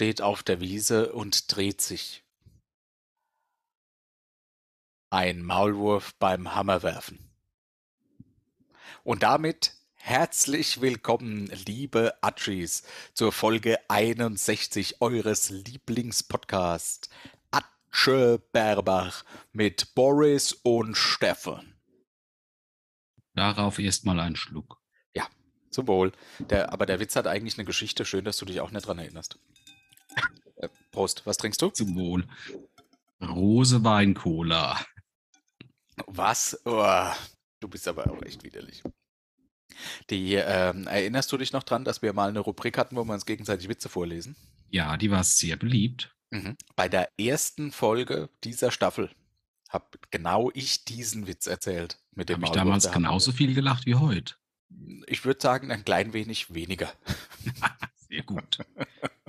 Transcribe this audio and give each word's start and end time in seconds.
Steht 0.00 0.22
auf 0.22 0.42
der 0.42 0.60
Wiese 0.60 1.12
und 1.12 1.54
dreht 1.54 1.82
sich? 1.82 2.24
Ein 5.10 5.42
Maulwurf 5.42 6.14
beim 6.14 6.54
Hammerwerfen. 6.54 7.18
Und 9.04 9.22
damit 9.22 9.74
herzlich 9.92 10.80
willkommen, 10.80 11.48
liebe 11.66 12.14
Atschis, 12.22 12.82
zur 13.12 13.30
Folge 13.30 13.78
61 13.90 15.02
eures 15.02 15.50
Lieblingspodcasts 15.50 17.10
Atsche 17.50 18.42
Berbach 18.52 19.22
mit 19.52 19.94
Boris 19.94 20.54
und 20.54 20.96
Steffen. 20.96 21.78
Darauf 23.34 23.78
erstmal 23.78 24.18
einen 24.18 24.36
Schluck. 24.36 24.80
Ja, 25.14 25.28
zum 25.68 25.88
Wohl. 25.88 26.12
Der, 26.38 26.72
aber 26.72 26.86
der 26.86 27.00
Witz 27.00 27.16
hat 27.16 27.26
eigentlich 27.26 27.58
eine 27.58 27.66
Geschichte. 27.66 28.06
Schön, 28.06 28.24
dass 28.24 28.38
du 28.38 28.46
dich 28.46 28.62
auch 28.62 28.70
nicht 28.70 28.86
dran 28.86 28.98
erinnerst. 28.98 29.38
Äh, 30.56 30.68
Prost, 30.90 31.24
was 31.26 31.36
trinkst 31.36 31.60
du? 31.62 31.70
Zum 31.70 31.96
Wohl. 31.96 32.26
Rose 33.20 33.82
Weincola. 33.84 34.78
Was? 36.06 36.60
Oh, 36.64 37.10
du 37.60 37.68
bist 37.68 37.86
aber 37.88 38.10
auch 38.10 38.22
echt 38.22 38.42
widerlich. 38.42 38.82
Die, 40.10 40.34
ähm, 40.34 40.86
erinnerst 40.86 41.30
du 41.32 41.36
dich 41.36 41.52
noch 41.52 41.62
dran, 41.62 41.84
dass 41.84 42.02
wir 42.02 42.12
mal 42.12 42.28
eine 42.28 42.40
Rubrik 42.40 42.76
hatten, 42.76 42.96
wo 42.96 43.04
wir 43.04 43.14
uns 43.14 43.26
gegenseitig 43.26 43.68
Witze 43.68 43.88
vorlesen? 43.88 44.36
Ja, 44.68 44.96
die 44.96 45.10
war 45.10 45.24
sehr 45.24 45.56
beliebt. 45.56 46.14
Mhm. 46.30 46.56
Bei 46.76 46.88
der 46.88 47.10
ersten 47.18 47.72
Folge 47.72 48.30
dieser 48.44 48.70
Staffel 48.70 49.10
habe 49.68 49.86
genau 50.10 50.50
ich 50.54 50.84
diesen 50.84 51.26
Witz 51.26 51.46
erzählt. 51.46 51.98
Mit 52.12 52.28
dem 52.28 52.36
Habe 52.36 52.46
ich 52.46 52.52
damals 52.52 52.90
genauso 52.90 53.32
viel 53.32 53.54
gelacht 53.54 53.86
wie 53.86 53.94
heute. 53.94 54.34
Ich 55.06 55.24
würde 55.24 55.40
sagen, 55.40 55.70
ein 55.70 55.84
klein 55.84 56.12
wenig 56.12 56.52
weniger. 56.54 56.92
Sehr 58.08 58.22
gut. 58.22 58.58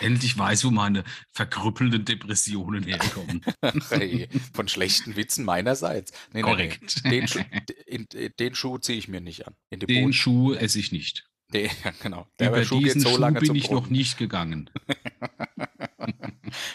Endlich 0.00 0.38
weiß, 0.38 0.64
wo 0.64 0.70
meine 0.70 1.04
verkrüppelnden 1.32 2.04
Depressionen 2.04 2.84
herkommen. 2.84 3.42
Hey, 3.90 4.28
von 4.54 4.68
schlechten 4.68 5.16
Witzen 5.16 5.44
meinerseits. 5.44 6.12
Nee, 6.32 6.42
Korrekt. 6.42 7.00
Nee. 7.04 7.10
Den, 7.20 7.28
Schuh, 7.28 7.40
in, 7.86 8.06
den 8.38 8.54
Schuh 8.54 8.78
ziehe 8.78 8.98
ich 8.98 9.08
mir 9.08 9.20
nicht 9.20 9.46
an. 9.46 9.54
Den 9.70 9.80
Boden- 9.80 10.12
Schuh 10.12 10.54
esse 10.54 10.78
ich 10.78 10.92
nicht. 10.92 11.28
Den, 11.52 11.70
ja, 11.84 11.92
genau. 12.02 12.28
Der 12.38 12.48
Über 12.48 12.64
Schuh 12.64 12.78
diesen 12.80 13.02
geht 13.02 13.12
so 13.12 13.16
Schuh 13.18 13.32
bin 13.32 13.54
ich 13.56 13.70
noch 13.70 13.88
nicht 13.90 14.16
gegangen. 14.18 14.70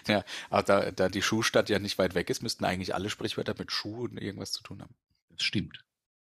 Ja, 0.07 0.23
aber 0.49 0.63
da, 0.63 0.91
da 0.91 1.09
die 1.09 1.21
Schuhstadt 1.21 1.69
ja 1.69 1.79
nicht 1.79 1.97
weit 1.97 2.15
weg 2.15 2.29
ist, 2.29 2.41
müssten 2.41 2.63
eigentlich 2.63 2.95
alle 2.95 3.09
Sprichwörter 3.09 3.55
mit 3.57 3.71
Schuhen 3.71 4.17
irgendwas 4.17 4.51
zu 4.51 4.63
tun 4.63 4.81
haben. 4.81 4.95
Das 5.31 5.43
stimmt. 5.43 5.83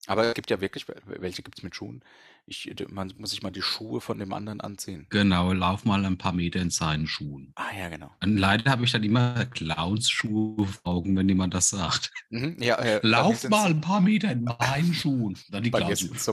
Aber 0.07 0.25
es 0.25 0.35
gibt 0.35 0.51
ja 0.51 0.61
wirklich, 0.61 0.85
wel- 0.85 1.01
welche 1.21 1.43
gibt 1.43 1.59
es 1.59 1.65
mit 1.65 1.75
Schuhen? 1.75 2.03
Ich, 2.47 2.73
man 2.91 3.13
muss 3.19 3.31
sich 3.31 3.43
mal 3.43 3.51
die 3.51 3.63
Schuhe 3.63 4.01
von 4.01 4.19
dem 4.19 4.33
anderen 4.33 4.61
anziehen. 4.61 5.07
Genau, 5.11 5.53
lauf 5.53 5.85
mal 5.85 6.05
ein 6.05 6.17
paar 6.17 6.33
Meter 6.33 6.61
in 6.61 6.71
seinen 6.71 7.07
Schuhen. 7.09 7.53
Ah 7.57 7.75
ja, 7.77 7.89
genau. 7.89 8.13
Und 8.23 8.37
leider 8.37 8.71
habe 8.71 8.85
ich 8.85 8.93
dann 8.93 9.03
immer 9.03 9.47
Clownsschuhe 9.47 10.67
vor 10.67 10.81
Augen, 10.85 11.17
wenn 11.17 11.29
jemand 11.29 11.55
das 11.55 11.71
sagt. 11.71 12.13
Mhm, 12.31 12.57
ja, 12.61 12.77
äh, 12.77 13.01
Lauf 13.03 13.49
mal 13.49 13.71
ein 13.71 13.81
paar 13.81 14.01
Meter 14.01 14.31
in 14.31 14.45
meinen 14.45 14.95
Schuhen. 14.95 15.37
Dann 15.51 15.65
die 15.65 15.71
Clowns. 15.73 16.01
so. 16.25 16.33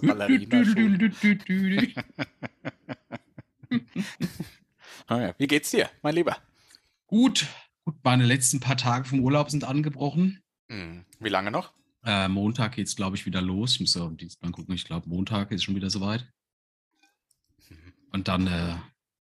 Ah, 5.07 5.19
ja. 5.19 5.35
Wie 5.37 5.47
geht's 5.47 5.71
dir, 5.71 5.89
mein 6.01 6.15
Lieber? 6.15 6.37
Gut, 7.07 7.47
gut, 7.85 7.95
meine 8.03 8.25
letzten 8.25 8.59
paar 8.59 8.77
Tage 8.77 9.05
vom 9.05 9.19
Urlaub 9.21 9.49
sind 9.49 9.63
angebrochen. 9.63 10.43
Hm, 10.69 11.05
Wie 11.19 11.29
lange 11.29 11.51
noch? 11.51 11.73
Äh, 12.05 12.27
Montag 12.27 12.73
geht's, 12.75 12.95
glaube 12.95 13.15
ich, 13.15 13.25
wieder 13.25 13.41
los. 13.41 13.73
Ich 13.73 13.79
muss 13.79 13.95
ja 13.95 14.01
am 14.01 14.17
Dienstag 14.17 14.43
mal 14.43 14.51
gucken. 14.51 14.75
Ich 14.75 14.85
glaube, 14.85 15.07
Montag 15.07 15.51
ist 15.51 15.63
schon 15.63 15.75
wieder 15.75 15.89
soweit. 15.89 16.27
Und 18.11 18.27
dann 18.27 18.47
äh, 18.47 18.75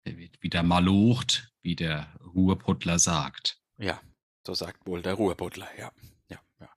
wird 0.04 0.42
wieder 0.42 0.64
malocht, 0.64 1.54
wie 1.62 1.76
der 1.76 2.14
Ruhrpottler 2.36 3.00
sagt. 3.00 3.60
Ja, 3.78 4.02
so 4.46 4.54
sagt 4.54 4.86
wohl 4.86 5.02
der 5.02 5.14
Ruhrbuddler, 5.14 5.68
ja. 5.78 5.92
ja, 6.30 6.40
ja. 6.60 6.70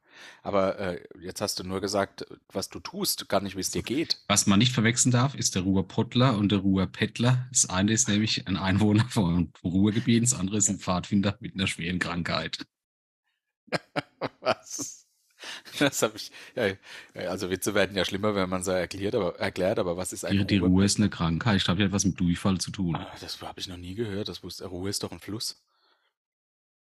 Aber 0.43 0.78
äh, 0.78 1.03
jetzt 1.20 1.41
hast 1.41 1.59
du 1.59 1.64
nur 1.64 1.81
gesagt, 1.81 2.26
was 2.53 2.69
du 2.69 2.81
tust, 2.81 3.28
gar 3.28 3.41
nicht, 3.41 3.56
wie 3.56 3.60
es 3.60 3.70
dir 3.70 3.82
geht. 3.82 4.22
Was 4.28 4.47
man 4.47 4.59
nicht 4.59 4.72
verwechseln 4.72 5.10
darf, 5.10 5.34
ist 5.34 5.54
der 5.54 5.62
Ruhrpottler 5.62 6.37
und 6.37 6.53
der 6.53 6.59
Ruhrpettler. 6.59 7.48
Das 7.50 7.69
eine 7.69 7.93
ist 7.93 8.09
nämlich 8.09 8.47
ein 8.47 8.56
Einwohner 8.56 9.06
vom 9.09 9.53
Ruhrgebiet, 9.64 10.22
das 10.22 10.34
andere 10.34 10.59
ist 10.59 10.69
ein 10.69 10.78
Pfadfinder 10.78 11.37
mit 11.41 11.54
einer 11.54 11.66
schweren 11.66 11.98
Krankheit. 11.98 12.66
Was? 14.41 15.03
Das 15.78 16.02
habe 16.02 16.16
ich. 16.16 16.30
Ja, 16.54 16.66
ja, 16.69 16.76
also 17.30 17.50
Witze 17.50 17.75
werden 17.75 17.97
ja 17.97 18.04
schlimmer, 18.04 18.34
wenn 18.34 18.48
man 18.50 18.62
sie 18.62 18.72
erklärt, 18.78 19.14
aber 19.14 19.38
erklärt, 19.38 19.78
aber 19.78 19.97
was 19.97 20.12
ist 20.12 20.22
Die, 20.22 20.26
ein 20.38 20.47
die 20.47 20.58
Ruhr 20.58 20.84
ist 20.84 20.98
eine 20.98 21.08
Krankheit. 21.10 21.56
Ich 21.56 21.64
glaube, 21.64 21.78
die 21.78 21.84
hat 21.84 21.92
was 21.92 22.04
mit 22.04 22.20
Durchfall 22.20 22.58
zu 22.58 22.70
tun. 22.70 22.97
Ah, 22.97 23.12
Das 23.20 23.41
habe 23.41 23.58
ich 23.60 23.66
noch 23.69 23.76
nie 23.78 23.94
gehört. 23.94 24.28
Das 24.28 24.42
wusste 24.42 24.66
Ruhe 24.66 24.91
ist 24.91 25.02
doch 25.02 25.10
ein 25.12 25.20
Fluss. 25.20 25.62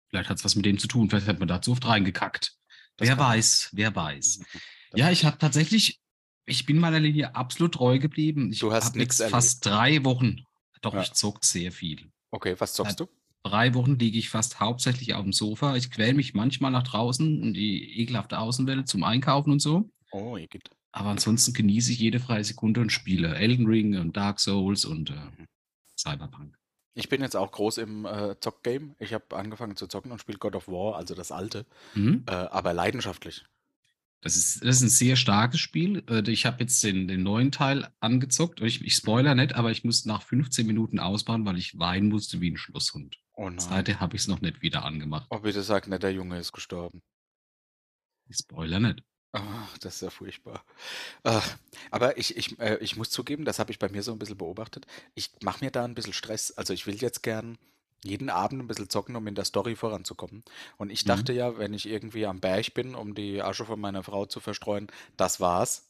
Vielleicht 0.09 0.29
hat 0.29 0.37
es 0.37 0.45
was 0.45 0.55
mit 0.55 0.65
dem 0.65 0.77
zu 0.77 0.87
tun. 0.87 1.09
Vielleicht 1.09 1.27
hat 1.27 1.39
man 1.39 1.47
da 1.47 1.61
zu 1.61 1.71
oft 1.71 1.85
reingekackt. 1.87 2.55
Das 2.97 3.07
wer 3.07 3.17
weiß, 3.17 3.69
wer 3.73 3.95
weiß. 3.95 4.39
Das- 4.39 4.99
Ja, 4.99 5.11
ich 5.11 5.25
habe 5.25 5.37
tatsächlich, 5.37 5.99
ich 6.45 6.65
bin 6.65 6.79
meiner 6.79 6.99
Linie 6.99 7.35
absolut 7.35 7.73
treu 7.75 7.99
geblieben. 7.99 8.51
Ich 8.51 8.59
Du 8.59 8.71
hast 8.71 8.95
jetzt 8.95 9.21
fast 9.23 9.65
drei 9.65 10.03
Wochen. 10.05 10.43
Doch, 10.81 10.93
Ja. 10.93 11.01
ich 11.01 11.13
zock 11.13 11.43
sehr 11.43 11.71
viel. 11.71 12.11
Okay, 12.31 12.55
was 12.59 12.73
zockst 12.73 12.99
du? 12.99 13.07
Drei 13.45 13.75
Wochen 13.75 13.99
liege 13.99 14.17
ich 14.17 14.29
fast 14.31 14.59
hauptsächlich 14.59 15.13
auf 15.13 15.21
dem 15.21 15.31
Sofa. 15.31 15.75
Ich 15.75 15.91
quäl 15.91 16.15
mich 16.15 16.33
manchmal 16.33 16.71
nach 16.71 16.81
draußen 16.81 17.43
in 17.43 17.53
die 17.53 18.01
ekelhafte 18.01 18.39
Außenwelt 18.39 18.87
zum 18.87 19.03
Einkaufen 19.03 19.51
und 19.51 19.59
so. 19.61 19.87
Oh, 20.11 20.35
ihr 20.35 20.47
geht. 20.47 20.71
Aber 20.91 21.09
ansonsten 21.09 21.53
genieße 21.53 21.91
ich 21.91 21.99
jede 21.99 22.19
freie 22.19 22.43
Sekunde 22.43 22.81
und 22.81 22.91
spiele 22.91 23.35
Elden 23.35 23.67
Ring 23.67 23.99
und 23.99 24.17
Dark 24.17 24.39
Souls 24.39 24.83
und 24.83 25.11
äh, 25.11 25.13
Cyberpunk. 25.95 26.57
Ich 26.95 27.07
bin 27.07 27.21
jetzt 27.21 27.35
auch 27.35 27.51
groß 27.51 27.77
im 27.77 28.05
äh, 28.05 28.35
Zockgame. 28.39 28.95
Ich 28.97 29.13
habe 29.13 29.35
angefangen 29.35 29.75
zu 29.75 29.85
zocken 29.85 30.11
und 30.11 30.19
spiele 30.19 30.39
God 30.39 30.55
of 30.55 30.67
War, 30.67 30.95
also 30.95 31.13
das 31.13 31.31
alte, 31.31 31.67
Mhm. 31.93 32.23
äh, 32.27 32.31
aber 32.31 32.73
leidenschaftlich. 32.73 33.45
Das 34.21 34.35
ist, 34.37 34.63
das 34.65 34.77
ist 34.77 34.81
ein 34.81 34.89
sehr 34.89 35.17
starkes 35.17 35.59
Spiel. 35.59 36.03
Äh, 36.09 36.27
Ich 36.31 36.47
habe 36.47 36.61
jetzt 36.61 36.83
den, 36.83 37.07
den 37.07 37.21
neuen 37.21 37.51
Teil 37.51 37.89
angezockt. 37.99 38.59
Ich, 38.61 38.81
ich 38.83 38.95
spoiler 38.95 39.35
nicht, 39.35 39.53
aber 39.53 39.69
ich 39.69 39.83
musste 39.83 40.07
nach 40.07 40.23
15 40.23 40.65
Minuten 40.65 40.97
ausbauen, 40.97 41.45
weil 41.45 41.57
ich 41.59 41.77
weinen 41.77 42.09
musste 42.09 42.41
wie 42.41 42.49
ein 42.49 42.57
Schlosshund. 42.57 43.19
Oh 43.37 43.49
nein. 43.49 43.61
Seitdem 43.69 43.99
habe 43.99 44.15
ich 44.15 44.23
es 44.23 44.27
noch 44.27 44.41
nicht 44.41 44.61
wieder 44.61 44.83
angemacht. 44.83 45.29
Oh, 45.29 45.37
bitte 45.39 45.61
sag 45.61 45.87
nicht, 45.87 46.01
der 46.01 46.11
Junge 46.13 46.39
ist 46.39 46.51
gestorben. 46.51 47.03
Ich 48.27 48.37
spoiler 48.37 48.79
nicht. 48.79 49.03
Ach, 49.33 49.77
das 49.79 49.95
ist 49.95 50.01
ja 50.01 50.09
furchtbar. 50.09 50.63
Ach, 51.23 51.57
aber 51.91 52.17
ich, 52.17 52.37
ich, 52.37 52.59
äh, 52.59 52.77
ich 52.81 52.95
muss 52.97 53.09
zugeben, 53.09 53.45
das 53.45 53.59
habe 53.59 53.71
ich 53.71 53.79
bei 53.79 53.89
mir 53.89 54.03
so 54.03 54.13
ein 54.13 54.19
bisschen 54.19 54.37
beobachtet. 54.37 54.87
Ich 55.15 55.31
mache 55.43 55.63
mir 55.65 55.71
da 55.71 55.85
ein 55.85 55.95
bisschen 55.95 56.13
Stress. 56.13 56.51
Also 56.51 56.73
ich 56.73 56.87
will 56.87 56.95
jetzt 56.95 57.23
gern 57.23 57.57
jeden 58.03 58.29
Abend 58.29 58.61
ein 58.63 58.67
bisschen 58.67 58.89
zocken, 58.89 59.15
um 59.15 59.27
in 59.27 59.35
der 59.35 59.45
Story 59.45 59.75
voranzukommen. 59.75 60.43
Und 60.77 60.89
ich 60.91 61.05
Mhm. 61.05 61.07
dachte 61.07 61.33
ja, 61.33 61.57
wenn 61.57 61.73
ich 61.73 61.87
irgendwie 61.87 62.25
am 62.27 62.39
Berg 62.41 62.73
bin, 62.75 62.95
um 62.95 63.15
die 63.15 63.41
Asche 63.41 63.65
von 63.65 63.79
meiner 63.79 64.03
Frau 64.03 64.25
zu 64.25 64.39
verstreuen, 64.39 64.87
das 65.17 65.39
war's. 65.41 65.87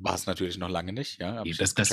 War 0.00 0.14
es 0.16 0.26
natürlich 0.26 0.58
noch 0.58 0.68
lange 0.68 0.92
nicht, 0.92 1.20
ja. 1.20 1.44
Nee, 1.44 1.54
das 1.54 1.74
das, 1.74 1.88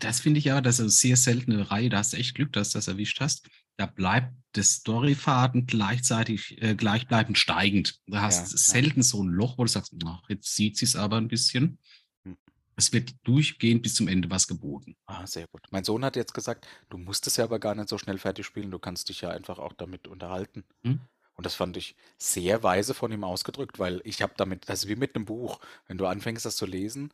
das 0.00 0.20
finde 0.20 0.38
ich 0.38 0.50
aber, 0.50 0.62
das 0.62 0.76
ist 0.76 0.80
eine 0.80 0.90
sehr 0.90 1.16
seltene 1.16 1.70
Reihe. 1.70 1.90
Da 1.90 1.98
hast 1.98 2.12
du 2.12 2.16
echt 2.16 2.34
Glück, 2.34 2.52
dass 2.52 2.70
du 2.70 2.78
das 2.78 2.88
erwischt 2.88 3.20
hast. 3.20 3.46
Da 3.78 3.86
bleibt 3.86 4.34
der 4.56 4.64
Storyfaden 4.64 5.66
gleichzeitig 5.66 6.60
äh, 6.62 6.74
gleichbleibend 6.74 7.38
steigend. 7.38 8.00
Du 8.06 8.16
hast 8.18 8.38
Ja, 8.38 8.50
ja. 8.50 8.56
selten 8.56 9.02
so 9.02 9.22
ein 9.22 9.28
Loch, 9.28 9.56
wo 9.58 9.64
du 9.64 9.68
sagst, 9.70 9.94
ach, 10.04 10.28
jetzt 10.28 10.54
sieht 10.56 10.76
sie 10.76 10.84
es 10.84 10.96
aber 10.96 11.16
ein 11.16 11.28
bisschen. 11.28 11.78
Hm. 12.24 12.36
Es 12.76 12.92
wird 12.92 13.14
durchgehend 13.24 13.82
bis 13.82 13.94
zum 13.94 14.08
Ende 14.08 14.30
was 14.30 14.48
geboten. 14.48 14.96
Ah, 15.06 15.26
sehr 15.26 15.46
gut. 15.48 15.62
Mein 15.70 15.84
Sohn 15.84 16.04
hat 16.04 16.16
jetzt 16.16 16.34
gesagt, 16.34 16.66
du 16.90 16.98
musst 16.98 17.26
es 17.26 17.36
ja 17.36 17.44
aber 17.44 17.58
gar 17.60 17.74
nicht 17.74 17.88
so 17.88 17.98
schnell 17.98 18.18
fertig 18.18 18.46
spielen, 18.46 18.70
du 18.70 18.78
kannst 18.80 19.08
dich 19.08 19.20
ja 19.20 19.30
einfach 19.30 19.58
auch 19.58 19.72
damit 19.72 20.08
unterhalten. 20.08 20.64
Hm. 20.82 21.00
Und 21.36 21.46
das 21.46 21.54
fand 21.54 21.76
ich 21.76 21.94
sehr 22.18 22.62
weise 22.64 22.94
von 22.94 23.12
ihm 23.12 23.22
ausgedrückt, 23.24 23.78
weil 23.78 24.00
ich 24.04 24.22
habe 24.22 24.34
damit, 24.36 24.68
das 24.68 24.80
ist 24.84 24.88
wie 24.88 24.96
mit 24.96 25.14
einem 25.14 25.24
Buch. 25.24 25.60
Wenn 25.86 25.98
du 25.98 26.06
anfängst, 26.06 26.44
das 26.44 26.56
zu 26.56 26.66
lesen, 26.66 27.12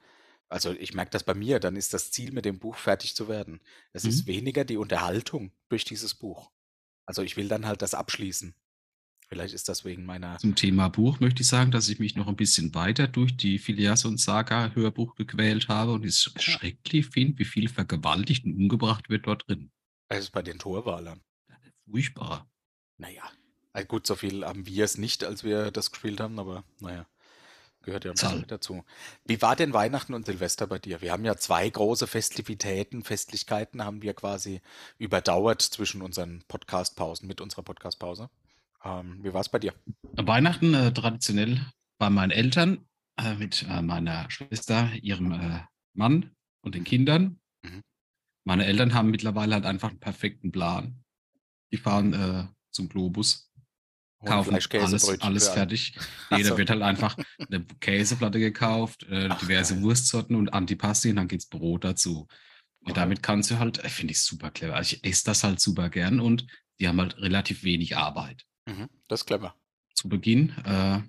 also 0.49 0.73
ich 0.73 0.95
merke 0.95 1.11
das 1.11 1.25
bei 1.25 1.35
mir, 1.35 1.61
dann 1.61 1.77
ist 1.77 1.93
das 1.95 2.11
Ziel 2.11 2.33
mit 2.33 2.45
dem 2.47 2.59
Buch 2.59 2.77
fertig 2.77 3.15
zu 3.17 3.29
werden. 3.29 3.61
Es 3.93 4.07
ist 4.07 4.27
Mhm. 4.27 4.27
weniger 4.27 4.65
die 4.65 4.77
Unterhaltung 4.79 5.53
durch 5.69 5.85
dieses 5.85 6.15
Buch. 6.15 6.51
Also 7.07 7.23
ich 7.23 7.37
will 7.37 7.49
dann 7.49 7.67
halt 7.67 7.83
das 7.83 7.95
abschließen. 7.95 8.55
Vielleicht 9.29 9.55
ist 9.55 9.69
das 9.69 9.85
wegen 9.85 10.05
meiner. 10.05 10.39
Zum 10.39 10.55
Thema 10.55 10.89
Buch 10.89 11.19
möchte 11.21 11.43
ich 11.43 11.49
sagen, 11.49 11.71
dass 11.71 11.89
ich 11.89 11.99
mich 11.99 12.15
noch 12.15 12.29
ein 12.29 12.37
bisschen 12.37 12.75
weiter 12.75 13.09
durch 13.09 13.37
die 13.37 13.59
Phileas 13.59 14.05
und 14.05 14.21
Saga 14.21 14.73
Hörbuch 14.75 15.15
gequält 15.15 15.69
habe 15.69 15.93
und 15.93 16.05
es 16.05 16.33
schrecklich 16.39 17.07
finde, 17.07 17.39
wie 17.39 17.45
viel 17.45 17.69
vergewaltigt 17.69 18.45
und 18.45 18.55
umgebracht 18.55 19.09
wird 19.09 19.27
dort 19.27 19.49
drin. 19.49 19.71
Es 20.09 20.25
ist 20.25 20.31
bei 20.31 20.43
den 20.43 20.59
Torwalern. 20.59 21.23
Furchtbar. 21.91 22.49
Naja. 22.99 23.23
Also 23.73 23.89
gut, 23.89 24.07
so 24.07 24.15
viel 24.15 24.45
haben 24.45 24.67
wir 24.67 24.85
es 24.85 24.99
nicht, 24.99 25.25
als 25.25 25.43
wir 25.43 25.71
das 25.71 25.91
gespielt 25.91 26.21
haben, 26.21 26.39
aber 26.39 26.65
naja, 26.81 27.07
gehört 27.85 28.05
ja 28.05 28.11
ein 28.11 28.15
bisschen 28.15 28.41
mit 28.41 28.51
dazu. 28.51 28.85
Wie 29.25 29.41
war 29.41 29.57
denn 29.57 29.73
Weihnachten 29.73 30.15
und 30.15 30.27
Silvester 30.27 30.67
bei 30.67 30.79
dir? 30.79 31.01
Wir 31.01 31.13
haben 31.13 31.25
ja 31.25 31.37
zwei 31.37 31.69
große 31.69 32.07
Festivitäten, 32.07 33.05
Festlichkeiten 33.05 33.85
haben 33.85 34.03
wir 34.03 34.15
quasi 34.15 34.61
überdauert 34.99 35.63
zwischen 35.63 36.03
unseren 36.03 36.43
Podcast-Pausen, 36.49 37.27
mit 37.27 37.41
unserer 37.41 37.63
Podcast-Pause. 37.63 38.31
Ähm, 38.85 39.23
wie 39.23 39.33
war 39.33 39.41
es 39.41 39.49
bei 39.49 39.59
dir? 39.59 39.75
Weihnachten 40.13 40.75
äh, 40.75 40.93
traditionell 40.93 41.61
bei 41.99 42.11
meinen 42.11 42.31
Eltern 42.31 42.87
äh, 43.17 43.35
mit 43.35 43.65
äh, 43.69 43.83
meiner 43.83 44.31
Schwester, 44.31 44.91
ihrem 45.01 45.33
äh, 45.33 45.61
Mann 45.95 46.33
und 46.63 46.75
den 46.75 46.85
Kindern. 46.85 47.41
Mhm. 47.63 47.83
Meine 48.45 48.67
Eltern 48.67 48.95
haben 48.95 49.11
mittlerweile 49.11 49.55
halt 49.55 49.67
einfach 49.67 49.91
einen 49.91 50.01
perfekten 50.01 50.53
Plan. 50.53 51.03
Die 51.73 51.77
fahren 51.77 52.13
äh, 52.13 52.47
zum 52.71 52.89
Globus, 52.89 53.51
kaufen 54.25 54.51
Fleisch, 54.51 54.69
Käse, 54.69 54.85
alles, 54.87 55.03
Brötchen 55.03 55.23
alles 55.23 55.49
fertig. 55.49 55.95
Ach 56.31 56.39
Jeder 56.39 56.51
so. 56.51 56.59
wird 56.59 56.71
halt 56.71 56.83
einfach 56.83 57.17
eine 57.39 57.65
Käseplatte 57.81 58.39
gekauft, 58.41 59.05
äh, 59.11 59.29
Ach, 59.31 59.39
diverse 59.41 59.75
geil. 59.75 59.83
Wurstsorten 59.85 60.37
und 60.37 60.53
Antipasti 60.55 61.11
und 61.11 61.17
dann 61.17 61.29
geht's 61.29 61.47
Brot 61.49 61.85
dazu. 61.85 62.27
Und 62.87 62.93
Okay. 62.93 63.01
damit 63.01 63.23
kannst 63.23 63.51
du 63.51 63.59
halt, 63.59 63.79
äh, 63.85 63.89
finde 63.89 64.13
ich 64.13 64.21
super 64.21 64.51
clever. 64.51 64.77
Also 64.77 64.97
ich 64.97 65.05
esse 65.05 65.25
das 65.25 65.45
halt 65.45 65.61
super 65.61 65.89
gern 65.91 66.21
und 66.21 66.47
die 66.81 66.89
haben 66.89 67.01
halt 67.01 67.19
relativ 67.19 67.63
wenig 67.65 67.97
Arbeit. 67.97 68.45
Mhm. 68.67 68.89
Das 69.09 69.21
ist 69.21 69.27
clever. 69.27 69.55
Zu 69.95 70.09
Beginn 70.09 70.51
äh, 70.65 71.01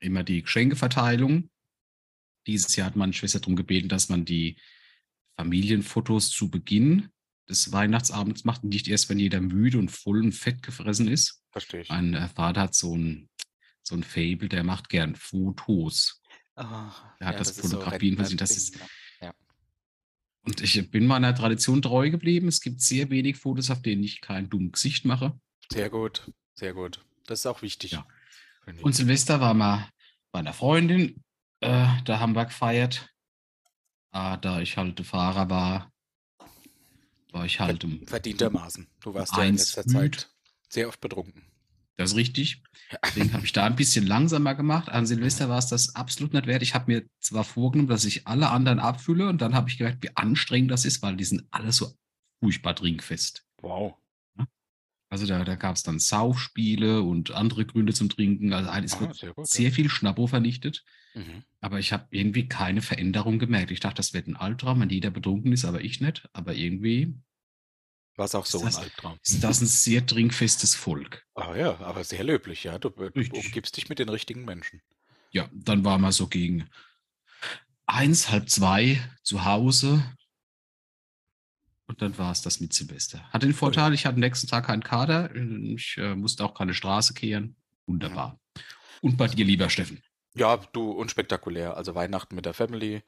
immer 0.00 0.22
die 0.24 0.42
Geschenkeverteilung. 0.42 1.50
Dieses 2.46 2.76
Jahr 2.76 2.86
hat 2.86 2.96
meine 2.96 3.12
Schwester 3.12 3.40
darum 3.40 3.56
gebeten, 3.56 3.88
dass 3.88 4.08
man 4.08 4.24
die 4.24 4.56
Familienfotos 5.38 6.30
zu 6.30 6.50
Beginn 6.50 7.10
des 7.48 7.72
Weihnachtsabends 7.72 8.44
macht 8.44 8.62
und 8.62 8.70
nicht 8.70 8.88
erst, 8.88 9.08
wenn 9.08 9.18
jeder 9.18 9.40
müde 9.40 9.78
und 9.78 9.90
voll 9.90 10.22
und 10.22 10.32
fett 10.32 10.62
gefressen 10.62 11.08
ist. 11.08 11.42
Verstehe 11.52 11.80
ich. 11.82 11.88
Mein 11.88 12.14
äh, 12.14 12.28
Vater 12.28 12.62
hat 12.62 12.74
so 12.74 12.94
ein, 12.96 13.28
so 13.82 13.94
ein 13.94 14.02
Fable, 14.02 14.48
der 14.48 14.64
macht 14.64 14.88
gern 14.88 15.14
Fotos. 15.16 16.20
Ah, 16.56 17.14
Er 17.20 17.28
hat 17.28 17.34
ja, 17.34 17.38
das 17.38 17.56
so 17.56 17.62
Fotografieren 17.62 18.18
Rentner- 18.20 18.36
das 18.36 18.50
ist- 18.56 18.74
Ding, 18.74 18.82
ja. 19.22 19.34
Und 20.42 20.60
ich 20.60 20.90
bin 20.90 21.06
meiner 21.06 21.34
Tradition 21.34 21.82
treu 21.82 22.10
geblieben. 22.10 22.48
Es 22.48 22.60
gibt 22.60 22.80
sehr 22.80 23.10
wenig 23.10 23.36
Fotos, 23.36 23.70
auf 23.70 23.82
denen 23.82 24.02
ich 24.02 24.20
kein 24.20 24.48
dummes 24.50 24.72
Gesicht 24.72 25.04
mache. 25.04 25.38
Sehr 25.70 25.90
gut, 25.90 26.30
sehr 26.54 26.74
gut. 26.74 27.04
Das 27.26 27.40
ist 27.40 27.46
auch 27.46 27.62
wichtig. 27.62 27.92
Ja. 27.92 28.06
Und 28.82 28.94
Silvester 28.94 29.40
war 29.40 29.54
mal 29.54 29.88
bei 30.32 30.40
einer 30.40 30.52
Freundin. 30.54 31.22
Äh, 31.60 31.86
da 32.04 32.20
haben 32.20 32.34
wir 32.34 32.44
gefeiert. 32.46 33.08
Ah, 34.10 34.36
da 34.36 34.60
ich 34.60 34.76
halt 34.76 35.00
Fahrer 35.04 35.50
war, 35.50 35.92
war 37.32 37.44
ich 37.44 37.60
halt 37.60 37.84
um. 37.84 38.06
Verdientermaßen. 38.06 38.86
Du 39.00 39.14
warst 39.14 39.36
ja 39.36 39.44
in 39.44 39.56
letzter 39.56 39.82
müd. 39.86 39.92
Zeit 39.92 40.30
sehr 40.68 40.88
oft 40.88 41.00
betrunken. 41.00 41.42
Das 41.96 42.10
ist 42.12 42.16
richtig. 42.16 42.62
Deswegen 43.04 43.32
habe 43.32 43.44
ich 43.44 43.52
da 43.52 43.64
ein 43.64 43.74
bisschen 43.74 44.06
langsamer 44.06 44.54
gemacht. 44.54 44.88
An 44.88 45.04
Silvester 45.04 45.48
war 45.48 45.58
es 45.58 45.66
das 45.66 45.96
absolut 45.96 46.32
nicht 46.32 46.46
wert. 46.46 46.62
Ich 46.62 46.74
habe 46.74 46.92
mir 46.92 47.04
zwar 47.18 47.42
vorgenommen, 47.42 47.88
dass 47.88 48.04
ich 48.04 48.26
alle 48.28 48.50
anderen 48.50 48.78
abfülle 48.78 49.28
und 49.28 49.42
dann 49.42 49.54
habe 49.54 49.68
ich 49.68 49.78
gemerkt, 49.78 50.04
wie 50.04 50.16
anstrengend 50.16 50.70
das 50.70 50.84
ist, 50.84 51.02
weil 51.02 51.16
die 51.16 51.24
sind 51.24 51.46
alle 51.50 51.72
so 51.72 51.92
furchtbar 52.40 52.76
trinkfest. 52.76 53.44
Wow. 53.60 53.96
Also 55.10 55.26
da, 55.26 55.42
da 55.42 55.54
gab 55.56 55.74
es 55.74 55.82
dann 55.82 55.98
Saufspiele 55.98 57.02
und 57.02 57.30
andere 57.32 57.64
Gründe 57.64 57.94
zum 57.94 58.10
Trinken. 58.10 58.52
Also 58.52 58.70
es 58.84 58.94
Ah, 58.94 59.00
wird 59.00 59.16
sehr 59.16 59.32
gut. 59.32 59.48
sehr 59.48 59.72
viel 59.72 59.88
Schnappo 59.88 60.26
vernichtet. 60.26 60.84
Mhm. 61.14 61.42
Aber 61.60 61.78
ich 61.78 61.92
habe 61.92 62.06
irgendwie 62.10 62.48
keine 62.48 62.82
Veränderung 62.82 63.38
gemerkt. 63.38 63.70
Ich 63.70 63.80
dachte, 63.80 63.96
das 63.96 64.12
wird 64.14 64.26
ein 64.28 64.36
Albtraum, 64.36 64.80
wenn 64.80 64.90
jeder 64.90 65.10
betrunken 65.10 65.52
ist, 65.52 65.64
aber 65.64 65.80
ich 65.82 66.00
nicht. 66.00 66.28
Aber 66.32 66.54
irgendwie 66.54 67.14
War 68.16 68.26
es 68.26 68.34
auch 68.34 68.46
so 68.46 68.58
Ist 68.58 68.64
ein 68.64 68.66
das- 68.70 68.78
Albtraum. 68.78 69.18
ist 69.24 69.44
das 69.44 69.60
ein 69.60 69.66
sehr 69.66 70.04
trinkfestes 70.06 70.74
Volk. 70.74 71.24
Ah 71.34 71.54
ja, 71.56 71.78
aber 71.80 72.04
sehr 72.04 72.24
löblich, 72.24 72.64
ja. 72.64 72.78
Du, 72.78 72.90
du 72.90 73.04
Richtig. 73.04 73.44
umgibst 73.46 73.76
dich 73.76 73.88
mit 73.88 73.98
den 73.98 74.08
richtigen 74.08 74.44
Menschen. 74.44 74.80
Ja, 75.30 75.48
dann 75.52 75.84
waren 75.84 76.00
wir 76.00 76.12
so 76.12 76.26
gegen 76.26 76.68
eins, 77.86 78.30
halb 78.30 78.48
zwei 78.50 79.00
zu 79.22 79.44
Hause. 79.44 80.02
Und 81.86 82.02
dann 82.02 82.18
war 82.18 82.32
es 82.32 82.42
das 82.42 82.60
mit 82.60 82.72
Silvester. 82.74 83.22
Hatte 83.32 83.46
den 83.46 83.54
Vorteil, 83.54 83.94
ich 83.94 84.04
hatte 84.04 84.14
am 84.14 84.20
nächsten 84.20 84.46
Tag 84.46 84.66
keinen 84.66 84.82
Kader. 84.82 85.34
Ich 85.34 85.96
äh, 85.96 86.14
musste 86.14 86.44
auch 86.44 86.54
keine 86.54 86.74
Straße 86.74 87.14
kehren. 87.14 87.56
Wunderbar. 87.86 88.38
Und 89.00 89.16
bei 89.16 89.26
dir, 89.28 89.44
lieber 89.44 89.70
Steffen. 89.70 90.02
Ja, 90.38 90.56
du, 90.72 90.90
unspektakulär. 90.92 91.76
Also 91.76 91.94
Weihnachten 91.94 92.34
mit 92.34 92.46
der 92.46 92.54
Family. 92.54 93.02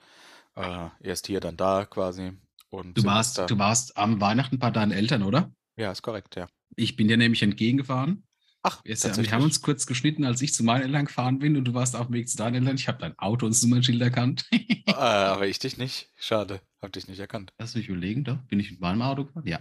Äh, 0.57 0.89
erst 1.01 1.27
hier, 1.27 1.41
dann 1.41 1.57
da 1.57 1.85
quasi. 1.87 2.33
Und 2.71 2.97
Du 2.99 3.05
warst, 3.05 3.39
du 3.39 3.59
warst 3.59 3.97
am 3.97 4.21
Weihnachten 4.21 4.59
bei 4.59 4.71
deinen 4.71 4.93
Eltern, 4.93 5.23
oder? 5.23 5.53
Ja, 5.77 5.91
ist 5.91 6.03
korrekt, 6.03 6.37
ja. 6.37 6.49
Ich 6.77 6.97
bin 6.97 7.09
dir 7.09 7.17
nämlich 7.17 7.43
entgegengefahren. 7.43 8.25
Ach, 8.63 8.83
ja, 8.85 8.95
wir 9.17 9.33
haben 9.33 9.43
uns 9.43 9.63
kurz 9.63 9.87
geschnitten, 9.87 10.25
als 10.25 10.43
ich 10.43 10.53
zu 10.53 10.63
meinen 10.63 10.83
Eltern 10.83 11.07
gefahren 11.07 11.39
bin 11.39 11.57
und 11.57 11.65
du 11.65 11.73
warst 11.73 11.97
auf 11.97 12.09
dem 12.09 12.13
Weg 12.15 12.29
zu 12.29 12.37
deinen 12.37 12.57
Eltern. 12.57 12.77
Ich 12.77 12.89
habe 12.89 12.99
dein 12.99 13.19
Auto 13.19 13.47
und 13.47 13.55
das 13.55 13.63
Nummernschild 13.63 14.03
erkannt. 14.03 14.47
äh, 14.53 14.83
aber 14.93 15.47
ich 15.47 15.59
dich 15.59 15.79
nicht. 15.79 16.11
Schade, 16.17 16.61
hab 16.83 16.93
dich 16.93 17.09
nicht 17.09 17.19
erkannt. 17.19 17.55
Lass 17.59 17.75
mich 17.75 17.89
überlegen, 17.89 18.25
doch. 18.25 18.37
Bin 18.49 18.61
ich 18.61 18.71
mit 18.71 18.81
meinem 18.81 19.01
Auto 19.01 19.25
gefahren? 19.25 19.47
Ja. 19.47 19.61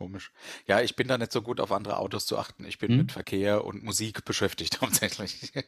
Komisch. 0.00 0.32
Ja, 0.66 0.80
ich 0.80 0.96
bin 0.96 1.08
da 1.08 1.18
nicht 1.18 1.30
so 1.30 1.42
gut 1.42 1.60
auf 1.60 1.72
andere 1.72 1.98
Autos 1.98 2.24
zu 2.24 2.38
achten. 2.38 2.64
Ich 2.64 2.78
bin 2.78 2.90
Hm? 2.90 2.96
mit 2.96 3.12
Verkehr 3.12 3.66
und 3.66 3.84
Musik 3.84 4.24
beschäftigt 4.24 4.80
hauptsächlich. 4.80 5.52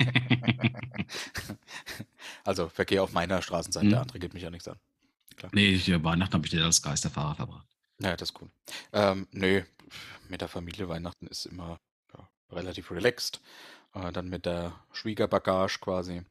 also 2.44 2.70
Verkehr 2.70 3.02
auf 3.02 3.12
meiner 3.12 3.42
Straßenseite, 3.42 3.88
der 3.88 3.98
Hm? 3.98 4.00
andere 4.00 4.18
geht 4.18 4.32
mich 4.32 4.42
ja 4.42 4.50
nichts 4.50 4.68
an. 4.68 4.78
nee, 5.52 5.74
ich, 5.74 5.86
äh, 5.90 6.02
Weihnachten 6.02 6.32
habe 6.32 6.46
ich 6.46 6.50
dir 6.50 6.64
als 6.64 6.80
Geisterfahrer 6.80 7.34
verbracht. 7.34 7.66
Ja, 8.00 8.16
das 8.16 8.30
ist 8.30 8.40
cool. 8.40 8.48
Ähm, 8.92 9.28
nö, 9.32 9.62
mit 10.28 10.40
der 10.40 10.48
Familie 10.48 10.88
Weihnachten 10.88 11.26
ist 11.26 11.46
immer 11.46 11.78
ja, 12.16 12.28
relativ 12.50 12.90
relaxed. 12.90 13.40
Äh, 13.94 14.12
dann 14.12 14.28
mit 14.28 14.46
der 14.46 14.74
Schwiegerbagage 14.92 15.80
quasi. 15.80 16.22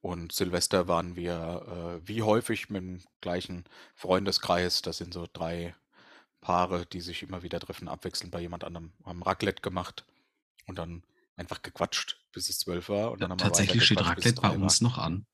Und 0.00 0.32
Silvester 0.32 0.88
waren 0.88 1.14
wir 1.14 2.00
äh, 2.02 2.08
wie 2.08 2.22
häufig 2.22 2.70
mit 2.70 2.82
dem 2.82 3.00
gleichen 3.20 3.64
Freundeskreis. 3.94 4.82
Das 4.82 4.98
sind 4.98 5.12
so 5.12 5.26
drei 5.30 5.74
Paare, 6.40 6.86
die 6.86 7.00
sich 7.00 7.22
immer 7.22 7.42
wieder 7.42 7.60
treffen, 7.60 7.88
abwechselnd 7.88 8.32
bei 8.32 8.40
jemand 8.40 8.64
anderem. 8.64 8.92
Haben 9.04 9.22
Raclette 9.22 9.62
gemacht 9.62 10.04
und 10.66 10.78
dann 10.78 11.02
einfach 11.36 11.62
gequatscht, 11.62 12.18
bis 12.32 12.48
es 12.48 12.58
zwölf 12.58 12.88
war. 12.88 13.12
Und 13.12 13.20
dann 13.20 13.30
haben 13.30 13.40
wir 13.40 13.44
Tatsächlich 13.44 13.84
steht 13.84 14.04
Raclette 14.04 14.40
bei 14.40 14.50
uns 14.50 14.80
noch 14.80 14.98
an. 14.98 15.26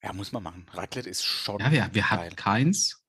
War. 0.00 0.08
Ja, 0.08 0.12
muss 0.12 0.32
man 0.32 0.42
machen. 0.42 0.66
Raclette 0.72 1.08
ist 1.08 1.24
schon 1.24 1.60
Ja, 1.60 1.70
wir, 1.70 1.88
wir 1.92 2.10
hatten 2.10 2.36
keins. 2.36 3.00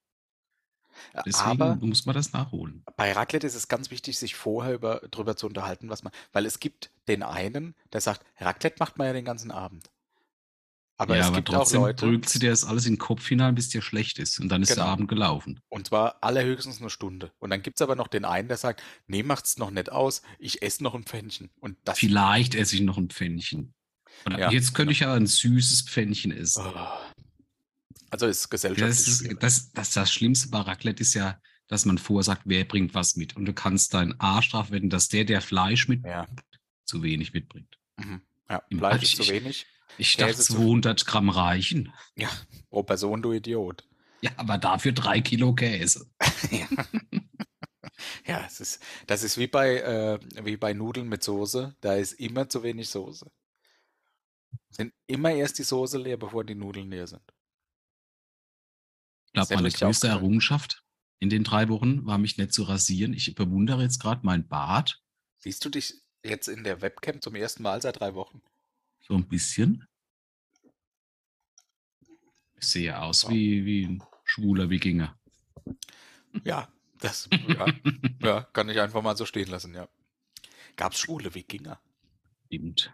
Deswegen 1.26 1.62
Aber 1.62 1.76
muss 1.76 2.06
man 2.06 2.16
das 2.16 2.32
nachholen. 2.32 2.84
Bei 2.96 3.12
Raclette 3.12 3.46
ist 3.46 3.56
es 3.56 3.68
ganz 3.68 3.92
wichtig, 3.92 4.18
sich 4.18 4.36
vorher 4.36 4.74
über, 4.74 5.01
drüber 5.12 5.36
zu 5.36 5.46
unterhalten, 5.48 5.89
was 5.89 6.04
man, 6.04 6.13
weil 6.32 6.46
es 6.46 6.60
gibt 6.60 6.92
den 7.10 7.22
einen, 7.22 7.75
der 7.92 8.00
sagt, 8.00 8.25
Raclette 8.38 8.77
macht 8.80 8.98
man 8.98 9.08
ja 9.08 9.13
den 9.13 9.25
ganzen 9.25 9.51
Abend. 9.51 9.89
Aber 10.98 11.16
ja, 11.16 11.22
es 11.24 11.28
aber 11.28 11.36
gibt 11.38 11.50
trotzdem 11.50 11.82
auch 11.82 11.88
Leute, 11.88 12.06
drückt 12.06 12.30
sie 12.30 12.40
dir 12.40 12.52
das 12.52 12.64
alles 12.64 12.86
in 12.86 12.94
den 12.94 13.00
Kopf 13.00 13.28
hinein, 13.28 13.54
bis 13.56 13.68
dir 13.70 13.82
schlecht 13.82 14.18
ist. 14.18 14.40
Und 14.40 14.48
dann 14.50 14.62
ist 14.62 14.70
der 14.70 14.75
Genau. 14.78 14.88
Abend 14.88 15.08
gelaufen. 15.10 15.60
und 15.70 15.88
zwar 15.88 16.24
allerhöchstens 16.24 16.80
eine 16.80 16.90
Stunde. 16.90 17.34
Und 17.40 17.50
dann 17.50 17.62
gibt 17.62 17.78
es 17.78 17.82
aber 17.82 17.96
noch 17.96 18.08
den 18.08 18.24
einen, 18.24 18.48
der 18.48 18.56
sagt, 18.58 18.82
nee, 19.08 19.22
macht's 19.24 19.58
noch 19.58 19.72
nicht 19.72 19.92
aus, 19.92 20.22
ich 20.40 20.62
esse 20.62 20.84
noch 20.84 20.96
ein 20.96 21.04
Pfännchen. 21.04 21.50
Und 21.60 21.78
das, 21.84 22.00
Vielleicht 22.00 22.56
esse 22.56 22.75
ich 22.75 22.82
noch 22.82 22.98
ein 22.98 23.10
Pfännchen. 23.10 23.74
Und 24.25 24.38
Ja, 24.38 24.50
jetzt 24.52 24.74
könnte 24.74 24.94
ich 24.94 25.04
aber 25.04 25.16
ein 25.16 25.28
süßes 25.28 25.82
Pfännchen 25.82 26.32
essen. 26.32 26.64
Oh. 26.66 26.88
also 28.10 28.28
ist 28.28 28.44
Das, 28.44 28.50
gesellschaftlich 28.50 29.08
ist, 29.08 29.20
schwierig. 29.20 29.40
das, 29.42 29.72
das, 29.74 29.92
das 29.92 30.14
Schlimmste 30.14 30.50
bei 30.50 30.60
Raclette 30.62 31.02
ist 31.02 31.14
ja, 31.14 31.40
dass 31.68 31.84
man 31.86 31.98
vorsagt, 31.98 32.44
wer 32.46 32.64
bringt 32.64 32.94
was 32.94 33.16
mit. 33.18 33.36
Und 33.36 33.46
du 33.46 33.54
kannst 33.54 33.94
deinen 33.94 34.18
Arsch 34.20 34.52
drauf 34.52 34.72
wetten, 34.72 34.90
dass 34.90 35.10
der, 35.10 35.25
der 35.25 35.42
Fleisch 35.42 35.88
mit 35.90 36.06
Ja, 36.06 36.25
zu 36.86 37.04
wenig 37.04 37.34
mitbringt. 37.34 37.78
mhm. 37.98 38.22
ja 38.50 38.62
Im 38.70 38.78
Fleisch 38.78 39.04
ist 39.04 39.16
zu 39.18 39.28
wenig. 39.28 39.66
Ich 39.98 40.18
dachte, 40.18 40.34
Käse 40.34 40.44
zu- 40.44 40.56
200 40.56 41.06
Gramm 41.06 41.30
reichen. 41.30 41.94
Ja, 42.15 42.30
pro 42.70 42.84
Person, 42.84 43.22
du 43.22 43.32
Idiot. 43.34 43.88
Ja, 44.22 44.32
aber 44.38 44.58
dafür 44.58 44.92
drei 44.92 45.22
Kilo 45.22 45.54
Käse. 45.54 46.10
ja. 46.51 46.68
ja, 48.25 48.46
es 48.46 48.60
ist, 48.60 48.82
das 49.08 49.24
ist 49.24 49.38
wie 49.38 49.48
bei, 49.48 49.77
äh, 49.77 50.20
wie 50.44 50.58
bei 50.58 50.74
Nudeln 50.74 51.08
mit 51.08 51.24
Soße. 51.24 51.75
Da 51.82 51.96
ist 51.96 52.13
immer 52.13 52.50
zu 52.50 52.63
wenig 52.63 52.89
Soße. 52.89 53.32
Sind 54.70 54.94
immer 55.08 55.32
erst 55.32 55.60
die 55.60 55.63
Soße 55.63 55.98
leer, 55.98 56.18
bevor 56.18 56.44
die 56.44 56.56
Nudeln 56.56 56.89
leer 56.89 57.08
sind. 57.08 57.24
Ich 59.27 59.34
glaube, 59.34 59.56
meine 59.56 59.70
größte? 59.70 60.08
Errungenschaft 60.08 60.84
in 61.20 61.30
den 61.30 61.44
drei 61.44 61.70
Wochen 61.70 62.06
war, 62.06 62.18
mich 62.18 62.38
nicht 62.38 62.54
zu 62.54 62.63
rasieren. 62.63 63.13
Ich 63.13 63.34
bewundere 63.36 63.84
jetzt 63.84 64.00
gerade 64.01 64.22
mein 64.24 64.48
Bart 64.48 65.01
Siehst 65.46 65.63
du 65.63 65.70
dich 65.70 65.94
jetzt 66.24 66.48
in 66.48 66.63
der 66.63 66.82
Webcam 66.82 67.22
zum 67.22 67.36
ersten 67.36 67.62
Mal 67.62 67.80
seit 67.80 68.00
drei 68.00 68.15
Wochen? 68.15 68.42
So 69.07 69.13
ein 69.15 69.27
bisschen. 69.27 69.85
Ich 72.57 72.67
sehe 72.67 73.00
aus 73.00 73.29
wie, 73.29 73.65
wie 73.65 73.85
ein 73.85 74.03
schwuler 74.24 74.69
Wikinger. 74.69 75.17
Ja, 76.43 76.67
das 77.00 77.29
ja, 77.47 77.67
ja, 78.21 78.41
kann 78.53 78.69
ich 78.69 78.79
einfach 78.79 79.01
mal 79.01 79.15
so 79.15 79.25
stehen 79.25 79.50
lassen, 79.50 79.74
ja. 79.75 79.88
Gab 80.75 80.93
es 80.93 81.00
schwule 81.00 81.33
Wikinger? 81.35 81.79
Stimmt. 82.47 82.93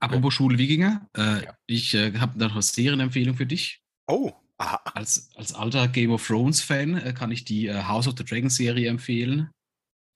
Apropos 0.00 0.34
schwule 0.34 0.58
Wikinger, 0.58 1.08
äh, 1.16 1.44
Ja. 1.44 1.58
ich 1.66 1.94
äh, 1.94 2.18
habe 2.18 2.38
noch 2.38 2.52
eine 2.52 2.62
Serienempfehlung 2.62 3.36
für 3.36 3.46
dich. 3.46 3.82
Oh, 4.06 4.32
aha. 4.58 4.76
Als, 4.94 5.30
als 5.36 5.52
alter 5.54 5.88
Game 5.88 6.10
of 6.12 6.26
Thrones-Fan 6.26 6.96
äh, 6.98 7.12
kann 7.12 7.30
ich 7.30 7.44
die 7.44 7.66
äh, 7.66 7.82
House 7.84 8.06
of 8.08 8.14
the 8.16 8.24
Dragon 8.24 8.50
Serie 8.50 8.88
empfehlen. 8.88 9.50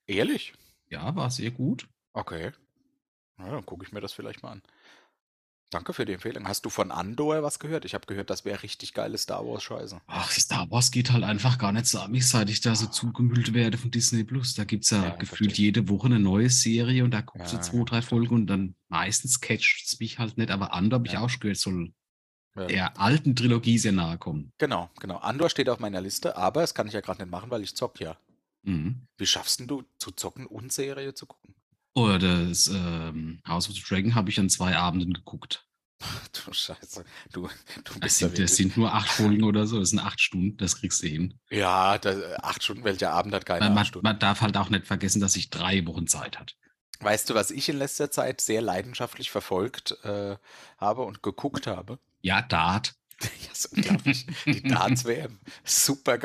Ehrlich? 0.06 0.52
Ja, 0.88 1.14
war 1.16 1.30
sehr 1.30 1.50
gut. 1.50 1.88
Okay. 2.12 2.52
Na, 3.39 3.51
dann 3.51 3.67
gucke 3.67 3.85
ich 3.85 3.93
mir 3.93 4.01
das 4.01 4.12
vielleicht 4.12 4.43
mal 4.43 4.53
an. 4.53 4.62
Danke 5.71 5.95
für 5.95 6.05
die 6.05 6.12
Empfehlung. 6.12 6.47
Hast 6.47 6.67
du 6.67 6.71
von 6.71 6.91
Andor 6.93 7.43
was 7.43 7.59
gehört? 7.59 7.87
Ich 7.87 7.95
habe 7.95 8.05
gehört, 8.05 8.29
das 8.29 8.45
wäre 8.45 8.62
richtig 8.62 8.93
geile 8.93 9.17
Star 9.17 9.47
Wars 9.47 9.62
Scheiße. 9.62 10.03
Ach, 10.07 10.31
Star 10.31 10.71
Wars 10.71 10.91
geht 10.91 11.12
halt 11.12 11.25
einfach 11.25 11.57
gar 11.57 11.73
nicht 11.73 11.87
so 11.87 11.99
an 11.99 12.11
mich, 12.11 12.29
seit 12.29 12.51
ich 12.51 12.61
da 12.61 12.75
so 12.77 12.89
zugemüllt 12.89 13.55
werde 13.55 13.79
von 13.79 13.91
Disney 13.91 14.23
Plus. 14.23 14.53
Da 14.53 14.65
gibt 14.65 14.85
es 14.85 14.91
ja, 14.91 15.03
Ja, 15.05 15.11
gefühlt 15.17 15.51
verstehe 15.53 15.65
jede 15.67 15.89
Woche 15.89 16.07
eine 16.09 16.19
neue 16.21 16.51
Serie 16.51 17.05
und 17.05 17.12
da 17.12 17.23
guckst 17.23 17.55
Ja, 17.55 17.59
du 17.59 17.65
zwei, 17.65 17.85
drei 17.85 18.03
Folgen 18.03 18.35
und 18.35 18.47
dann 18.49 18.75
meistens 18.89 19.41
catcht 19.41 19.87
es 19.87 19.99
mich 19.99 20.19
halt 20.19 20.37
nicht. 20.37 20.51
Aber 20.51 20.75
Andor 20.75 20.99
habe 20.99 21.07
ich 21.07 21.15
Ja. 21.15 21.23
auch 21.23 21.31
schon 21.31 21.41
gehört, 21.41 21.57
soll 21.57 21.95
der 22.55 23.01
alten 23.01 23.35
Trilogie 23.35 23.79
sehr 23.79 23.93
nahe 23.93 24.19
kommen. 24.19 24.53
genau, 24.59 24.91
genau. 25.01 25.17
Andor 25.17 25.49
steht 25.49 25.71
auf 25.71 25.79
meiner 25.79 26.03
Liste, 26.03 26.37
aber 26.37 26.61
das 26.61 26.75
kann 26.75 26.87
ich 26.87 26.93
ja 26.93 27.01
gerade 27.01 27.23
nicht 27.23 27.31
machen, 27.31 27.51
weil 27.51 27.62
ich 27.62 27.75
zock 27.75 27.99
ja. 27.99 28.19
Mhm. 28.62 29.07
Wie 29.17 29.25
schaffst 29.25 29.59
denn 29.59 29.69
du 29.69 29.85
zu 29.97 30.11
zocken 30.11 30.45
und 30.45 30.71
Serie 30.71 31.15
zu 31.15 31.25
gucken? 31.25 31.55
Oder 31.95 32.19
das 32.19 32.69
ähm, 32.69 33.43
House 33.47 33.69
of 33.69 33.75
the 33.75 33.83
Dragon 33.83 34.15
habe 34.15 34.31
ich 34.31 34.39
an 34.41 34.49
zwei 34.49 34.77
Abenden 34.77 35.13
geguckt. 35.13 35.67
Du 36.47 36.53
Scheiße. 36.53 37.05
Du, 37.33 37.43
du 37.85 37.99
Das 38.01 38.01
bist 38.01 38.19
sind, 38.19 38.39
da 38.39 38.43
das 38.43 38.57
sind 38.57 38.77
nur 38.77 38.93
acht 38.93 39.09
Folgen 39.09 39.45
oder 39.45 39.67
so, 39.67 39.79
das 39.79 39.91
sind 39.91 40.01
acht 40.01 40.21
Stunden, 40.21 40.57
das 40.57 40.77
kriegst 40.77 41.03
du 41.03 41.07
hin. 41.07 41.39
Ja, 41.51 41.99
da, 41.99 42.37
acht 42.43 42.63
Stunden, 42.65 42.83
welcher 42.85 43.13
Abend 43.13 43.35
hat 43.35 43.47
keine 43.47 43.61
Man, 43.61 43.69
acht 43.69 43.75
man, 43.75 43.85
Stunden? 43.87 44.07
man 44.07 44.19
darf 44.19 44.41
halt 44.41 44.57
auch 44.57 44.69
nicht 44.71 44.87
vergessen, 44.87 45.21
dass 45.21 45.37
ich 45.37 45.51
drei 45.51 45.87
Wochen 45.87 46.07
Zeit 46.09 46.39
hatte. 46.41 46.55
Weißt 47.01 47.29
du, 47.31 47.35
was 47.35 47.51
ich 47.51 47.69
in 47.69 47.77
letzter 47.79 48.11
Zeit 48.11 48.41
sehr 48.41 48.63
leidenschaftlich 48.63 49.31
verfolgt 49.31 49.97
äh, 50.05 50.37
habe 50.79 51.03
und 51.03 51.23
geguckt 51.23 51.67
habe? 51.67 51.99
Ja, 52.23 52.43
Dart. 52.43 52.95
Ja, 53.23 53.53
ist 53.53 53.67
unglaublich. 53.67 54.27
Die 54.47 54.63
Darts-WM. 54.63 55.39
Super 55.65 56.19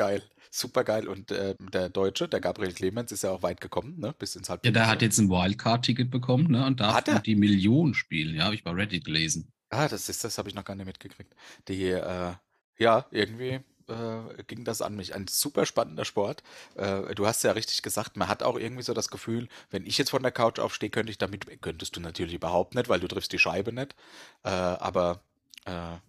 Super 0.58 0.84
geil. 0.84 1.08
Und 1.08 1.30
äh, 1.30 1.54
der 1.72 1.88
Deutsche, 1.90 2.28
der 2.28 2.40
Gabriel 2.40 2.72
Clemens, 2.72 3.12
ist 3.12 3.22
ja 3.22 3.30
auch 3.30 3.42
weit 3.42 3.60
gekommen, 3.60 3.98
ne? 3.98 4.14
Bis 4.18 4.36
ins 4.36 4.48
Ja, 4.64 4.70
Halbfinale. 4.70 4.72
der 4.72 4.86
hat 4.88 5.02
jetzt 5.02 5.18
ein 5.18 5.30
Wildcard-Ticket 5.30 6.10
bekommen 6.12 6.50
ne, 6.52 6.64
und 6.66 6.78
darf 6.80 7.04
Hat 7.08 7.26
die 7.26 7.34
Million 7.36 7.92
spielen. 7.94 8.34
Ja, 8.36 8.44
habe 8.44 8.54
ich 8.54 8.62
bei 8.64 8.70
Reddit 8.70 9.04
gelesen. 9.04 9.52
Ah, 9.70 9.88
das 9.88 10.08
ist, 10.08 10.24
das 10.24 10.38
habe 10.38 10.48
ich 10.48 10.54
noch 10.54 10.64
gar 10.64 10.74
nicht 10.74 10.86
mitgekriegt. 10.86 11.34
Die, 11.68 11.84
äh, 11.90 12.32
ja, 12.78 13.06
irgendwie 13.10 13.60
äh, 13.88 14.42
ging 14.46 14.64
das 14.64 14.80
an 14.80 14.96
mich. 14.96 15.14
Ein 15.14 15.26
super 15.28 15.66
spannender 15.66 16.04
Sport. 16.06 16.42
Äh, 16.74 17.14
du 17.14 17.26
hast 17.26 17.44
ja 17.44 17.52
richtig 17.52 17.82
gesagt, 17.82 18.16
man 18.16 18.28
hat 18.28 18.42
auch 18.42 18.58
irgendwie 18.58 18.82
so 18.82 18.94
das 18.94 19.08
Gefühl, 19.10 19.48
wenn 19.70 19.84
ich 19.84 19.98
jetzt 19.98 20.10
von 20.10 20.22
der 20.22 20.32
Couch 20.32 20.58
aufstehe, 20.58 20.88
könnte 20.90 21.10
ich 21.10 21.18
damit, 21.18 21.60
könntest 21.60 21.96
du 21.96 22.00
natürlich 22.00 22.34
überhaupt 22.34 22.74
nicht, 22.74 22.88
weil 22.88 23.00
du 23.00 23.08
triffst 23.08 23.32
die 23.32 23.38
Scheibe 23.38 23.72
nicht. 23.72 23.94
Äh, 24.42 24.48
aber 24.48 25.20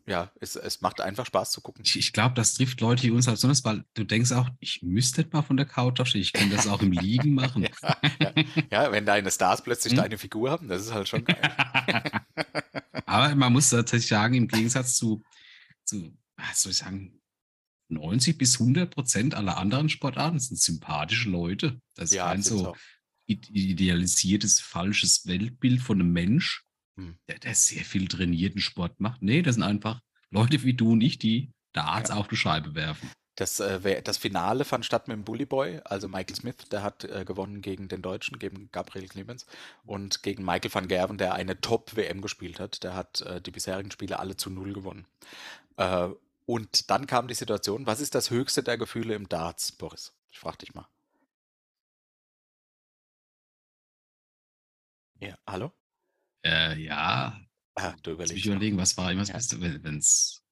ja, 0.08 0.32
es, 0.40 0.56
es 0.56 0.82
macht 0.82 1.02
einfach 1.02 1.26
Spaß 1.26 1.52
zu 1.52 1.62
gucken. 1.62 1.84
Ich, 1.86 1.96
ich 1.98 2.14
glaube, 2.14 2.36
das 2.36 2.54
trifft 2.54 2.82
Leute 2.82 3.04
wie 3.04 3.12
uns 3.12 3.28
halt 3.28 3.38
besonders, 3.38 3.64
weil 3.64 3.84
du 3.94 4.04
denkst 4.04 4.32
auch, 4.32 4.50
ich 4.60 4.82
müsste 4.84 5.28
mal 5.32 5.42
von 5.42 5.58
der 5.58 5.66
Couch 5.66 6.00
aufstehen, 6.00 6.22
ich 6.22 6.34
kann 6.34 6.50
das 6.50 6.68
auch 6.68 6.82
im 6.82 6.92
Liegen 6.92 7.34
machen. 7.34 7.64
Ja, 7.64 7.98
ja, 8.20 8.34
ja, 8.72 8.92
wenn 8.92 9.06
deine 9.06 9.32
Stars 9.32 9.62
plötzlich 9.64 9.94
Hm? 9.94 10.02
deine 10.02 10.18
Figur 10.18 10.52
haben, 10.52 10.68
das 10.68 10.84
ist 10.84 10.94
halt 10.94 11.08
schon 11.08 11.26
geil. 11.26 11.42
Aber 13.06 13.34
man 13.36 13.54
muss 13.54 13.70
tatsächlich 13.70 14.08
sagen, 14.10 14.36
im 14.36 14.48
Gegensatz 14.48 14.96
zu, 14.96 15.24
zu 15.84 16.16
was 16.38 16.62
soll 16.62 16.72
ich 16.72 16.78
sagen, 16.78 17.20
90 17.90 18.38
bis 18.38 18.60
100 18.60 18.94
Prozent 18.94 19.34
aller 19.36 19.58
anderen 19.58 19.90
Sportarten 19.90 20.40
sind 20.40 20.60
sympathische 20.60 21.30
Leute. 21.30 21.82
Das 21.96 22.12
ist 22.12 22.16
Ja, 22.18 22.28
kein 22.30 22.44
so 22.44 22.68
auch. 22.68 22.78
ide- 23.26 23.50
idealisiertes, 23.52 24.60
falsches 24.60 25.26
Weltbild 25.26 25.82
von 25.82 26.00
einem 26.00 26.12
Mensch. 26.14 26.66
Der, 27.28 27.40
der 27.40 27.56
sehr 27.56 27.84
viel 27.84 28.08
trainierten 28.08 28.62
Sport 28.62 29.00
macht. 29.00 29.22
Nee, 29.22 29.42
das 29.42 29.56
sind 29.56 29.64
einfach 29.64 30.02
Leute 30.32 30.64
wie 30.64 30.74
du 30.74 30.94
und 30.94 31.02
ich, 31.02 31.18
die 31.20 31.52
Darts 31.74 32.10
Ja. 32.10 32.16
auf 32.16 32.28
die 32.28 32.36
Scheibe 32.36 32.76
werfen. 32.76 33.10
Das, 33.36 33.60
äh, 33.62 34.02
das 34.02 34.18
Finale 34.18 34.66
fand 34.66 34.86
statt 34.86 35.08
mit 35.08 35.16
dem 35.16 35.24
Bully 35.24 35.46
Boy, 35.46 35.80
also 35.86 36.10
Michael 36.10 36.36
Smith, 36.36 36.58
der 36.72 36.84
hat 36.84 37.06
äh, 37.06 37.24
gewonnen 37.24 37.62
gegen 37.62 37.88
den 37.88 38.02
Deutschen, 38.02 38.38
gegen 38.38 38.70
Gabriel 38.74 39.08
Clemens 39.08 39.46
und 39.86 40.24
gegen 40.24 40.44
Michael 40.44 40.74
van 40.74 40.90
Gerven, 40.90 41.18
der 41.18 41.36
eine 41.36 41.62
Top-WM 41.62 42.22
gespielt 42.22 42.60
hat. 42.60 42.84
Der 42.84 42.96
hat 42.96 43.22
äh, 43.22 43.42
die 43.42 43.52
bisherigen 43.52 43.92
Spiele 43.92 44.20
alle 44.20 44.36
zu 44.36 44.50
Null 44.50 44.74
gewonnen. 44.74 45.08
Äh, 45.78 46.10
und 46.46 46.90
dann 46.90 47.08
kam 47.08 47.28
die 47.30 47.34
Situation, 47.34 47.86
was 47.86 48.02
ist 48.02 48.14
das 48.16 48.30
höchste 48.30 48.62
der 48.64 48.78
Gefühle 48.78 49.14
im 49.16 49.30
Darts, 49.30 49.72
Boris? 49.72 50.14
Ich 50.32 50.40
frag 50.40 50.58
dich 50.60 50.74
mal. 50.74 50.88
Ja, 55.22 55.38
hallo? 55.48 55.72
Äh, 56.44 56.78
ja, 56.82 57.40
Ah, 57.76 57.96
du 58.04 58.12
überlegst 58.12 58.52
noch. 58.52 58.62
überlegen, 58.62 58.78
was 58.78 58.98
war 58.98 59.12
immer 59.12 59.22
das 59.22 59.30
Ja. 59.30 59.34
Beste, 59.34 59.60
wenn 59.62 59.98
es 59.98 60.44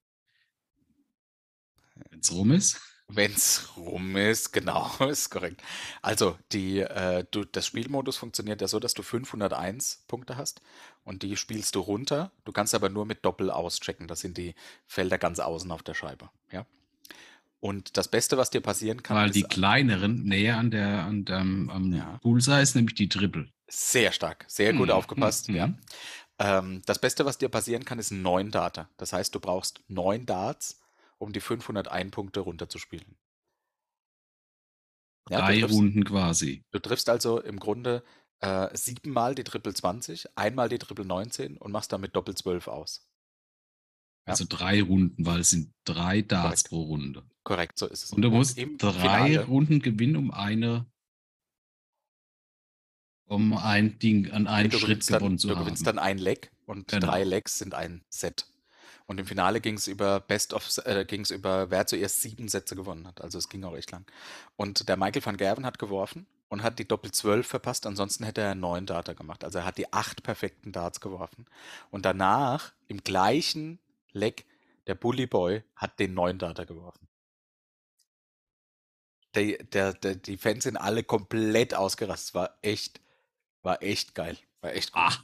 rum 2.32 2.52
ist. 2.52 2.80
Wenn's 3.10 3.70
rum 3.78 4.18
ist, 4.18 4.52
genau, 4.52 4.92
ist 5.10 5.30
korrekt. 5.30 5.62
Also, 6.02 6.38
die, 6.52 6.80
äh, 6.80 7.24
du, 7.32 7.46
das 7.46 7.66
Spielmodus 7.66 8.18
funktioniert 8.18 8.60
ja 8.62 8.68
so, 8.68 8.80
dass 8.82 8.94
du 8.94 9.02
501 9.02 10.04
Punkte 10.10 10.36
hast 10.36 10.62
und 11.06 11.24
die 11.24 11.38
spielst 11.38 11.76
du 11.76 11.80
runter. 11.80 12.34
Du 12.44 12.52
kannst 12.52 12.76
aber 12.76 12.90
nur 12.90 13.06
mit 13.06 13.24
Doppel 13.24 13.50
auschecken. 13.50 14.08
Das 14.10 14.20
sind 14.20 14.38
die 14.38 14.56
Felder 14.88 15.18
ganz 15.18 15.40
außen 15.40 15.72
auf 15.72 15.84
der 15.84 15.94
Scheibe. 15.94 16.30
Ja. 16.52 16.66
Und 17.60 17.98
das 17.98 18.10
Beste, 18.10 18.38
was 18.38 18.50
dir 18.52 18.62
passieren 18.62 19.04
kann, 19.04 19.16
Weil 19.18 19.32
die 19.32 19.44
kleineren 19.44 20.24
näher 20.24 20.58
an 20.58 20.70
der 20.70 21.06
an 21.06 21.26
dem, 21.26 21.70
am 21.70 21.94
Ja. 21.94 22.18
Bullseye 22.22 22.62
ist 22.62 22.76
nämlich 22.76 22.96
die 22.96 23.10
Triple. 23.10 23.50
Sehr 23.70 24.12
stark, 24.12 24.46
sehr 24.48 24.74
gut 24.74 24.88
Mhm, 24.88 24.94
aufgepasst. 24.94 25.50
mhm, 25.50 25.56
Ja. 25.56 25.74
Ähm, 26.40 26.82
das 26.86 27.00
Beste, 27.00 27.26
was 27.26 27.38
dir 27.38 27.50
passieren 27.50 27.84
kann, 27.86 27.98
ist 28.00 28.12
neun 28.12 28.52
Data. 28.52 28.90
Das 28.98 29.12
heißt, 29.14 29.34
du 29.34 29.40
brauchst 29.40 29.82
neun 29.88 30.26
Darts, 30.26 30.80
um 31.18 31.34
die 31.34 31.40
501 31.42 32.12
Punkte 32.12 32.42
runterzuspielen. 32.42 33.18
Ja, 35.30 35.40
Drei 35.42 35.58
triffst- 35.60 35.74
Runden 35.76 36.04
quasi. 36.06 36.64
Du 36.72 36.80
triffst 36.80 37.10
also 37.10 37.42
im 37.42 37.60
Grunde 37.60 38.04
äh, 38.40 38.70
siebenmal 38.78 39.36
die 39.36 39.44
Triple 39.44 39.74
20, 39.74 40.28
einmal 40.38 40.70
die 40.70 40.78
Triple 40.78 41.06
19 41.06 41.58
und 41.58 41.72
machst 41.72 41.92
damit 41.92 42.16
Doppel 42.16 42.36
12 42.36 42.68
aus. 42.68 43.10
Ja. 44.28 44.32
Also 44.34 44.46
drei 44.48 44.82
Runden, 44.82 45.26
weil 45.26 45.40
es 45.40 45.50
sind 45.50 45.74
drei 45.86 46.22
Darts 46.22 46.64
Korrekt. 46.66 46.70
pro 46.70 46.82
Runde. 46.84 47.24
Korrekt, 47.44 47.80
so 47.80 47.88
ist 47.88 48.04
es. 48.04 48.12
Und 48.14 48.22
du 48.22 48.30
musst 48.30 48.58
drei 48.58 48.92
Finale- 48.92 49.46
Runden 49.46 49.80
gewinnen, 49.82 50.18
um 50.18 50.32
eine 50.32 50.86
um 53.28 53.54
ein 53.58 54.00
Ding 54.00 54.32
an 54.32 54.48
einen 54.48 54.70
du 54.70 54.78
Schritt 54.78 54.88
gewinnst 54.90 55.12
dann, 55.12 55.20
gewonnen 55.20 55.38
zu 55.38 55.50
du 55.50 55.56
haben. 55.56 55.66
gewinnst 55.66 55.86
dann 55.88 56.00
ein 56.00 56.18
Leg 56.18 56.52
und 56.66 56.88
Genau. 56.90 57.08
drei 57.08 57.24
Legs 57.24 57.60
sind 57.60 57.74
ein 57.74 58.04
Set. 58.10 58.48
Und 59.06 59.20
im 59.20 59.26
Finale 59.26 59.62
ging 59.62 59.76
es 59.76 59.88
über 59.88 60.20
Best 60.20 60.54
of, 60.54 60.68
äh, 60.86 61.06
ging 61.06 61.22
es 61.22 61.32
über, 61.32 61.70
wer 61.72 61.88
zuerst 61.88 62.22
sieben 62.22 62.50
Sätze 62.50 62.76
gewonnen 62.76 63.08
hat. 63.08 63.22
Also 63.22 63.38
es 63.38 63.48
ging 63.50 63.64
auch 63.64 63.76
echt 63.76 63.92
lang. 63.92 64.06
Und 64.58 64.90
der 64.90 64.98
Michael 64.98 65.26
van 65.26 65.38
Gerven 65.38 65.66
hat 65.66 65.80
geworfen 65.80 66.26
und 66.50 66.62
hat 66.64 66.78
die 66.80 66.88
Doppel 66.88 67.12
12 67.12 67.48
verpasst. 67.48 67.86
Ansonsten 67.86 68.26
hätte 68.26 68.42
er 68.42 68.56
neun 68.56 68.86
Data 68.86 69.14
gemacht. 69.14 69.46
Also 69.46 69.60
er 69.60 69.66
hat 69.66 69.78
die 69.78 69.94
acht 69.94 70.24
perfekten 70.24 70.74
Darts 70.74 71.00
geworfen. 71.00 71.46
Und 71.90 72.04
danach, 72.06 72.74
im 72.90 72.98
gleichen 73.02 73.80
Leg, 74.12 74.46
der 74.88 74.96
Bully 74.96 75.26
Boy 75.28 75.64
hat 75.76 76.00
den 76.00 76.14
neun 76.14 76.38
Data 76.38 76.66
geworfen. 76.66 77.08
Der, 79.36 79.58
der, 79.64 79.94
der, 79.94 80.16
die 80.16 80.38
Fans 80.38 80.64
sind 80.64 80.78
alle 80.78 81.04
komplett 81.04 81.74
ausgerastet. 81.76 82.34
War 82.36 82.58
echt, 82.62 83.00
war 83.64 83.82
echt 83.84 84.16
geil. 84.16 84.38
War 84.62 84.74
echt 84.74 84.92
gut. 84.92 85.02
Ach, 85.06 85.24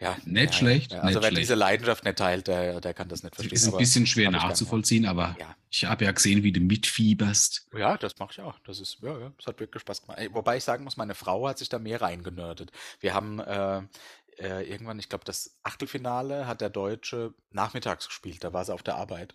Ja, 0.00 0.16
Nicht 0.24 0.52
ja, 0.52 0.52
schlecht, 0.52 0.92
Ja. 0.92 0.98
Also 1.00 1.06
nicht 1.06 1.22
wer 1.22 1.28
schlecht. 1.30 1.42
diese 1.42 1.54
Leidenschaft 1.56 2.04
nicht 2.04 2.18
teilt, 2.18 2.46
der, 2.46 2.80
der 2.80 2.94
kann 2.94 3.08
das 3.08 3.22
nicht 3.24 3.32
das 3.36 3.46
verstehen. 3.46 3.56
ist 3.56 3.74
ein 3.74 3.78
bisschen 3.78 4.06
schwer 4.06 4.30
gern 4.30 4.40
nachzuvollziehen, 4.40 5.06
aber 5.06 5.36
Ja. 5.40 5.56
ich 5.70 5.84
habe 5.86 6.04
ja 6.04 6.12
gesehen, 6.12 6.42
wie 6.44 6.52
du 6.52 6.60
mitfieberst. 6.60 7.66
Ja, 7.76 7.96
das 7.96 8.16
mache 8.18 8.30
ich 8.32 8.40
auch. 8.40 8.58
Das 8.60 8.78
ist, 8.80 8.98
ja, 9.02 9.32
das 9.36 9.46
hat 9.46 9.58
wirklich 9.60 9.80
Spaß 9.82 10.02
gemacht. 10.02 10.20
Wobei 10.32 10.56
ich 10.58 10.64
sagen 10.64 10.84
muss, 10.84 10.96
meine 10.96 11.14
Frau 11.16 11.48
hat 11.48 11.58
sich 11.58 11.68
da 11.68 11.78
mehr 11.80 12.00
reingenördet. 12.00 12.70
Wir 13.00 13.12
haben 13.14 13.40
äh, 13.40 13.78
äh, 14.38 14.62
irgendwann, 14.70 14.98
ich 15.00 15.08
glaube, 15.08 15.24
das 15.24 15.56
Achtelfinale 15.64 16.46
hat 16.46 16.60
der 16.60 16.70
Deutsche 16.70 17.34
nachmittags 17.50 18.06
gespielt. 18.06 18.44
Da 18.44 18.52
war 18.52 18.64
sie 18.64 18.72
auf 18.72 18.84
der 18.84 18.94
Arbeit. 18.94 19.34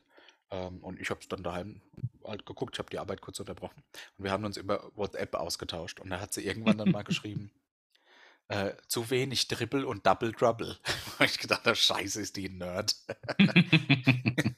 Ähm, 0.49 0.77
und 0.81 0.97
ich 1.01 1.09
habe 1.09 1.19
es 1.19 1.27
dann 1.27 1.43
daheim 1.43 1.81
halt 2.23 2.45
geguckt. 2.45 2.75
Ich 2.75 2.79
habe 2.79 2.89
die 2.89 2.99
Arbeit 2.99 3.19
kurz 3.19 3.37
unterbrochen. 3.41 3.83
Und 4.17 4.23
wir 4.23 4.31
haben 4.31 4.45
uns 4.45 4.55
über 4.55 4.89
WhatsApp 4.95 5.35
ausgetauscht. 5.35 5.99
Und 5.99 6.09
da 6.09 6.21
hat 6.21 6.33
sie 6.33 6.45
irgendwann 6.45 6.77
dann 6.77 6.91
mal 6.91 7.03
geschrieben, 7.03 7.51
äh, 8.47 8.73
zu 8.87 9.09
wenig 9.09 9.47
Triple 9.47 9.87
und 9.87 10.05
Double 10.05 10.33
Trouble. 10.33 10.77
Ich 11.19 11.37
gedacht 11.37 11.65
habe, 11.65 11.75
scheiße, 11.75 12.21
ist 12.21 12.35
die 12.35 12.49
Nerd. 12.49 12.95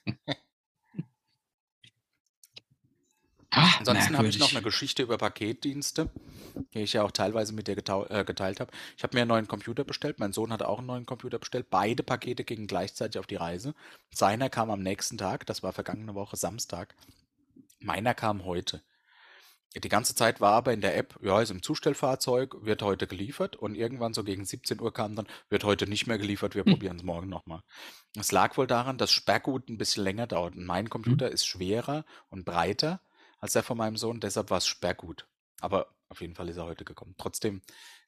Ah, 3.55 3.75
Ansonsten 3.79 4.17
habe 4.17 4.27
ich 4.27 4.37
noch 4.37 4.51
eine 4.51 4.61
Geschichte 4.61 5.01
über 5.01 5.17
Paketdienste, 5.17 6.09
die 6.73 6.79
ich 6.81 6.91
ja 6.91 7.03
auch 7.03 7.11
teilweise 7.11 7.53
mit 7.53 7.69
dir 7.69 7.77
äh, 7.77 8.25
geteilt 8.25 8.59
habe. 8.59 8.69
Ich 8.97 9.03
habe 9.03 9.15
mir 9.15 9.21
einen 9.21 9.29
neuen 9.29 9.47
Computer 9.47 9.85
bestellt. 9.85 10.19
Mein 10.19 10.33
Sohn 10.33 10.51
hat 10.51 10.61
auch 10.61 10.79
einen 10.79 10.87
neuen 10.87 11.05
Computer 11.05 11.39
bestellt. 11.39 11.67
Beide 11.69 12.03
Pakete 12.03 12.43
gingen 12.43 12.67
gleichzeitig 12.67 13.17
auf 13.17 13.27
die 13.27 13.37
Reise. 13.37 13.73
Seiner 14.13 14.49
kam 14.49 14.69
am 14.69 14.83
nächsten 14.83 15.17
Tag, 15.17 15.45
das 15.45 15.63
war 15.63 15.71
vergangene 15.71 16.15
Woche 16.15 16.35
Samstag. 16.35 16.95
Meiner 17.79 18.13
kam 18.13 18.43
heute. 18.43 18.81
Die 19.75 19.89
ganze 19.89 20.15
Zeit 20.15 20.39
war 20.39 20.53
aber 20.53 20.71
in 20.73 20.79
der 20.79 20.95
App, 20.95 21.19
ja, 21.21 21.41
ist 21.41 21.49
im 21.51 21.61
Zustellfahrzeug, 21.61 22.55
wird 22.61 22.81
heute 22.81 23.07
geliefert 23.07 23.57
und 23.57 23.75
irgendwann 23.75 24.13
so 24.13 24.23
gegen 24.23 24.45
17 24.45 24.79
Uhr 24.79 24.93
kam 24.93 25.15
dann, 25.15 25.27
wird 25.49 25.65
heute 25.65 25.85
nicht 25.87 26.07
mehr 26.07 26.17
geliefert, 26.17 26.55
wir 26.55 26.63
Hm. 26.63 26.71
probieren 26.71 26.97
es 26.97 27.03
morgen 27.03 27.27
nochmal. 27.27 27.61
Es 28.17 28.31
lag 28.31 28.55
wohl 28.57 28.67
daran, 28.67 28.97
dass 28.97 29.11
Sperrgut 29.11 29.69
ein 29.69 29.77
bisschen 29.77 30.03
länger 30.03 30.27
dauert. 30.27 30.55
Und 30.55 30.65
mein 30.65 30.89
Computer 30.89 31.29
ist 31.29 31.45
schwerer 31.45 32.05
und 32.29 32.45
breiter 32.45 33.01
als 33.39 33.53
der 33.53 33.63
von 33.63 33.77
meinem 33.77 33.97
Sohn, 33.97 34.21
deshalb 34.21 34.49
war 34.49 34.59
es 34.59 34.67
Sperrgut. 34.67 35.27
Aber 35.59 35.93
auf 36.09 36.21
jeden 36.21 36.35
Fall 36.35 36.49
ist 36.49 36.57
er 36.57 36.65
heute 36.65 36.85
gekommen. 36.85 37.15
Trotzdem, 37.17 37.61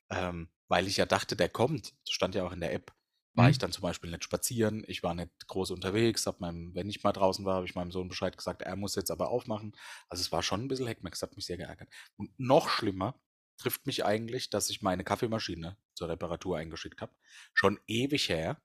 ähm, 0.09 0.49
weil 0.69 0.87
ich 0.87 0.97
ja 0.97 1.05
dachte, 1.05 1.35
der 1.35 1.49
kommt, 1.49 1.93
stand 2.07 2.33
ja 2.35 2.45
auch 2.45 2.53
in 2.53 2.61
der 2.61 2.73
App, 2.73 2.93
war 3.37 3.49
Mhm. 3.49 3.51
ich 3.51 3.59
dann 3.59 3.71
zum 3.71 3.83
Beispiel 3.83 4.11
nicht 4.11 4.23
spazieren, 4.23 4.83
ich 4.87 5.03
war 5.03 5.13
nicht 5.15 5.47
groß 5.47 5.71
unterwegs, 5.71 6.27
hab 6.27 6.39
meinem, 6.41 6.75
wenn 6.75 6.89
ich 6.89 7.03
mal 7.03 7.13
draußen 7.13 7.45
war, 7.45 7.55
habe 7.55 7.65
ich 7.65 7.75
meinem 7.75 7.91
Sohn 7.91 8.09
Bescheid 8.09 8.37
gesagt, 8.37 8.61
er 8.63 8.75
muss 8.75 8.95
jetzt 8.95 9.11
aber 9.11 9.29
aufmachen. 9.29 9.75
Also 10.09 10.21
es 10.21 10.31
war 10.31 10.43
schon 10.43 10.61
ein 10.63 10.67
bisschen 10.67 10.87
Heckmeck, 10.87 11.13
es 11.15 11.21
hat 11.21 11.35
mich 11.35 11.45
sehr 11.45 11.57
geärgert. 11.57 11.89
Und 12.17 12.31
noch 12.39 12.69
schlimmer 12.69 13.21
trifft 13.57 13.85
mich 13.87 14.05
eigentlich, 14.05 14.49
dass 14.49 14.69
ich 14.69 14.81
meine 14.81 15.03
Kaffeemaschine 15.03 15.77
zur 15.95 16.09
Reparatur 16.09 16.57
eingeschickt 16.57 17.01
habe. 17.01 17.13
Schon 17.53 17.79
ewig 17.87 18.29
her. 18.29 18.61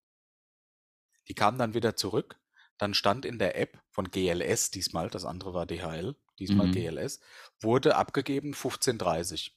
Die 1.28 1.34
kam 1.34 1.58
dann 1.58 1.74
wieder 1.74 1.96
zurück, 1.96 2.38
dann 2.78 2.94
stand 2.94 3.24
in 3.24 3.40
der 3.40 3.58
App 3.58 3.82
von 3.90 4.10
GLS 4.12 4.70
diesmal, 4.70 5.10
das 5.10 5.24
andere 5.24 5.52
war 5.52 5.66
DHL, 5.66 6.14
diesmal 6.38 6.68
Mhm. 6.68 6.70
GLS, 6.70 7.18
wurde 7.60 7.96
abgegeben 7.96 8.54
15.30 8.54 9.56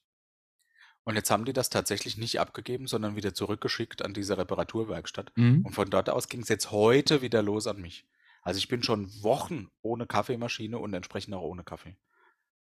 Und 1.05 1.15
jetzt 1.15 1.29
haben 1.29 1.45
die 1.45 1.53
das 1.53 1.69
tatsächlich 1.69 2.17
nicht 2.17 2.39
abgegeben, 2.39 2.87
sondern 2.87 3.15
wieder 3.15 3.33
zurückgeschickt 3.33 4.03
an 4.03 4.13
diese 4.13 4.37
Reparaturwerkstatt. 4.37 5.31
Mhm. 5.35 5.61
Und 5.63 5.73
von 5.73 5.89
dort 5.89 6.09
aus 6.09 6.27
ging 6.27 6.41
es 6.41 6.49
jetzt 6.49 6.71
heute 6.71 7.21
wieder 7.21 7.43
los 7.43 7.67
an 7.67 7.79
mich. 7.79 8.05
Also 8.41 8.57
ich 8.57 8.67
bin 8.67 8.81
schon 8.83 9.07
Wochen 9.23 9.69
ohne 9.81 10.07
Kaffeemaschine 10.07 10.77
und 10.79 10.93
entsprechend 10.93 11.35
auch 11.35 11.43
ohne 11.43 11.63
Kaffee. 11.63 11.95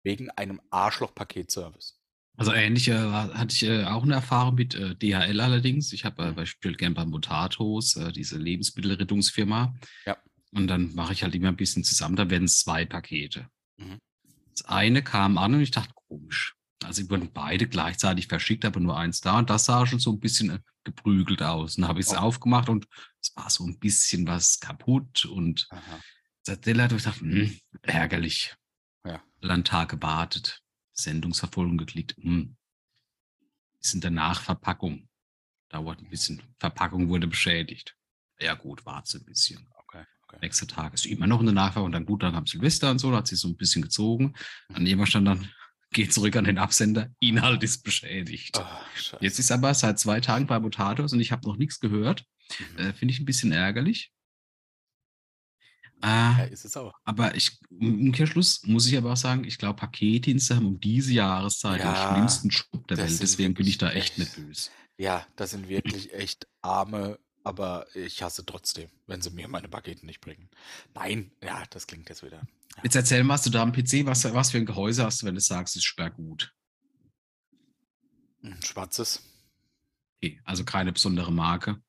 Wegen 0.03 0.29
einem 0.31 0.61
Arschloch-Paketservice. 0.69 1.99
Also 2.37 2.51
ähnlich 2.51 2.89
äh, 2.89 2.97
hatte 2.97 3.53
ich 3.53 3.63
äh, 3.63 3.85
auch 3.85 4.03
eine 4.03 4.15
Erfahrung 4.15 4.55
mit 4.55 4.75
äh, 4.75 4.95
DHL 4.95 5.39
allerdings. 5.39 5.93
Ich 5.93 6.03
habe 6.03 6.35
äh, 6.37 6.89
Mhm. 6.89 6.93
bei 6.93 7.05
Mutatos, 7.05 7.95
äh, 7.95 8.11
diese 8.11 8.37
Lebensmittelrettungsfirma. 8.37 9.73
Ja. 10.05 10.17
Und 10.51 10.67
dann 10.67 10.93
mache 10.93 11.13
ich 11.13 11.23
halt 11.23 11.35
immer 11.35 11.47
ein 11.47 11.55
bisschen 11.55 11.83
zusammen, 11.83 12.15
da 12.15 12.29
werden 12.29 12.45
es 12.45 12.59
zwei 12.59 12.85
Pakete. 12.85 13.47
Mhm. 13.77 13.99
Das 14.51 14.65
eine 14.65 15.03
kam 15.03 15.37
an 15.37 15.53
und 15.53 15.61
ich 15.61 15.71
dachte, 15.71 15.93
komisch. 16.07 16.54
Also 16.83 17.01
sie 17.01 17.09
wurden 17.09 17.31
beide 17.31 17.67
gleichzeitig 17.67 18.27
verschickt, 18.27 18.65
aber 18.65 18.79
nur 18.79 18.97
eins 18.97 19.21
da. 19.21 19.39
Und 19.39 19.49
das 19.49 19.65
sah 19.65 19.85
schon 19.87 19.99
so 19.99 20.11
ein 20.11 20.19
bisschen 20.19 20.49
äh, 20.49 20.59
geprügelt 20.83 21.41
aus. 21.41 21.77
Und 21.77 21.81
dann 21.83 21.89
habe 21.89 21.99
ich 21.99 22.07
es 22.07 22.13
Oh. 22.13 22.17
aufgemacht 22.17 22.69
und 22.69 22.87
es 23.21 23.35
war 23.35 23.49
so 23.49 23.65
ein 23.65 23.79
bisschen 23.79 24.27
was 24.27 24.59
kaputt. 24.59 25.25
Und 25.25 25.67
Teller 26.61 26.83
hat 26.83 26.91
ich 26.91 26.99
gedacht, 26.99 27.21
hm, 27.21 27.57
ärgerlich. 27.81 28.55
Ja. 29.05 29.23
Dann 29.41 29.51
einen 29.51 29.63
Tag 29.63 29.89
gewartet, 29.89 30.61
Sendungsverfolgung 30.93 31.77
geklickt. 31.77 32.15
Hm. 32.21 32.55
Ist 33.79 33.93
in 33.93 34.01
der 34.01 34.11
Nachverpackung. 34.11 35.07
Dauert 35.69 35.99
ein 35.99 36.09
bisschen. 36.09 36.41
Verpackung 36.59 37.07
wurde 37.09 37.27
beschädigt. 37.27 37.95
Ja 38.39 38.53
gut, 38.53 38.85
warte 38.85 39.17
ein 39.17 39.25
bisschen. 39.25 39.67
Okay, 39.75 40.03
okay. 40.23 40.37
Nächster 40.41 40.67
Tag 40.67 40.93
ist 40.93 41.05
immer 41.05 41.25
noch 41.27 41.39
eine 41.39 41.53
Nachverpackung. 41.53 41.91
Dann 41.91 42.05
gut, 42.05 42.21
dann 42.21 42.33
kam 42.33 42.45
Silvester 42.45 42.91
und 42.91 42.99
so, 42.99 43.11
da 43.11 43.17
hat 43.17 43.27
sie 43.27 43.35
so 43.35 43.47
ein 43.47 43.57
bisschen 43.57 43.81
gezogen. 43.81 44.33
An 44.73 44.85
jemand 44.85 45.09
stand 45.09 45.27
dann, 45.27 45.49
geht 45.95 46.13
zurück 46.13 46.35
an 46.35 46.43
den 46.43 46.57
Absender, 46.57 47.09
Inhalt 47.19 47.63
ist 47.63 47.83
beschädigt. 47.83 48.61
Scheiße. 48.95 49.17
Jetzt 49.21 49.39
ist 49.39 49.51
aber 49.51 49.73
seit 49.73 49.97
zwei 49.97 50.19
Tagen 50.19 50.45
bei 50.45 50.59
Mutatos 50.59 51.13
und 51.13 51.21
ich 51.21 51.31
habe 51.31 51.47
noch 51.47 51.55
nichts 51.57 51.79
gehört. 51.79 52.25
Mhm. 52.59 52.79
Äh, 52.79 52.93
Finde 52.93 53.13
ich 53.13 53.19
ein 53.19 53.25
bisschen 53.25 53.51
ärgerlich. 53.51 54.11
Äh, 56.03 56.07
ja, 56.07 56.43
ist 56.43 56.65
es 56.65 56.75
auch. 56.75 56.93
aber 57.05 57.35
ich, 57.35 57.57
im 57.71 58.07
Umkehrschluss 58.07 58.63
muss 58.65 58.85
ich 58.85 58.97
aber 58.97 59.13
auch 59.13 59.17
sagen, 59.17 59.45
ich 59.45 59.57
glaube, 59.57 59.77
Paketdienste 59.77 60.57
haben 60.57 60.65
um 60.65 60.79
diese 60.79 61.13
Jahreszeit 61.13 61.79
Ja, 61.79 61.93
den 61.93 62.13
schlimmsten 62.13 62.51
Schub 62.51 62.85
der 62.89 62.97
Welt. 62.97 63.21
Deswegen 63.21 63.53
bin 63.53 63.65
ich 63.65 63.77
da 63.77 63.87
wirklich 63.87 64.03
echt 64.03 64.17
nicht 64.19 64.35
böse. 64.35 64.69
Ja, 64.97 65.25
das 65.37 65.51
sind 65.51 65.69
wirklich 65.69 66.13
echt 66.13 66.47
arme, 66.61 67.17
aber 67.45 67.87
ich 67.95 68.21
hasse 68.21 68.45
trotzdem, 68.45 68.89
wenn 69.07 69.21
sie 69.21 69.29
mir 69.29 69.47
meine 69.47 69.69
Pakete 69.69 70.05
nicht 70.05 70.19
bringen. 70.19 70.49
Nein, 70.93 71.31
ja, 71.41 71.63
das 71.69 71.87
klingt 71.87 72.09
jetzt 72.09 72.23
wieder. 72.23 72.41
Jetzt 72.83 72.95
erzähl 72.95 73.23
mal, 73.23 73.33
hast 73.35 73.45
du 73.45 73.49
da 73.49 73.61
am 73.63 73.71
PC, 73.71 74.05
was, 74.05 74.23
was 74.33 74.51
für 74.51 74.57
ein 74.57 74.65
Gehäuse 74.65 75.03
hast 75.05 75.21
du, 75.21 75.25
wenn 75.25 75.35
du 75.35 75.41
sagst, 75.41 75.75
es 75.75 75.79
ist 75.81 75.85
sperrgut? 75.85 76.53
Ein 78.43 78.61
schwarzes. 78.63 79.23
Okay, 80.17 80.39
also 80.43 80.63
keine 80.63 80.91
besondere 80.91 81.31
Marke. 81.31 81.81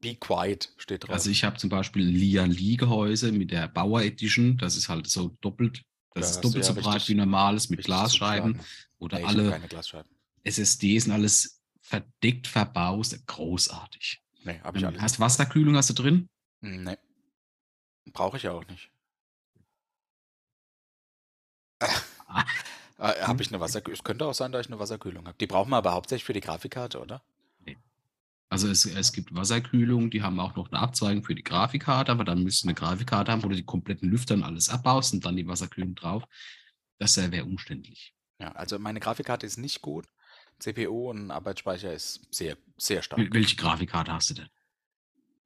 Be 0.00 0.14
quiet 0.16 0.72
steht 0.78 1.04
drauf. 1.04 1.10
Also 1.10 1.30
ich 1.30 1.44
habe 1.44 1.56
zum 1.58 1.70
Beispiel 1.70 2.06
ein 2.06 2.14
Lian 2.14 2.50
Li 2.50 2.76
Gehäuse 2.76 3.32
mit 3.32 3.50
der 3.50 3.68
Bauer 3.68 4.02
Edition. 4.02 4.58
Das 4.58 4.76
ist 4.76 4.88
halt 4.88 5.06
so 5.08 5.36
doppelt, 5.40 5.82
Da 6.14 6.20
das 6.20 6.28
hast 6.30 6.36
ist 6.36 6.44
doppelt 6.44 6.64
ja 6.66 6.74
so 6.74 6.80
breit 6.80 6.94
richtig- 6.96 7.08
wie 7.10 7.14
normales 7.18 7.68
mit 7.70 7.82
Glasscheiben. 7.84 8.60
Oder 8.98 9.18
Nee, 9.18 9.24
alle 9.24 9.60
Glasscheiben. 9.68 10.10
SSDs 10.44 11.06
und 11.06 11.12
alles 11.12 11.60
verdeckt, 11.80 12.46
verbaust. 12.46 13.26
Großartig. 13.26 14.20
Nee, 14.44 14.60
habe 14.60 14.78
ich 14.78 14.82
Ähm, 14.84 14.90
alles. 14.90 15.02
Hast 15.02 15.20
Wasserkühlung 15.20 15.76
hast 15.76 15.90
du 15.90 15.94
drin? 15.94 16.28
Nee. 16.60 16.96
Brauche 18.12 18.36
ich 18.36 18.42
ja 18.44 18.52
auch 18.52 18.66
nicht. 18.66 18.90
Ah. 22.26 22.44
Äh, 22.98 23.22
habe 23.22 23.42
ich 23.42 23.48
eine 23.50 23.60
Wasserkühlung? 23.60 23.98
Es 23.98 24.04
könnte 24.04 24.24
auch 24.26 24.34
sein, 24.34 24.52
dass 24.52 24.66
ich 24.66 24.72
eine 24.72 24.78
Wasserkühlung 24.78 25.26
habe. 25.26 25.36
Die 25.38 25.46
brauchen 25.46 25.70
wir 25.70 25.76
aber 25.76 25.92
hauptsächlich 25.92 26.24
für 26.24 26.32
die 26.32 26.40
Grafikkarte, 26.40 27.00
oder? 27.00 27.22
Also 28.48 28.68
es, 28.68 28.84
es 28.84 29.12
gibt 29.14 29.34
Wasserkühlung, 29.34 30.10
die 30.10 30.22
haben 30.22 30.38
auch 30.38 30.54
noch 30.56 30.70
eine 30.70 30.78
Abzweigung 30.78 31.24
für 31.24 31.34
die 31.34 31.42
Grafikkarte, 31.42 32.12
aber 32.12 32.22
dann 32.24 32.42
müsst 32.42 32.64
ihr 32.64 32.68
eine 32.68 32.74
Grafikkarte 32.74 33.32
haben, 33.32 33.42
wo 33.42 33.48
du 33.48 33.54
die 33.56 33.64
kompletten 33.64 34.10
Lüfter 34.10 34.34
und 34.34 34.42
alles 34.42 34.68
abbaust 34.68 35.14
und 35.14 35.24
dann 35.24 35.36
die 35.36 35.48
Wasserkühlung 35.48 35.94
drauf. 35.94 36.24
Das 36.98 37.16
wäre 37.16 37.44
umständlich. 37.44 38.14
Ja, 38.38 38.52
also 38.52 38.78
meine 38.78 39.00
Grafikkarte 39.00 39.46
ist 39.46 39.56
nicht 39.56 39.80
gut. 39.80 40.06
CPU 40.58 41.08
und 41.08 41.30
Arbeitsspeicher 41.30 41.94
ist 41.94 42.20
sehr, 42.30 42.58
sehr 42.76 43.02
stark. 43.02 43.20
Wel- 43.20 43.32
Welche 43.32 43.56
Grafikkarte 43.56 44.12
hast 44.12 44.28
du 44.30 44.34
denn? 44.34 44.48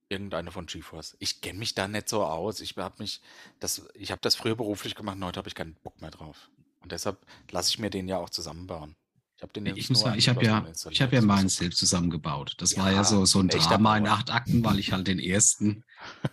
Irgendeine 0.09 0.53
von 0.53 0.67
GeForce. 0.67 1.17
Ich 1.19 1.41
kenne 1.41 1.59
mich 1.59 1.75
da 1.75 1.89
nicht 1.89 2.09
so 2.09 2.25
aus. 2.25 2.61
Ich 2.61 2.77
habe 2.77 2.95
mich, 2.99 3.21
das, 3.59 3.89
ich 3.95 4.11
habe 4.13 4.21
das 4.23 4.37
früher 4.37 4.55
beruflich 4.57 4.95
gemacht 4.95 5.17
und 5.17 5.25
heute 5.25 5.39
habe 5.39 5.49
ich 5.49 5.55
keinen 5.55 5.75
Bock 5.83 6.01
mehr 6.01 6.11
drauf. 6.11 6.51
Und 6.81 6.93
deshalb 6.93 7.19
lasse 7.51 7.71
ich 7.71 7.79
mir 7.79 7.91
den 7.91 8.07
ja 8.07 8.19
auch 8.19 8.31
zusammenbauen. 8.31 8.95
Ich 9.37 9.43
habe 9.43 9.53
den 9.53 9.67
Ich 9.67 9.77
jetzt 9.77 9.91
muss 9.91 10.01
sagen, 10.01 10.17
ich 10.17 10.29
habe 10.29 10.45
ja, 10.45 10.65
ich 10.89 11.03
habe 11.03 11.15
ja 11.15 11.21
meinen 11.23 11.49
selbst 11.49 11.79
zusammengebaut. 11.79 12.55
Das 12.59 12.77
war 12.77 12.91
Ja, 12.91 12.99
ja 12.99 13.05
so, 13.05 13.25
so 13.27 13.41
ein 13.41 13.49
Drama 13.49 13.99
in 13.99 14.07
acht 14.07 14.31
Akten, 14.31 14.65
weil 14.65 14.79
ich 14.79 14.93
halt 14.93 15.09
den 15.09 15.19
ersten, 15.19 15.85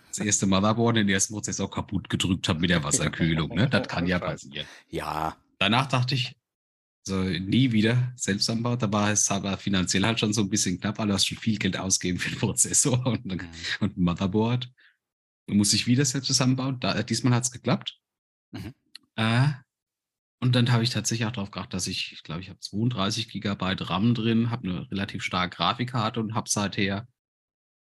das 0.08 0.20
erste 0.20 0.46
Motherboard, 0.46 0.96
den 0.96 1.08
ersten 1.08 1.34
Prozessor 1.34 1.70
kaputt 1.70 2.08
gedrückt 2.08 2.48
habe 2.48 2.60
mit 2.60 2.70
der 2.70 2.82
Wasserkühlung. 2.84 3.52
Ne? 3.54 3.68
Das 3.70 3.88
kann 3.88 4.06
ja 4.06 4.18
passieren. 4.20 4.68
Ja, 4.88 5.36
Danach 5.58 5.86
dachte 5.86 6.14
ich, 6.14 6.36
so 7.06 7.22
nie 7.22 7.72
wieder 7.72 8.12
selbst 8.16 8.48
anbaut. 8.48 8.82
Da 8.82 8.90
war 8.92 9.10
es 9.10 9.30
aber 9.30 9.56
finanziell 9.58 10.04
halt 10.04 10.18
schon 10.20 10.32
so 10.32 10.40
ein 10.42 10.48
bisschen 10.48 10.80
knapp, 10.80 10.98
weil 10.98 11.08
du 11.08 11.14
hast 11.14 11.26
schon 11.26 11.38
viel 11.38 11.58
Geld 11.58 11.76
ausgegeben 11.76 12.18
für 12.18 12.30
den 12.30 12.38
Prozessor 12.38 13.04
und, 13.06 13.24
mhm. 13.26 13.40
und 13.80 13.96
ein 13.96 14.02
Motherboard. 14.02 14.70
Du 15.46 15.54
musst 15.54 15.72
dich 15.74 15.86
wieder 15.86 16.04
selbst 16.04 16.26
zusammenbauen. 16.28 16.80
Da, 16.80 17.02
diesmal 17.02 17.34
hat 17.34 17.44
es 17.44 17.50
geklappt. 17.50 17.98
Mhm. 18.52 18.72
Äh, 19.16 19.48
und 20.40 20.54
dann 20.54 20.72
habe 20.72 20.82
ich 20.82 20.90
tatsächlich 20.90 21.26
auch 21.26 21.32
darauf 21.32 21.50
geachtet, 21.50 21.74
dass 21.74 21.86
ich, 21.86 22.12
ich 22.12 22.22
glaube, 22.22 22.40
ich 22.40 22.48
habe 22.48 22.58
32 22.60 23.28
Gigabyte 23.28 23.88
RAM 23.90 24.14
drin, 24.14 24.50
habe 24.50 24.68
eine 24.68 24.90
relativ 24.90 25.22
starke 25.22 25.56
Grafikkarte 25.56 26.20
und 26.20 26.34
habe 26.34 26.48
seither 26.48 27.06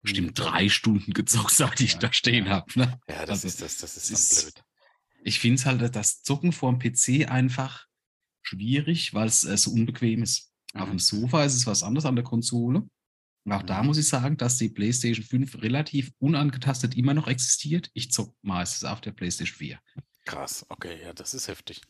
bestimmt 0.02 0.30
Mhm. 0.30 0.34
drei 0.34 0.68
Stunden 0.68 1.12
gezockt, 1.12 1.50
seit 1.54 1.80
ich 1.80 1.92
Ja, 1.94 1.98
da 2.00 2.12
stehen 2.12 2.46
ja. 2.46 2.52
habe. 2.52 2.78
Ne? 2.78 3.00
ja, 3.08 3.20
das 3.26 3.44
Also, 3.44 3.48
ist 3.48 3.62
das, 3.62 3.76
das 3.78 3.96
ist 3.96 4.10
ist- 4.10 4.42
blöd. 4.54 4.64
Ich 5.24 5.38
finde 5.38 5.54
es 5.54 5.66
halt, 5.66 5.94
das 5.94 6.22
Zocken 6.22 6.50
vor 6.52 6.72
dem 6.76 6.80
PC 6.80 7.28
einfach 7.30 7.86
schwierig, 8.42 9.14
weil 9.14 9.26
es 9.28 9.44
äh, 9.44 9.56
so 9.56 9.70
unbequem 9.72 10.22
ist. 10.22 10.52
Auf 10.74 10.86
Mhm. 10.86 10.92
dem 10.92 10.98
Sofa 10.98 11.44
ist 11.44 11.54
es 11.54 11.66
was 11.66 11.82
anderes 11.82 12.06
an 12.06 12.16
der 12.16 12.24
Konsole. 12.24 12.88
Und 13.44 13.52
auch 13.52 13.62
da 13.62 13.80
Mhm. 13.82 13.88
muss 13.88 13.98
ich 13.98 14.08
sagen, 14.08 14.36
dass 14.36 14.58
die 14.58 14.68
PlayStation 14.68 15.24
5 15.24 15.62
relativ 15.62 16.12
unangetastet 16.18 16.96
immer 16.96 17.14
noch 17.14 17.26
existiert. 17.28 17.90
Ich 17.94 18.12
zocke 18.12 18.34
meistens 18.42 18.84
auf 18.84 19.00
der 19.00 19.12
PlayStation 19.12 19.56
4. 19.56 19.78
Krass, 20.24 20.64
okay, 20.68 20.96
ja, 21.02 21.12
das 21.12 21.34
ist 21.34 21.48
heftig. 21.48 21.80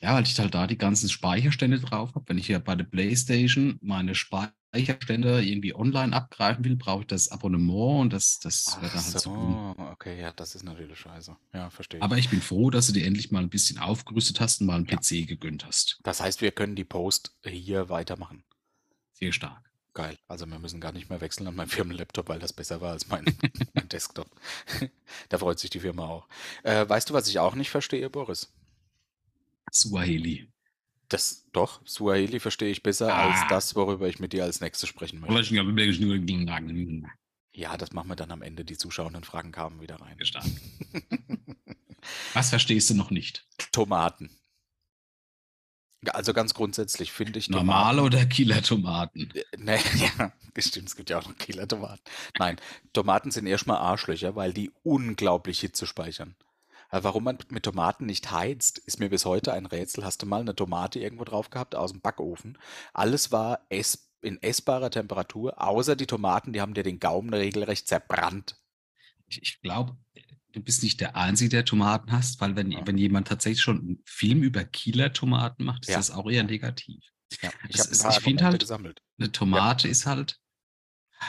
Ja, 0.00 0.14
weil 0.14 0.22
ich 0.24 0.38
halt 0.38 0.54
da 0.54 0.66
die 0.66 0.78
ganzen 0.78 1.08
Speicherstände 1.08 1.80
drauf 1.80 2.14
habe. 2.14 2.28
Wenn 2.28 2.38
ich 2.38 2.48
ja 2.48 2.58
bei 2.58 2.76
der 2.76 2.84
PlayStation 2.84 3.78
meine 3.80 4.14
Speicherstände 4.74 5.42
irgendwie 5.42 5.74
online 5.74 6.14
abgreifen 6.14 6.64
will, 6.64 6.76
brauche 6.76 7.02
ich 7.02 7.06
das 7.06 7.28
Abonnement 7.30 8.00
und 8.02 8.12
das, 8.12 8.38
das 8.38 8.64
Ach 8.72 8.82
wird 8.82 8.94
dann 8.94 9.04
halt 9.04 9.18
so. 9.18 9.30
so, 9.30 9.74
okay, 9.92 10.20
ja, 10.20 10.32
das 10.32 10.54
ist 10.54 10.62
natürlich 10.62 10.98
scheiße. 10.98 11.36
Ja, 11.54 11.70
verstehe. 11.70 12.00
Aber 12.00 12.18
ich 12.18 12.28
bin 12.30 12.40
froh, 12.42 12.70
dass 12.70 12.86
du 12.88 12.92
dir 12.92 13.06
endlich 13.06 13.30
mal 13.30 13.40
ein 13.42 13.50
bisschen 13.50 13.78
aufgerüstet 13.78 14.40
hast 14.40 14.60
und 14.60 14.66
mal 14.66 14.76
einen 14.76 14.86
Ja. 14.86 14.96
PC 14.96 15.26
gegönnt 15.26 15.64
hast. 15.66 16.02
Das 16.02 16.20
heißt, 16.20 16.40
wir 16.40 16.50
können 16.52 16.74
die 16.76 16.84
Post 16.84 17.36
hier 17.44 17.88
weitermachen. 17.88 18.42
Sehr 19.12 19.32
stark. 19.32 19.70
Geil. 19.94 20.16
Also 20.28 20.46
wir 20.46 20.58
müssen 20.58 20.80
gar 20.80 20.92
nicht 20.92 21.10
mehr 21.10 21.20
wechseln 21.20 21.46
an 21.48 21.54
meinen 21.56 21.68
Firmenlaptop, 21.68 22.28
weil 22.28 22.38
das 22.38 22.52
besser 22.52 22.80
war 22.80 22.92
als 22.92 23.08
mein, 23.08 23.24
mein 23.74 23.88
Desktop. 23.88 24.30
da 25.28 25.38
freut 25.38 25.58
sich 25.58 25.70
die 25.70 25.80
Firma 25.80 26.06
auch. 26.06 26.28
Äh, 26.62 26.88
weißt 26.88 27.10
du, 27.10 27.14
was 27.14 27.28
ich 27.28 27.38
auch 27.38 27.54
nicht 27.54 27.70
verstehe, 27.70 28.08
Boris? 28.08 28.52
Suaheli. 29.72 30.36
Das 31.08 31.46
doch, 31.52 31.80
Suaheli 31.86 32.38
verstehe 32.38 32.70
ich 32.70 32.82
besser 32.82 33.14
als 33.14 33.36
Ah. 33.42 33.46
das, 33.48 33.74
worüber 33.74 34.08
ich 34.08 34.18
mit 34.18 34.32
dir 34.34 34.44
als 34.44 34.60
nächstes 34.60 34.88
sprechen 34.88 35.20
möchte. 35.20 35.32
Ja, 37.52 37.76
das 37.76 37.92
machen 37.92 38.08
wir 38.08 38.16
dann 38.16 38.30
am 38.30 38.42
Ende. 38.42 38.64
Die 38.64 38.76
zuschauenden 38.76 39.24
Fragen 39.24 39.50
kamen 39.52 39.80
wieder 39.80 39.96
rein. 40.00 40.18
Was 42.34 42.50
verstehst 42.50 42.90
du 42.90 42.94
noch 42.94 43.10
nicht? 43.10 43.46
Tomaten. 43.72 44.30
Also 46.10 46.32
ganz 46.32 46.54
grundsätzlich 46.54 47.10
finde 47.10 47.38
ich 47.40 47.50
Normale 47.50 48.02
oder 48.02 48.24
Killer-Tomaten? 48.24 49.32
Äh, 49.34 49.44
Nee, 49.56 49.80
ja, 50.18 50.32
stimmt, 50.58 50.88
es 50.88 50.94
gibt 50.96 51.10
ja 51.10 51.18
auch 51.18 51.26
noch 51.26 51.36
Killer-Tomaten. 51.36 52.02
Nein, 52.38 52.60
Tomaten 52.92 53.32
sind 53.32 53.46
erstmal 53.46 53.78
Arschlöcher, 53.78 54.36
weil 54.36 54.52
die 54.52 54.70
unglaublich 54.84 55.58
Hitze 55.60 55.86
speichern. 55.86 56.36
Aber 56.88 57.04
warum 57.04 57.24
man 57.24 57.38
mit 57.50 57.64
Tomaten 57.64 58.06
nicht 58.06 58.30
heizt, 58.30 58.78
ist 58.78 58.98
mir 58.98 59.10
bis 59.10 59.24
heute 59.24 59.52
ein 59.52 59.66
Rätsel. 59.66 60.04
Hast 60.04 60.22
du 60.22 60.26
mal 60.26 60.40
eine 60.40 60.54
Tomate 60.56 60.98
irgendwo 61.00 61.24
drauf 61.24 61.50
gehabt 61.50 61.74
aus 61.74 61.92
dem 61.92 62.00
Backofen? 62.00 62.56
Alles 62.94 63.30
war 63.32 63.60
ess 63.68 64.10
in 64.20 64.42
essbarer 64.42 64.90
Temperatur, 64.90 65.62
außer 65.62 65.94
die 65.94 66.06
Tomaten, 66.06 66.52
die 66.52 66.60
haben 66.60 66.74
dir 66.74 66.82
den 66.82 66.98
Gaumen 66.98 67.32
regelrecht 67.32 67.86
zerbrannt. 67.86 68.56
Ich, 69.28 69.40
ich 69.42 69.60
glaube, 69.60 69.96
du 70.52 70.60
bist 70.60 70.82
nicht 70.82 71.00
der 71.00 71.14
Einzige, 71.14 71.50
der 71.50 71.64
Tomaten 71.64 72.10
hast, 72.10 72.40
weil 72.40 72.56
wenn, 72.56 72.72
Ja. 72.72 72.84
wenn 72.84 72.98
jemand 72.98 73.28
tatsächlich 73.28 73.60
schon 73.60 73.78
einen 73.78 74.02
Film 74.06 74.42
über 74.42 74.64
Killer-Tomaten 74.64 75.62
macht, 75.64 75.82
ist 75.84 75.90
Ja. 75.90 75.98
das 75.98 76.10
auch 76.10 76.28
eher 76.28 76.42
negativ. 76.42 77.04
Ja, 77.42 77.50
ich 77.68 77.76
ist- 77.76 78.02
paar 78.02 78.10
ich 78.10 78.16
find 78.16 78.40
Argumente 78.40 78.44
halt- 78.46 78.60
gesammelt. 78.60 79.02
Eine 79.18 79.30
Tomate 79.30 79.86
ist 79.86 80.06
halt, 80.06 80.40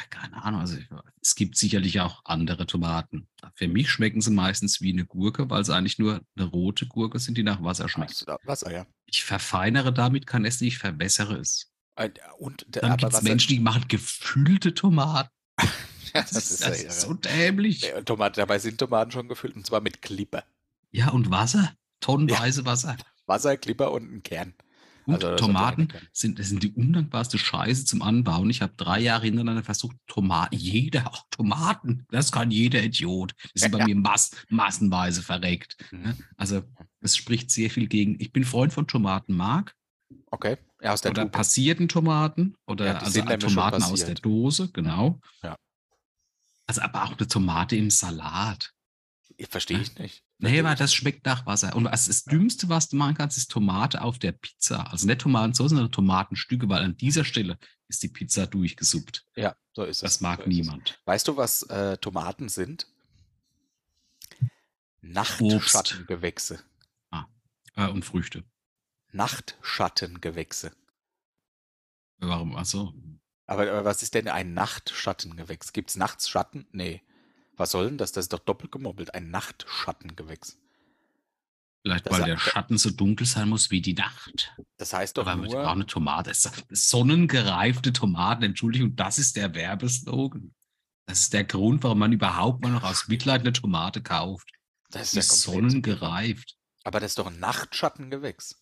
Keine 0.09 0.43
Ahnung, 0.43 0.61
also 0.61 0.77
es 1.21 1.35
gibt 1.35 1.57
sicherlich 1.57 1.99
auch 2.01 2.21
andere 2.25 2.65
Tomaten. 2.67 3.27
Für 3.55 3.67
mich 3.67 3.89
schmecken 3.89 4.21
sie 4.21 4.31
meistens 4.31 4.81
wie 4.81 4.91
eine 4.93 5.05
Gurke, 5.05 5.49
weil 5.49 5.63
sie 5.65 5.73
eigentlich 5.75 5.97
nur 5.99 6.21
eine 6.35 6.45
rote 6.45 6.85
Gurke 6.87 7.19
sind, 7.19 7.37
die 7.37 7.43
nach 7.43 7.63
Wasser 7.63 7.89
schmeckt. 7.89 8.27
Da 8.27 8.37
Wasser, 8.43 8.71
ja. 8.71 8.85
Ich 9.05 9.23
verfeinere 9.23 9.91
damit 9.93 10.27
kein 10.27 10.45
Essen, 10.45 10.65
ich 10.65 10.77
verbessere 10.77 11.37
es. 11.37 11.71
Äh, 11.95 12.09
Und, 12.37 12.65
der- 12.69 12.83
Dann 12.83 12.97
gibt 12.97 13.13
es 13.13 13.21
Menschen, 13.23 13.49
die 13.49 13.59
machen 13.59 13.85
gefüllte 13.87 14.73
Tomaten. 14.73 15.29
Ja, 16.15 16.21
Das, 16.23 16.31
ist, 16.31 16.61
ja 16.61 16.69
das 16.69 16.81
ist 16.81 17.01
so 17.01 17.13
dämlich. 17.13 17.93
Und 17.95 18.07
Tomaten, 18.07 18.37
dabei 18.37 18.57
sind 18.57 18.79
Tomaten 18.79 19.11
schon 19.11 19.27
gefüllt 19.27 19.55
und 19.55 19.67
zwar 19.67 19.79
mit 19.79 20.01
Klippe. 20.01 20.43
Ja, 20.89 21.09
und 21.09 21.29
Wasser. 21.29 21.71
Tonnenweise 21.99 22.65
Wasser. 22.65 22.97
Wasser, 23.27 23.57
Klipper 23.57 23.91
und 23.91 24.11
ein 24.11 24.23
Kern. 24.23 24.55
Gut, 25.13 25.23
Also, 25.23 25.31
das 25.31 25.41
Tomaten 25.41 25.87
sind, 26.11 26.39
das 26.39 26.49
sind 26.49 26.63
die 26.63 26.71
undankbarste 26.71 27.37
Scheiße 27.37 27.85
zum 27.85 28.01
Anbauen. 28.01 28.49
Ich 28.49 28.61
habe 28.61 28.73
drei 28.77 28.99
Jahre 28.99 29.25
hintereinander 29.25 29.63
versucht, 29.63 29.95
Tomaten, 30.07 30.55
jeder, 30.55 31.07
auch 31.07 31.25
Tomaten, 31.31 32.05
das 32.11 32.31
kann 32.31 32.51
jeder 32.51 32.83
Idiot. 32.83 33.33
Die 33.55 33.59
sind 33.59 33.71
bei 33.71 33.79
Ja. 33.79 33.85
mir 33.87 33.95
mass, 33.95 34.31
massenweise 34.49 35.21
verreckt. 35.21 35.77
Mhm. 35.91 36.01
ne? 36.01 36.17
Also 36.37 36.63
es 37.01 37.15
spricht 37.15 37.51
sehr 37.51 37.69
viel 37.69 37.87
gegen. 37.87 38.15
Ich 38.19 38.31
bin 38.31 38.43
Freund 38.43 38.73
von 38.73 38.87
Tomatenmark 38.87 39.75
Okay, 40.31 40.57
ja, 40.81 40.93
aus 40.93 41.01
der 41.01 41.11
oder 41.11 41.23
Tube. 41.23 41.31
passierten 41.31 41.87
Tomaten 41.87 42.55
oder 42.67 42.85
Ja, 42.87 42.97
also 42.97 43.21
Tomaten 43.21 43.83
aus 43.83 44.05
der. 44.05 44.15
Dose, 44.15 44.69
genau. 44.71 45.19
Ja. 45.43 45.55
Also 46.67 46.81
aber 46.81 47.03
auch 47.03 47.17
eine 47.17 47.27
Tomate 47.27 47.75
im 47.75 47.89
Salat. 47.89 48.71
Verstehe 49.47 49.79
ich 49.79 49.97
nicht. 49.97 50.23
Nee, 50.37 50.49
Verstehe 50.49 50.63
weil 50.63 50.75
das 50.75 50.93
schmeckt 50.93 51.25
nach 51.25 51.45
Wasser. 51.45 51.75
Und 51.75 51.85
das, 51.85 52.07
das 52.07 52.23
Dümmste, 52.25 52.67
was 52.69 52.89
du 52.89 52.97
machen 52.97 53.15
kannst, 53.15 53.37
ist 53.37 53.51
Tomate 53.51 54.01
auf 54.01 54.19
der 54.19 54.33
Pizza. 54.33 54.91
Also 54.91 55.07
nicht 55.07 55.21
Tomatensauce, 55.21 55.69
sondern 55.69 55.91
Tomatenstücke, 55.91 56.67
weil 56.67 56.83
an 56.83 56.97
dieser 56.97 57.23
Stelle 57.23 57.57
ist 57.87 58.03
die 58.03 58.09
Pizza 58.09 58.47
durchgesuppt. 58.47 59.25
Ja, 59.35 59.55
so 59.73 59.83
ist 59.83 59.97
es. 59.97 60.01
Das 60.01 60.21
mag 60.21 60.41
so 60.43 60.49
niemand. 60.49 60.99
Weißt 61.05 61.27
du, 61.27 61.37
was 61.37 61.63
äh, 61.63 61.97
Tomaten 61.97 62.49
sind? 62.49 62.87
Nachtschattengewächse. 65.01 66.59
Äh, 67.75 67.87
und 67.87 68.03
Früchte. 68.03 68.43
Nachtschattengewächse. 69.11 70.71
Warum? 72.17 72.55
Also, 72.55 72.93
Aber, 73.45 73.63
aber 73.63 73.85
was 73.85 74.03
ist 74.03 74.13
denn 74.13 74.27
ein 74.27 74.53
Nachtschattengewächs? 74.53 75.71
Gibt 75.71 75.91
es 75.91 75.95
nachts 75.95 76.29
Schatten? 76.29 76.67
Nee. 76.71 77.01
Was 77.59 77.71
soll 77.71 77.89
denn 77.89 77.97
das? 77.97 78.13
Das 78.13 78.25
ist 78.25 78.33
doch 78.33 78.39
doppelt 78.39 78.71
gemoppelt. 78.71 79.13
Ein 79.13 79.31
Nachtschattengewächs. 79.31 80.57
vielleicht, 81.83 82.05
Das 82.05 82.13
weil 82.13 82.23
der 82.23 82.37
Schatten 82.37 82.77
so 82.77 82.89
dunkel 82.89 83.27
sein 83.27 83.49
muss 83.49 83.69
wie 83.69 83.81
die 83.81 83.93
Nacht. 83.93 84.55
Das 84.77 84.93
heißt 84.93 85.17
doch 85.17 85.27
Aber 85.27 85.45
nur, 85.45 85.69
eine 85.69 85.85
Tomate. 85.85 86.31
Sonnengereifte 86.69 87.91
Tomaten, 87.91 88.43
Entschuldigung, 88.43 88.95
das 88.95 89.17
ist 89.19 89.35
der 89.35 89.53
Werbeslogan. 89.55 90.55
Das 91.05 91.19
ist 91.21 91.33
der 91.33 91.43
Grund, 91.43 91.83
warum 91.83 91.99
man 91.99 92.13
überhaupt 92.13 92.61
mal 92.63 92.71
noch 92.71 92.83
aus 92.83 93.09
Mitleid 93.09 93.41
eine 93.41 93.51
Tomate 93.51 94.01
kauft. 94.01 94.49
das 94.89 95.11
Die 95.11 95.19
ist 95.19 95.31
ist 95.33 95.41
sonnengereift. 95.41 96.55
Aber 96.85 97.01
das 97.01 97.11
ist 97.11 97.19
doch 97.19 97.27
ein 97.27 97.39
Nachtschattengewächs. 97.39 98.55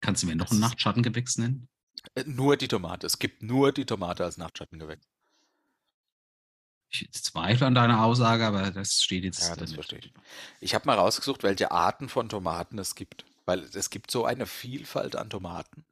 Kannst 0.00 0.22
du 0.22 0.28
mir 0.28 0.36
noch 0.36 0.44
Das 0.46 0.52
ein 0.52 0.60
Nachtschattengewächs 0.60 1.38
nennen? 1.38 1.68
Äh, 2.14 2.22
Nur 2.24 2.56
die 2.56 2.68
Tomate. 2.68 3.06
Es 3.06 3.18
gibt 3.18 3.42
nur 3.42 3.72
die 3.72 3.84
Tomate 3.84 4.24
als 4.24 4.36
Nachtschattengewächs. 4.36 5.06
Ich 6.92 7.10
zweifle 7.12 7.66
an 7.66 7.74
deiner 7.74 8.04
Aussage, 8.04 8.46
aber 8.46 8.70
das 8.70 9.02
steht 9.02 9.24
jetzt. 9.24 9.42
Ja, 9.42 9.54
da 9.54 9.62
das 9.62 9.72
verstehe 9.72 10.00
ich. 10.00 10.12
Ich 10.60 10.74
habe 10.74 10.86
mal 10.86 10.98
rausgesucht, 10.98 11.42
welche 11.42 11.70
Arten 11.70 12.08
von 12.08 12.28
Tomaten 12.28 12.78
es 12.78 12.94
gibt. 12.94 13.24
Weil 13.44 13.60
es 13.60 13.90
gibt 13.90 14.10
so 14.10 14.24
eine 14.24 14.46
Vielfalt 14.46 15.16
an 15.16 15.30
Tomaten. 15.30 15.84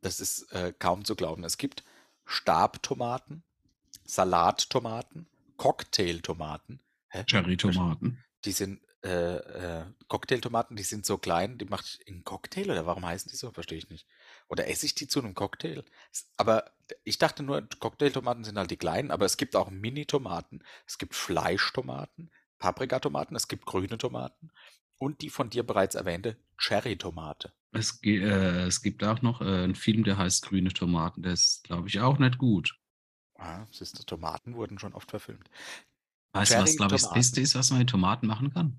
Das 0.00 0.20
ist 0.20 0.52
äh, 0.52 0.72
kaum 0.78 1.04
zu 1.04 1.16
glauben. 1.16 1.44
Es 1.44 1.56
gibt 1.56 1.82
Stabtomaten, 2.26 3.42
Salattomaten, 4.04 5.26
Cocktailtomaten. 5.56 6.80
Cherry-Tomaten. 7.26 8.22
Die 8.44 8.52
sind 8.52 8.80
äh, 9.04 9.36
äh, 9.36 9.84
Cocktailtomaten, 10.08 10.76
die 10.76 10.82
sind 10.82 11.04
so 11.04 11.18
klein, 11.18 11.58
die 11.58 11.66
macht 11.66 11.84
ich 11.84 12.08
in 12.08 12.24
Cocktail 12.24 12.70
oder 12.70 12.86
warum 12.86 13.04
heißen 13.04 13.30
die 13.30 13.36
so? 13.36 13.50
Verstehe 13.50 13.78
ich 13.78 13.90
nicht. 13.90 14.06
Oder 14.48 14.68
esse 14.68 14.86
ich 14.86 14.94
die 14.94 15.08
zu 15.08 15.20
einem 15.20 15.34
Cocktail? 15.34 15.84
Aber 16.36 16.70
ich 17.04 17.18
dachte 17.18 17.42
nur, 17.42 17.66
Cocktailtomaten 17.78 18.44
sind 18.44 18.58
halt 18.58 18.70
die 18.70 18.76
kleinen, 18.76 19.10
aber 19.10 19.24
es 19.26 19.36
gibt 19.36 19.56
auch 19.56 19.70
Mini-Tomaten, 19.70 20.62
es 20.86 20.98
gibt 20.98 21.14
Fleischtomaten, 21.14 22.30
Paprikatomaten, 22.58 23.36
es 23.36 23.48
gibt 23.48 23.66
grüne 23.66 23.98
Tomaten 23.98 24.50
und 24.98 25.22
die 25.22 25.30
von 25.30 25.50
dir 25.50 25.64
bereits 25.64 25.94
erwähnte 25.94 26.36
Cherry-Tomate. 26.58 27.52
Es, 27.72 28.00
äh, 28.04 28.66
es 28.66 28.82
gibt 28.82 29.02
auch 29.02 29.20
noch 29.22 29.40
äh, 29.40 29.44
einen 29.44 29.74
Film, 29.74 30.04
der 30.04 30.16
heißt 30.16 30.46
Grüne 30.46 30.72
Tomaten. 30.72 31.22
Der 31.22 31.32
ist, 31.32 31.64
glaube 31.64 31.88
ich, 31.88 32.00
auch 32.00 32.18
nicht 32.18 32.38
gut. 32.38 32.78
Ah, 33.36 33.66
siehst 33.72 34.06
Tomaten 34.06 34.54
wurden 34.54 34.78
schon 34.78 34.94
oft 34.94 35.10
verfilmt. 35.10 35.50
Weißt 36.32 36.54
du, 36.54 36.58
was, 36.58 36.76
glaube 36.76 36.96
ich, 36.96 37.02
das. 37.02 37.12
Beste 37.12 37.40
ist, 37.40 37.54
was 37.54 37.70
man 37.70 37.80
mit 37.80 37.90
Tomaten 37.90 38.26
machen 38.26 38.52
kann? 38.52 38.78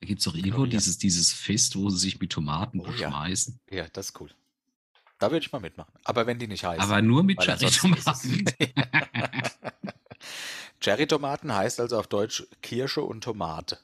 Da 0.00 0.06
gibt 0.06 0.20
es 0.20 0.24
doch 0.24 0.34
irgendwo 0.34 0.66
dieses, 0.66 0.98
dieses 0.98 1.32
Fest, 1.32 1.76
wo 1.76 1.88
sie 1.90 1.98
sich 1.98 2.20
mit 2.20 2.32
Tomaten 2.32 2.80
Oh 2.80 2.86
ja. 2.86 2.92
beschmeißen. 2.92 3.58
Ja, 3.70 3.86
das 3.88 4.10
ist 4.10 4.20
cool. 4.20 4.30
Da 5.24 5.30
würde 5.30 5.46
ich 5.46 5.52
mal 5.52 5.58
mitmachen. 5.58 5.90
Aber 6.04 6.26
wenn 6.26 6.38
die 6.38 6.46
nicht 6.46 6.66
heißen. 6.66 6.82
Aber 6.82 7.00
nur 7.00 7.22
mit 7.22 7.40
Cherry-Tomaten. 7.40 8.44
Cherry-Tomaten 10.80 11.54
heißt 11.54 11.80
also 11.80 11.98
auf 11.98 12.08
Deutsch 12.08 12.46
Kirsche 12.60 13.00
und 13.00 13.24
Tomate. 13.24 13.78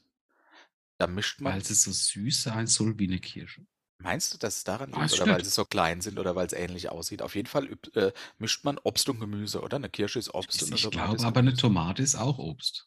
Da 0.98 1.06
mischt 1.06 1.40
man. 1.40 1.54
Weil 1.54 1.62
es 1.62 1.82
so 1.82 1.92
süß 1.92 2.42
sein 2.42 2.66
soll 2.66 2.98
wie 2.98 3.08
eine 3.08 3.20
Kirsche. 3.20 3.64
Meinst 4.02 4.34
du, 4.34 4.38
dass 4.38 4.58
es 4.58 4.64
daran 4.64 4.92
Weiß 4.92 5.12
liegt? 5.12 5.14
ich 5.14 5.22
Oder 5.22 5.32
weil 5.32 5.44
sie 5.44 5.50
so 5.50 5.64
klein 5.64 6.02
sind 6.02 6.18
oder 6.18 6.36
weil 6.36 6.46
es 6.46 6.52
ähnlich 6.52 6.90
aussieht? 6.90 7.22
Auf 7.22 7.34
jeden 7.34 7.48
Fall 7.48 7.70
äh, 7.94 8.12
mischt 8.36 8.66
man 8.66 8.76
Obst 8.76 9.08
und 9.08 9.18
Gemüse, 9.18 9.62
oder? 9.62 9.76
Eine 9.76 9.88
Kirsche 9.88 10.18
ist 10.18 10.34
Obst 10.34 10.62
und 10.62 10.68
eine 10.68 10.76
Ich 10.76 10.90
glaube 10.90 11.24
aber, 11.24 11.38
eine. 11.40 11.54
Tomate 11.54 12.02
ist 12.02 12.16
auch 12.16 12.36
Obst. 12.36 12.86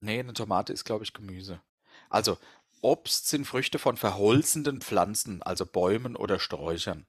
Nee, 0.00 0.20
eine 0.20 0.32
Tomate 0.32 0.72
ist, 0.72 0.84
glaube 0.84 1.02
ich, 1.02 1.12
Gemüse. 1.12 1.60
Also, 2.08 2.38
Obst 2.82 3.26
sind 3.26 3.46
Früchte 3.46 3.80
von 3.80 3.96
verholzenden 3.96 4.80
Pflanzen, 4.80 5.42
also 5.42 5.66
Bäumen 5.66 6.14
oder 6.14 6.38
Sträuchern. 6.38 7.06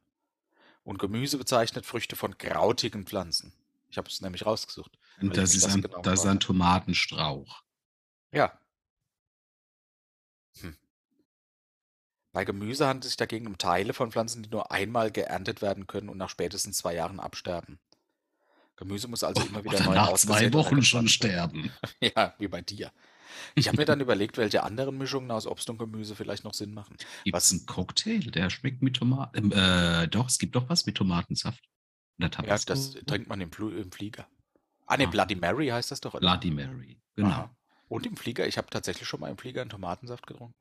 Und 0.83 0.97
Gemüse 0.97 1.37
bezeichnet 1.37 1.85
Früchte 1.85 2.15
von 2.15 2.37
krautigen 2.37 3.05
Pflanzen. 3.05 3.53
Ich 3.89 3.97
habe 3.97 4.07
es 4.07 4.21
nämlich 4.21 4.45
rausgesucht. 4.45 4.97
Und 5.21 5.37
das 5.37 5.53
ist, 5.53 5.65
das 5.65 5.75
ein, 5.75 5.81
genau 5.81 6.01
das 6.01 6.21
ist 6.21 6.25
ein 6.25 6.39
Tomatenstrauch. 6.39 7.61
Ja. 8.31 8.57
Hm. 10.59 10.75
Bei 12.31 12.45
Gemüse 12.45 12.87
handelt 12.87 13.03
es 13.05 13.11
sich 13.11 13.17
dagegen 13.17 13.47
um 13.47 13.57
Teile 13.57 13.93
von 13.93 14.11
Pflanzen, 14.11 14.43
die 14.43 14.49
nur 14.49 14.71
einmal 14.71 15.11
geerntet 15.11 15.61
werden 15.61 15.87
können 15.87 16.09
und 16.09 16.17
nach 16.17 16.29
spätestens 16.29 16.77
zwei 16.77 16.95
Jahren 16.95 17.19
absterben. 17.19 17.79
Gemüse 18.77 19.07
muss 19.07 19.23
also 19.23 19.43
immer 19.43 19.63
wieder 19.63 19.75
Oder 19.75 19.85
neu 19.85 19.93
nach 19.93 20.13
zwei 20.13 20.51
Wochen 20.53 20.81
schon 20.81 21.07
sterben. 21.07 21.71
Ja, 21.99 22.33
wie 22.39 22.47
bei 22.47 22.61
dir. 22.61 22.91
Ich 23.55 23.67
habe 23.67 23.77
mir 23.77 23.85
dann 23.85 24.01
überlegt, 24.01 24.37
welche 24.37 24.63
anderen 24.63 24.97
Mischungen 24.97 25.31
aus 25.31 25.45
Obst 25.47 25.69
und 25.69 25.77
Gemüse 25.77 26.15
vielleicht 26.15 26.43
noch 26.43 26.53
Sinn 26.53 26.73
machen. 26.73 26.95
Gibt 27.23 27.35
Was- 27.35 27.45
es 27.45 27.51
einen 27.51 27.65
Cocktail, 27.65 28.19
der 28.19 28.49
schmeckt 28.49 28.81
mit 28.81 28.95
Tomaten? 28.97 29.51
Äh, 29.51 30.07
doch, 30.07 30.27
es 30.27 30.37
gibt 30.39 30.55
doch 30.55 30.69
was 30.69 30.85
mit 30.85 30.95
Tomatensaft. 30.95 31.63
Oder 32.19 32.29
Ja, 32.45 32.57
das 32.57 32.91
trinkt 33.07 33.27
man 33.29 33.41
im, 33.41 33.51
Flu 33.51 33.69
im 33.69 33.91
Flieger. 33.91 34.27
Ah, 34.85 34.97
ne, 34.97 35.07
Ah. 35.07 35.09
Bloody 35.09 35.35
Mary 35.35 35.67
heißt 35.67 35.91
das 35.91 36.01
doch, 36.01 36.13
oder? 36.13 36.19
Bloody 36.21 36.51
Mary. 36.51 36.97
Genau. 37.15 37.29
Aha. 37.29 37.55
Und 37.87 38.05
im 38.05 38.15
Flieger, 38.15 38.47
ich 38.47 38.57
habe 38.57 38.69
tatsächlich 38.69 39.07
schon 39.07 39.19
mal 39.19 39.29
im 39.29 39.37
Flieger 39.37 39.61
einen 39.61 39.69
Tomatensaft 39.69 40.27
getrunken. 40.27 40.55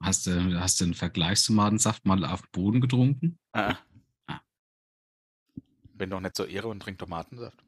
Hast 0.00 0.26
du, 0.26 0.60
hast 0.60 0.80
du 0.80 0.84
einen 0.84 0.94
Vergleichstomatensaft 0.94 2.04
mal 2.06 2.24
auf 2.24 2.42
dem 2.42 2.50
Boden 2.52 2.80
getrunken? 2.80 3.38
Ah. 3.52 3.76
Ah. 4.26 4.40
Bin 5.94 6.10
doch 6.10 6.20
nicht 6.20 6.36
so 6.36 6.44
irre 6.46 6.68
und 6.68 6.80
trinke 6.80 6.98
Tomatensaft. 7.04 7.58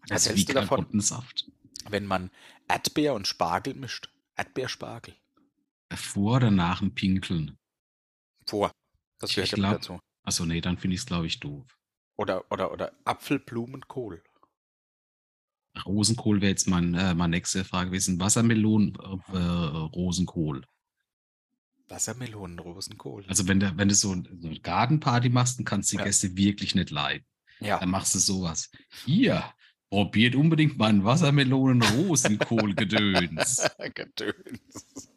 Was 0.00 0.08
Das 0.08 0.22
ist 0.22 0.28
hältst 0.30 0.48
du 0.48 0.52
davon, 0.54 0.68
Karottensaft. 0.68 1.50
Wenn 1.90 2.06
man 2.06 2.30
Erdbeer 2.68 3.14
und 3.14 3.26
Spargel 3.26 3.74
mischt? 3.74 4.10
Erdbeerspargel. 4.36 5.14
Vor 5.94 6.36
oder 6.36 6.50
nach 6.50 6.78
dem 6.80 6.94
Pinkeln? 6.94 7.58
Vor. 8.46 8.70
Das 9.18 9.30
Ich 9.30 9.36
gehört 9.36 9.52
mit 9.52 9.58
glaub- 9.60 9.72
dazu. 9.74 10.00
Achso, 10.24 10.44
nee, 10.46 10.60
dann 10.60 10.78
finde 10.78 10.94
ich 10.94 11.00
es, 11.00 11.06
glaube 11.06 11.26
ich, 11.26 11.40
doof. 11.40 11.66
Oder, 12.16 12.50
oder, 12.50 12.72
oder 12.72 12.92
Apfelblumenkohl. 13.04 14.22
Rosenkohl 15.86 16.40
wäre 16.40 16.50
jetzt 16.50 16.68
mein, 16.68 16.94
äh, 16.94 17.14
meine 17.14 17.30
nächste 17.36 17.64
Frage 17.64 17.90
gewesen. 17.90 18.20
Wassermelonen, 18.20 18.94
äh, 19.32 19.36
äh, 19.36 19.38
Rosenkohl. 19.38 20.64
Wassermelonenrosenkohl. 21.88 23.24
Also 23.28 23.48
wenn 23.48 23.60
du, 23.60 23.76
wenn 23.76 23.88
du 23.88 23.94
so 23.94 24.12
eine 24.12 24.60
Gartenparty 24.60 25.28
machst, 25.28 25.58
dann 25.58 25.64
kannst 25.64 25.90
du 25.92 25.96
die 25.96 26.00
Ja. 26.00 26.04
Gäste 26.04 26.36
wirklich 26.36 26.74
nicht 26.74 26.90
leiden. 26.90 27.26
ja. 27.60 27.78
Dann 27.78 27.90
machst 27.90 28.14
du 28.14 28.18
sowas. 28.18 28.70
Hier, 29.04 29.44
probiert 29.92 30.34
unbedingt 30.36 30.78
meinen 30.78 31.04
Wassermelonen-Rosenkohl-Gedöns. 31.04 33.68
Gedöns. 33.94 35.10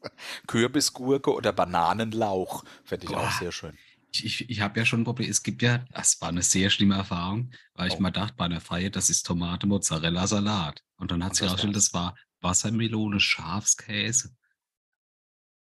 Kürbisgurke 0.48 1.34
oder 1.34 1.54
Bananenlauch. 1.54 2.66
Fände 2.84 3.06
ich 3.06 3.16
auch 3.16 3.22
Boah. 3.22 3.36
sehr 3.40 3.54
schön. 3.54 3.78
Ich, 4.12 4.26
ich, 4.26 4.50
ich 4.50 4.60
habe 4.60 4.78
ja 4.78 4.86
schon 4.86 5.00
ein 5.02 5.06
Problem. 5.06 5.30
Es 5.30 5.44
gibt 5.44 5.62
ja, 5.62 5.86
das 5.94 6.20
war 6.20 6.28
eine 6.28 6.42
sehr 6.42 6.70
schlimme 6.70 6.96
Erfahrung, 6.96 7.52
weil 7.74 7.88
ich 7.88 7.96
Oh. 7.96 8.02
mal 8.02 8.12
dachte, 8.12 8.36
bei 8.36 8.44
einer 8.44 8.60
Feier, 8.60 8.90
das 8.90 9.10
ist 9.10 9.24
Tomate, 9.24 9.66
Mozzarella, 9.66 10.28
Salat. 10.28 10.84
Und 10.98 11.12
dann 11.12 11.24
hat 11.24 11.38
sich 11.38 11.46
herausgestellt, 11.46 11.78
das 11.78 11.94
war 11.94 12.18
Wassermelone, 12.42 13.22
Schafskäse. 13.22 14.36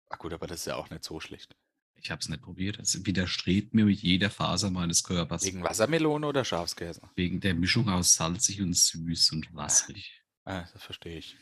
Ach 0.10 0.18
gut, 0.18 0.34
aber 0.34 0.46
das 0.46 0.60
ist 0.60 0.66
ja 0.66 0.76
auch 0.76 0.90
nicht 0.90 1.06
so 1.06 1.22
schlecht. 1.22 1.56
Ich 2.02 2.12
habe 2.12 2.20
es 2.22 2.30
nicht 2.30 2.42
probiert. 2.42 2.80
Es 2.80 3.06
widerstrebt 3.06 3.74
mir 3.74 3.86
mit 3.86 4.00
jeder 4.02 4.30
Faser 4.30 4.70
meines 4.72 5.04
Körpers. 5.04 5.46
Wegen 5.46 5.64
Wassermelone 5.64 6.26
oder 6.28 6.46
Schafskäse? 6.46 7.02
Wegen 7.16 7.40
der 7.40 7.54
Mischung 7.56 7.90
aus 7.90 8.14
salzig 8.16 8.62
und 8.62 8.76
süß 8.76 9.32
und 9.32 9.54
wasserig. 9.54 10.22
Ah, 10.46 10.66
das 10.74 10.84
verstehe 10.84 11.18
ich. 11.18 11.38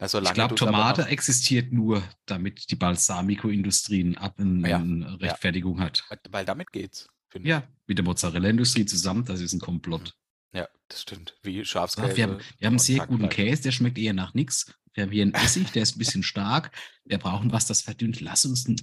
Na, 0.00 0.06
Ich 0.06 0.32
glaube, 0.34 0.54
Tomate 0.54 1.06
existiert 1.06 1.72
nur, 1.72 2.02
damit 2.26 2.70
die 2.70 2.76
Balsamico-Industrie 2.76 4.04
eine 4.04 4.20
Ab- 4.20 4.38
Ja, 4.38 4.78
Rechtfertigung 5.16 5.80
hat. 5.80 6.04
Weil 6.30 6.44
damit 6.44 6.70
geht's, 6.72 7.08
finde 7.28 7.48
ich. 7.48 7.50
Ja, 7.50 7.68
mit 7.86 7.98
der 7.98 8.04
Mozzarella-Industrie 8.04 8.86
zusammen, 8.86 9.24
das 9.24 9.40
ist 9.40 9.52
ein 9.52 9.60
Komplott. 9.60 10.14
Ja, 10.52 10.68
das 10.88 11.02
stimmt. 11.02 11.36
Wie 11.42 11.58
Ja, 11.58 11.64
Schafskäse. 11.64 12.16
wir, 12.16 12.24
haben, 12.24 12.38
wir 12.58 12.66
haben 12.66 12.74
einen 12.74 12.78
sehr 12.78 13.06
guten. 13.06 13.28
Käse, 13.28 13.62
der 13.64 13.72
schmeckt 13.72 13.98
eher 13.98 14.14
nach 14.14 14.34
nichts. 14.34 14.72
Wir 14.94 15.02
haben 15.04 15.10
hier 15.10 15.22
einen 15.22 15.34
Essig, 15.34 15.72
der 15.72 15.82
ist 15.82 15.96
ein 15.96 15.98
bisschen 15.98 16.22
stark. 16.22 16.70
Wir 17.04 17.18
brauchen 17.18 17.52
was, 17.52 17.66
das 17.66 17.82
verdünnt. 17.82 18.20
Lass 18.20 18.44
uns 18.44 18.66
ein 18.68 18.76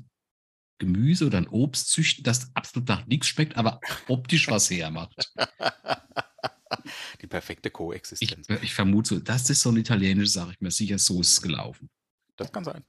Gemüse 0.77 1.25
oder 1.27 1.37
ein 1.37 1.47
Obst 1.47 1.89
züchten, 1.89 2.23
das 2.23 2.51
absolut 2.55 2.87
nach 2.89 3.05
nichts 3.05 3.27
schmeckt, 3.27 3.55
aber 3.57 3.79
optisch 4.07 4.49
was 4.49 4.69
hermacht. 4.69 5.31
Die 7.21 7.27
perfekte 7.27 7.69
Ich, 7.69 7.73
Koexistenz. 7.73 8.47
ich 8.61 8.73
vermute, 8.73 9.15
so, 9.15 9.19
das 9.19 9.49
ist 9.49 9.61
so 9.61 9.69
eine 9.69 9.79
italienische 9.79 10.31
Sache. 10.31 10.51
Ich 10.51 10.59
bin 10.59 10.67
mir 10.67 10.71
sicher, 10.71 10.97
so 10.99 11.21
ist 11.21 11.31
es 11.31 11.41
gelaufen. 11.41 11.89
Das 12.35 12.51
kann 12.51 12.63
sein. 12.63 12.83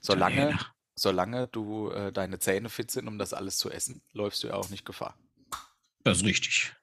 Solange, 0.00 0.36
Italiener. 0.42 0.66
solange 0.94 1.48
du 1.48 1.90
äh, 1.90 2.12
deine 2.12 2.38
Zähne 2.38 2.68
fit 2.68 2.90
sind, 2.90 3.08
um 3.08 3.18
das 3.18 3.32
alles 3.32 3.56
zu 3.56 3.70
essen, 3.70 4.02
läufst 4.12 4.42
du 4.42 4.48
ja 4.48 4.54
auch 4.54 4.68
nicht 4.68 4.84
Gefahr. 4.84 5.16
Das 6.04 6.18
ist 6.18 6.24
richtig. 6.24 6.74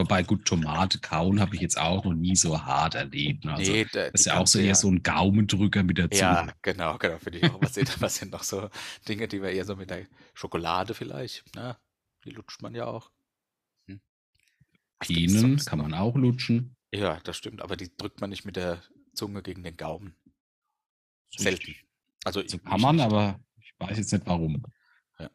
Ja. 0.00 0.04
Wobei, 0.04 0.22
gut, 0.22 0.44
Tomate 0.44 0.98
kauen 1.00 1.40
habe 1.40 1.54
ich 1.54 1.60
jetzt 1.62 1.78
auch 1.78 2.04
noch 2.04 2.14
nie 2.14 2.36
so 2.36 2.62
hart 2.62 2.94
erlebt. 2.94 3.44
ne? 3.44 3.54
Also, 3.54 3.72
nee, 3.72 3.84
da, 3.84 4.10
das 4.10 4.20
ist 4.22 4.26
ja 4.26 4.38
auch 4.38 4.46
so 4.46 4.58
eher 4.58 4.74
so 4.74 4.88
ein 4.90 5.02
Gaumendrücker 5.02 5.82
mit 5.82 5.98
der 5.98 6.10
Zunge. 6.10 6.20
Ja, 6.20 6.52
genau, 6.62 6.98
genau. 6.98 7.18
Finde 7.18 7.38
ich 7.38 7.44
auch. 7.50 7.60
Was 7.60 7.74
sind, 7.74 8.00
was 8.00 8.16
sind 8.16 8.32
noch 8.32 8.42
so 8.42 8.68
Dinge, 9.08 9.28
die 9.28 9.42
wir 9.42 9.50
eher 9.50 9.64
so 9.64 9.76
mit 9.76 9.90
der 9.90 10.06
Schokolade 10.34 10.94
vielleicht, 10.94 11.54
ne? 11.54 11.76
Die 12.24 12.30
lutscht 12.30 12.62
man 12.62 12.74
ja 12.74 12.86
auch. 12.86 13.10
Hm. 13.86 14.00
Kann 15.64 15.78
man 15.78 15.94
auch 15.94 16.14
lutschen. 16.16 16.76
Ja, 16.92 17.18
das 17.20 17.36
stimmt, 17.36 17.62
aber 17.62 17.76
die 17.76 17.96
drückt 17.96 18.20
man 18.20 18.30
nicht 18.30 18.44
mit 18.44 18.56
der 18.56 18.82
Zunge 19.14 19.42
gegen 19.42 19.62
den 19.62 19.76
Gaumen. 19.76 20.14
Selten. 21.36 21.74
Also 22.24 22.40
So 22.46 22.56
ich 22.56 22.64
kann 22.64 22.80
man, 22.80 22.96
nicht. 22.96 23.04
aber 23.04 23.40
ich 23.58 23.72
weiß 23.78 23.96
jetzt 23.96 24.12
nicht 24.12 24.26
warum. 24.26 24.62
Ja. 25.18 25.30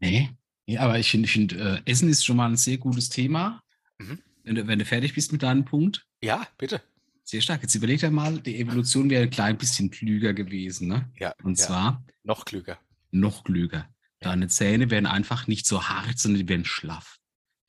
Nee. 0.00 0.30
Ja, 0.70 0.80
aber 0.82 0.98
ich 0.98 1.10
finde, 1.10 1.28
find, 1.28 1.52
äh, 1.52 1.80
Essen 1.84 2.08
ist 2.08 2.24
schon 2.24 2.36
mal 2.36 2.48
ein 2.48 2.56
sehr 2.56 2.78
gutes 2.78 3.08
Thema. 3.08 3.62
Mhm. 3.98 4.18
Wenn, 4.44 4.54
du, 4.54 4.66
wenn 4.66 4.78
du 4.78 4.84
fertig 4.84 5.14
bist 5.14 5.32
mit 5.32 5.42
deinem 5.42 5.64
Punkt. 5.64 6.06
Ja, 6.22 6.46
bitte. 6.58 6.80
Sehr 7.24 7.40
stark. 7.40 7.62
Jetzt 7.62 7.74
überleg 7.74 8.00
dir 8.00 8.10
mal, 8.10 8.38
die 8.38 8.58
Evolution 8.58 9.08
wäre 9.10 9.24
ein 9.24 9.30
klein 9.30 9.56
bisschen 9.58 9.90
klüger 9.90 10.32
gewesen. 10.34 10.88
Ne? 10.88 11.08
Ja, 11.18 11.34
Und 11.42 11.58
ja. 11.58 11.66
zwar 11.66 12.04
noch 12.24 12.44
klüger. 12.44 12.78
noch 13.10 13.44
klüger. 13.44 13.88
Deine 14.20 14.48
Zähne 14.48 14.90
wären 14.90 15.06
einfach 15.06 15.46
nicht 15.46 15.66
so 15.66 15.88
hart, 15.88 16.18
sondern 16.18 16.40
die 16.42 16.48
wären 16.48 16.64
schlaff. 16.64 17.18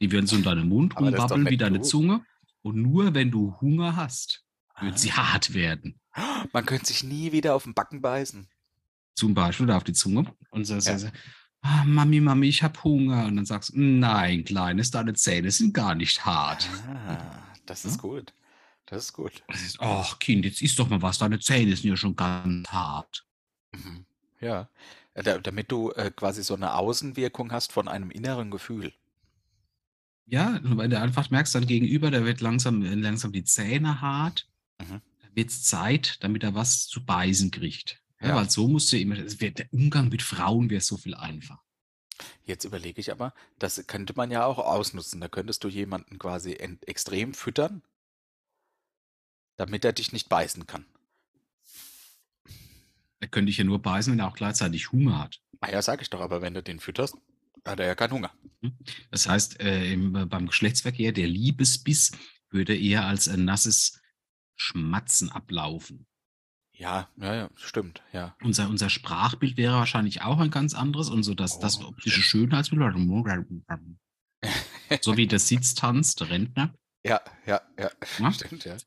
Die 0.01 0.11
würden 0.11 0.27
so 0.27 0.35
in 0.35 0.43
deinem 0.43 0.67
Mund 0.69 0.97
rumwabbeln 0.99 1.47
wie 1.49 1.57
deine 1.57 1.79
du. 1.79 1.83
Zunge. 1.85 2.25
Und 2.61 2.75
nur 2.75 3.13
wenn 3.13 3.31
du 3.31 3.55
Hunger 3.61 3.95
hast, 3.95 4.43
würden 4.79 4.97
sie 4.97 5.11
Ah. 5.11 5.33
hart 5.33 5.53
werden. 5.53 5.99
Man 6.51 6.65
könnte 6.65 6.87
sich 6.87 7.03
nie 7.03 7.31
wieder 7.31 7.55
auf 7.55 7.63
den 7.63 7.73
Backen 7.73 8.01
beißen. 8.01 8.47
Zum 9.15 9.33
Beispiel 9.33 9.65
oder 9.65 9.77
auf 9.77 9.83
die 9.83 9.93
Zunge. 9.93 10.25
Und 10.49 10.65
so, 10.65 10.79
so, 10.79 10.89
Ja. 10.91 10.97
so 10.99 11.07
ah, 11.61 11.83
Mami, 11.85 12.19
Mami, 12.21 12.47
ich 12.47 12.63
habe 12.63 12.83
Hunger. 12.83 13.25
Und 13.25 13.35
dann 13.37 13.45
sagst 13.45 13.69
du, 13.73 13.79
nein, 13.79 14.43
Kleines, 14.43 14.91
deine 14.91 15.13
Zähne 15.13 15.51
sind 15.51 15.73
gar 15.73 15.95
nicht 15.95 16.25
hart. 16.25 16.69
Ah, 16.87 17.43
das 17.65 17.85
ist 17.85 17.95
Ja. 17.97 18.01
gut. 18.01 18.33
Das 18.85 19.05
ist 19.05 19.13
gut. 19.13 19.43
Ach, 19.79 20.19
Kind, 20.19 20.43
jetzt 20.43 20.61
isst 20.61 20.77
doch 20.77 20.89
mal 20.89 21.01
was, 21.01 21.17
deine 21.17 21.39
Zähne 21.39 21.75
sind 21.75 21.89
ja 21.89 21.95
schon 21.95 22.15
ganz 22.15 22.67
hart. 22.69 23.25
Mhm. 23.71 24.05
Ja. 24.41 24.69
Äh, 25.13 25.23
Da, 25.23 25.37
damit 25.37 25.71
du 25.71 25.91
äh, 25.91 26.11
quasi 26.11 26.43
so 26.43 26.55
eine 26.55 26.73
Außenwirkung 26.75 27.51
hast 27.53 27.71
von 27.71 27.87
einem 27.87 28.11
inneren 28.11 28.51
Gefühl. 28.51 28.93
Ja, 30.25 30.59
weil 30.63 30.89
du 30.89 30.99
einfach 30.99 31.29
merkst, 31.29 31.55
dann 31.55 31.67
gegenüber, 31.67 32.09
da 32.11 32.23
wird 32.25 32.41
langsam, 32.41 32.81
langsam 32.81 33.31
die 33.33 33.43
Zähne 33.43 34.01
hart. 34.01 34.47
Mhm. 34.79 35.01
Da 35.21 35.27
wird 35.35 35.49
es 35.49 35.63
Zeit, 35.63 36.17
damit 36.21 36.43
er 36.43 36.53
was 36.55 36.87
zu 36.87 37.05
beißen 37.05 37.51
kriegt. 37.51 38.00
Ja. 38.21 38.35
Weil 38.35 38.49
so 38.49 38.67
musst 38.67 38.91
du 38.91 38.97
immer, 38.97 39.17
wird, 39.17 39.59
der 39.59 39.73
Umgang 39.73 40.09
mit 40.09 40.21
Frauen 40.21 40.69
wäre 40.69 40.81
so 40.81 40.97
viel 40.97 41.15
einfacher. 41.15 41.61
Jetzt 42.45 42.65
überlege 42.65 43.01
ich 43.01 43.11
aber, 43.11 43.33
das 43.57 43.85
könnte 43.87 44.13
man 44.15 44.29
ja 44.29 44.45
auch 44.45 44.59
ausnutzen. 44.59 45.21
Da 45.21 45.27
könntest 45.27 45.63
du 45.63 45.67
jemanden 45.67 46.19
quasi 46.19 46.53
extrem 46.53 47.33
füttern, 47.33 47.81
damit 49.57 49.85
er 49.85 49.93
dich 49.93 50.11
nicht 50.11 50.29
beißen 50.29 50.67
kann. 50.67 50.85
Da 53.19 53.27
könnte 53.27 53.51
ich 53.51 53.57
ja 53.57 53.63
nur 53.63 53.81
beißen, 53.81 54.11
wenn 54.11 54.19
er 54.19 54.27
auch 54.27 54.35
gleichzeitig 54.35 54.91
Hunger 54.91 55.19
hat. 55.19 55.41
Ah 55.59 55.71
ja, 55.71 55.81
sag 55.81 56.01
ich 56.01 56.09
doch, 56.09 56.21
aber 56.21 56.41
wenn 56.41 56.53
du 56.53 56.63
den 56.63 56.79
fütterst, 56.79 57.15
hat 57.65 57.79
er 57.79 57.85
ja 57.85 57.95
keinen 57.95 58.13
Hunger. 58.13 58.31
Das 59.11 59.27
heißt, 59.27 59.59
äh, 59.59 59.93
im, 59.93 60.13
beim 60.29 60.47
Geschlechtsverkehr, 60.47 61.11
der 61.11 61.27
Liebesbiss 61.27 62.11
würde 62.49 62.77
eher 62.77 63.05
als 63.05 63.27
ein 63.27 63.45
nasses 63.45 64.01
Schmatzen 64.55 65.31
ablaufen. 65.31 66.07
Ja, 66.81 67.07
ja, 67.17 67.35
ja, 67.35 67.49
stimmt, 67.57 68.01
ja. 68.11 68.35
Unser, 68.41 68.67
unser 68.67 68.89
Sprachbild 68.89 69.55
wäre 69.55 69.75
wahrscheinlich 69.75 70.23
auch 70.23 70.39
ein 70.39 70.49
ganz 70.49 70.73
anderes 70.73 71.09
und 71.09 71.21
so 71.21 71.35
das, 71.35 71.59
das 71.59 71.79
Oh, 71.79 71.85
optische 71.89 72.23
Schönheitsbild. 72.23 72.81
So 75.01 75.15
wie 75.15 75.27
der 75.27 75.37
Sitztanz, 75.37 76.15
der 76.15 76.31
Rentner. 76.31 76.73
Ja, 77.05 77.21
ja, 77.45 77.61
ja, 77.77 77.91
Ja? 78.17 78.31
stimmt, 78.33 78.65
ja. 78.65 78.77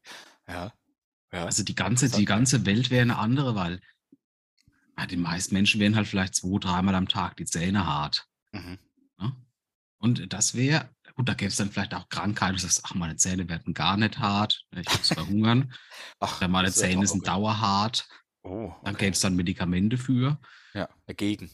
Ja, 0.48 0.72
ja. 1.32 1.44
Also 1.44 1.62
die 1.62 1.76
ganze, 1.76 2.10
die 2.10 2.24
ganze 2.24 2.66
Welt 2.66 2.90
wäre 2.90 3.02
eine 3.02 3.16
andere, 3.16 3.54
weil 3.54 3.80
ja, 4.98 5.06
die 5.06 5.16
meisten 5.16 5.54
Menschen 5.54 5.80
wären 5.80 5.94
halt 5.94 6.08
vielleicht 6.08 6.34
zwei, 6.34 6.58
dreimal 6.58 6.96
am 6.96 7.06
Tag 7.06 7.36
die 7.36 7.46
Zähne 7.46 7.86
hart. 7.86 8.26
Mhm. 8.52 8.78
Und 9.98 10.32
das 10.32 10.54
wäre, 10.54 10.90
gut, 11.14 11.28
da 11.28 11.34
gäbe 11.34 11.48
es 11.48 11.56
dann 11.56 11.70
vielleicht 11.70 11.94
auch 11.94 12.08
Krankheiten, 12.08 12.54
du 12.56 12.60
sagst, 12.62 12.82
ach, 12.84 12.94
meine 12.94 13.16
Zähne 13.16 13.48
werden 13.48 13.74
gar 13.74 13.96
nicht 13.96 14.18
hart, 14.18 14.64
ich 14.76 14.92
muss 14.94 15.10
verhungern, 15.10 15.72
Ach, 16.20 16.40
oder 16.40 16.48
meine 16.48 16.72
Zähne 16.72 17.06
sind 17.06 17.20
okay. 17.20 17.28
dauerhart, 17.28 18.08
Oh, 18.44 18.72
dann 18.84 18.94
okay. 18.94 19.04
gäbe 19.06 19.12
es 19.12 19.20
dann 19.20 19.36
Medikamente 19.36 19.98
für, 19.98 20.40
Ja, 20.74 20.88
dagegen. 21.06 21.50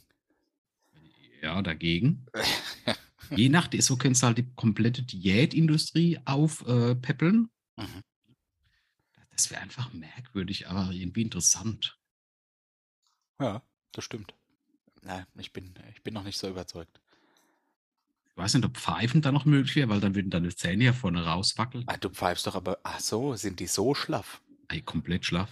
ja, 1.42 1.62
dagegen. 1.62 2.26
Je 3.34 3.48
nachdem, 3.48 3.80
so 3.80 3.96
könntest 3.96 4.22
du 4.22 4.26
halt 4.26 4.38
die 4.38 4.54
komplette 4.54 5.02
Diätindustrie 5.02 6.18
aufpeppeln. 6.24 7.50
Mhm. 7.78 8.00
Das 9.30 9.50
wäre 9.50 9.60
einfach 9.62 9.92
merkwürdig, 9.92 10.68
aber 10.68 10.90
irgendwie 10.92 11.22
interessant. 11.22 11.98
Ja, 13.40 13.62
das 13.92 14.04
stimmt. 14.04 14.34
Nein, 15.02 15.26
ich 15.38 15.52
bin, 15.52 15.74
ich 15.92 16.02
bin 16.04 16.14
noch 16.14 16.24
nicht 16.24 16.38
so 16.38 16.48
überzeugt. 16.48 17.00
Ich 18.36 18.42
weiß 18.42 18.54
nicht, 18.54 18.64
ob 18.64 18.76
Pfeifen 18.76 19.22
da 19.22 19.32
noch 19.32 19.44
möglich 19.44 19.76
wäre, 19.76 19.88
weil 19.88 20.00
dann 20.00 20.14
würden 20.14 20.30
deine 20.30 20.54
Zähne 20.54 20.84
ja 20.84 20.92
vorne 20.92 21.24
rauswackeln. 21.24 21.84
Ah, 21.86 21.96
du 21.96 22.08
pfeifst 22.08 22.46
doch 22.46 22.54
aber, 22.54 22.78
ach 22.84 23.00
so, 23.00 23.34
sind 23.36 23.60
die 23.60 23.66
so 23.66 23.94
schlaff? 23.94 24.40
Ey, 24.68 24.80
komplett 24.80 25.26
schlaff. 25.26 25.50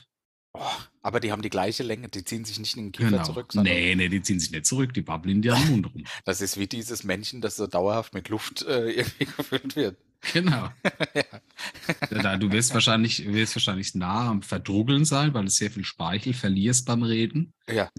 Oh, 0.55 0.63
aber 1.03 1.21
die 1.21 1.31
haben 1.31 1.43
die 1.43 1.51
gleiche 1.51 1.83
Länge, 1.83 2.09
die 2.09 2.25
ziehen 2.25 2.45
sich 2.45 2.59
nicht 2.59 2.77
in 2.77 2.87
den 2.87 2.93
Kiefer 2.93 3.11
Genau. 3.11 3.23
zurück, 3.23 3.55
nee, 3.55 3.95
nee, 3.95 4.09
die 4.09 4.23
ziehen 4.23 4.41
sich 4.41 4.51
nicht 4.51 4.65
zurück, 4.65 4.95
die 4.95 5.03
babbeln 5.03 5.43
dir 5.43 5.55
am 5.55 5.69
Mund 5.71 5.95
rum. 5.95 6.05
das 6.25 6.41
ist 6.41 6.57
wie 6.57 6.67
dieses 6.67 7.05
Männchen, 7.05 7.41
das 7.41 7.57
so 7.57 7.67
dauerhaft 7.67 8.15
mit 8.15 8.29
Luft 8.31 8.63
äh, 8.63 8.91
irgendwie 8.93 9.27
gefüllt 9.27 9.77
wird. 9.77 9.99
Genau. 10.33 10.71
ja. 11.15 12.37
Du 12.39 12.51
wirst 12.51 12.75
wahrscheinlich, 12.75 13.25
wirst 13.33 13.55
wahrscheinlich 13.55 13.95
nah 13.95 14.31
am 14.31 14.43
Verdruggeln 14.43 15.05
sein, 15.05 15.33
weil 15.35 15.45
du 15.45 15.51
sehr 15.51 15.71
viel 15.71 15.85
Speichel 15.85 16.33
verlierst 16.33 16.87
beim 16.87 17.03
Reden. 17.03 17.53
ja, 17.69 17.91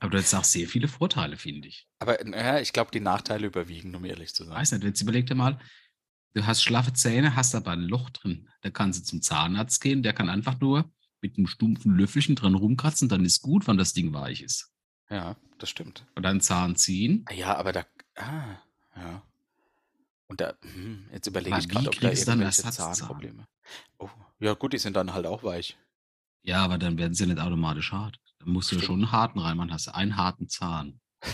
Aber 0.00 0.10
du 0.10 0.18
hast 0.18 0.34
auch 0.34 0.44
sehr 0.44 0.68
viele 0.68 0.88
Vorteile, 0.88 1.36
finde 1.36 1.68
ich. 1.68 1.88
aber 1.98 2.18
naja, 2.24 2.60
ich 2.60 2.72
glaube, 2.72 2.90
die 2.90 3.00
Nachteile 3.00 3.46
überwiegen, 3.46 3.94
um 3.94 4.04
ehrlich 4.04 4.34
zu 4.34 4.44
sein. 4.44 4.54
Weiß 4.54 4.72
nicht, 4.72 4.84
jetzt 4.84 5.00
überleg 5.00 5.26
dir 5.26 5.34
mal, 5.34 5.58
du 6.34 6.46
hast 6.46 6.62
schlaffe 6.62 6.92
Zähne, 6.92 7.36
hast 7.36 7.54
aber 7.54 7.70
ein 7.72 7.80
Loch 7.82 8.10
drin. 8.10 8.48
Da 8.60 8.70
kannst 8.70 9.00
du 9.00 9.04
zum 9.04 9.22
Zahnarzt 9.22 9.80
gehen, 9.80 10.02
der 10.02 10.12
kann 10.12 10.28
einfach 10.28 10.60
nur 10.60 10.90
mit 11.22 11.38
einem 11.38 11.46
stumpfen 11.46 11.96
Löffelchen 11.96 12.36
dran 12.36 12.54
rumkratzen, 12.54 13.08
dann 13.08 13.24
ist 13.24 13.40
gut, 13.40 13.66
wann 13.66 13.78
das 13.78 13.94
Ding 13.94 14.12
weich 14.12 14.42
ist. 14.42 14.70
Ja, 15.08 15.36
das 15.58 15.70
stimmt. 15.70 16.06
Oder 16.16 16.28
einen 16.30 16.40
Zahn 16.40 16.76
ziehen. 16.76 17.24
Ah 17.26 17.32
Ja, 17.34 17.56
aber 17.56 17.72
da, 17.72 17.86
ah, 18.16 18.58
ja. 18.96 19.22
Und 20.28 20.40
da, 20.40 20.54
hm, 20.60 21.08
jetzt 21.12 21.26
überlege 21.26 21.58
ich 21.58 21.68
gerade, 21.68 21.88
ob 21.88 21.94
da 22.00 22.08
dann 22.10 22.40
irgendwelche? 22.40 22.62
Zahnprobleme. 22.70 23.46
Oh, 23.98 24.10
ja 24.40 24.54
gut, 24.54 24.72
die 24.72 24.78
sind 24.78 24.96
dann 24.96 25.14
halt 25.14 25.26
auch 25.26 25.42
weich. 25.42 25.78
Ja, 26.46 26.64
aber 26.64 26.78
dann 26.78 26.96
werden 26.96 27.12
sie 27.14 27.26
nicht 27.26 27.40
automatisch 27.40 27.92
hart. 27.92 28.20
Da 28.38 28.46
musst 28.46 28.70
du 28.70 28.76
ja 28.76 28.82
schon 28.82 29.02
einen 29.02 29.12
harten 29.12 29.40
reinmachen, 29.40 29.72
hast 29.72 29.88
einen 29.88 30.16
harten 30.16 30.48
Zahn. 30.48 31.00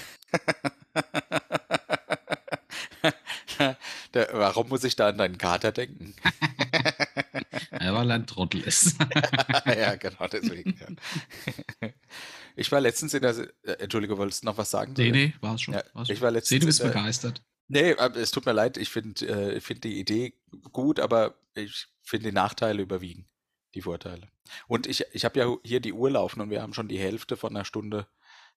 Der, 4.15 4.29
warum 4.33 4.69
muss 4.69 4.85
ich 4.85 4.97
da 4.97 5.09
an 5.09 5.19
deinen 5.19 5.39
Kater 5.39 5.73
denken? 5.73 6.15
Ja, 7.81 7.95
weil 7.95 8.11
er 8.11 8.15
ein 8.15 8.27
Trottel 8.29 8.61
ist. 8.61 8.97
ja, 9.67 9.97
genau, 9.97 10.29
deswegen. 10.31 10.79
Ja. 11.81 11.89
Ich 12.55 12.71
war 12.71 12.81
letztens 12.81 13.13
in 13.13 13.23
der. 13.23 13.35
Se- 13.35 13.53
äh, 13.65 13.73
Entschuldige, 13.73 14.17
wolltest 14.19 14.43
du 14.43 14.47
noch 14.47 14.57
was 14.57 14.71
sagen? 14.71 14.93
nee, 14.97 15.11
nee, 15.11 15.35
war's 15.41 15.63
schon. 15.63 15.75
Ja, 15.75 15.83
war's 15.93 16.07
schon. 16.07 16.15
ich 16.15 16.23
war 16.23 16.31
letztens 16.31 16.49
Sehe, 16.51 16.61
du 16.61 16.67
bist 16.67 16.81
begeistert. 16.83 17.43
Nee, 17.67 17.97
es 18.15 18.31
tut 18.31 18.47
mir 18.47 18.53
leid, 18.53 18.77
ich 18.77 18.91
finde 18.91 19.27
äh, 19.57 19.61
find 19.61 19.83
die 19.83 19.99
Idee 19.99 20.35
gut, 20.71 21.01
aber 21.01 21.35
ich 21.55 21.89
finde 22.03 22.29
die 22.29 22.35
Nachteile 22.35 22.83
überwiegen. 22.83 23.27
Die 23.75 23.83
Vorteile. 23.83 24.29
Und 24.69 24.87
ich, 24.87 25.05
ich 25.13 25.25
habe 25.25 25.39
ja 25.39 25.57
hier 25.65 25.81
die 25.81 25.93
Uhr 25.93 26.11
laufen 26.11 26.41
und 26.41 26.51
wir 26.51 26.63
haben 26.63 26.75
schon 26.75 26.89
die 26.89 26.99
Hälfte 26.99 27.37
von 27.37 27.55
einer 27.55 27.65
Stunde 27.65 28.07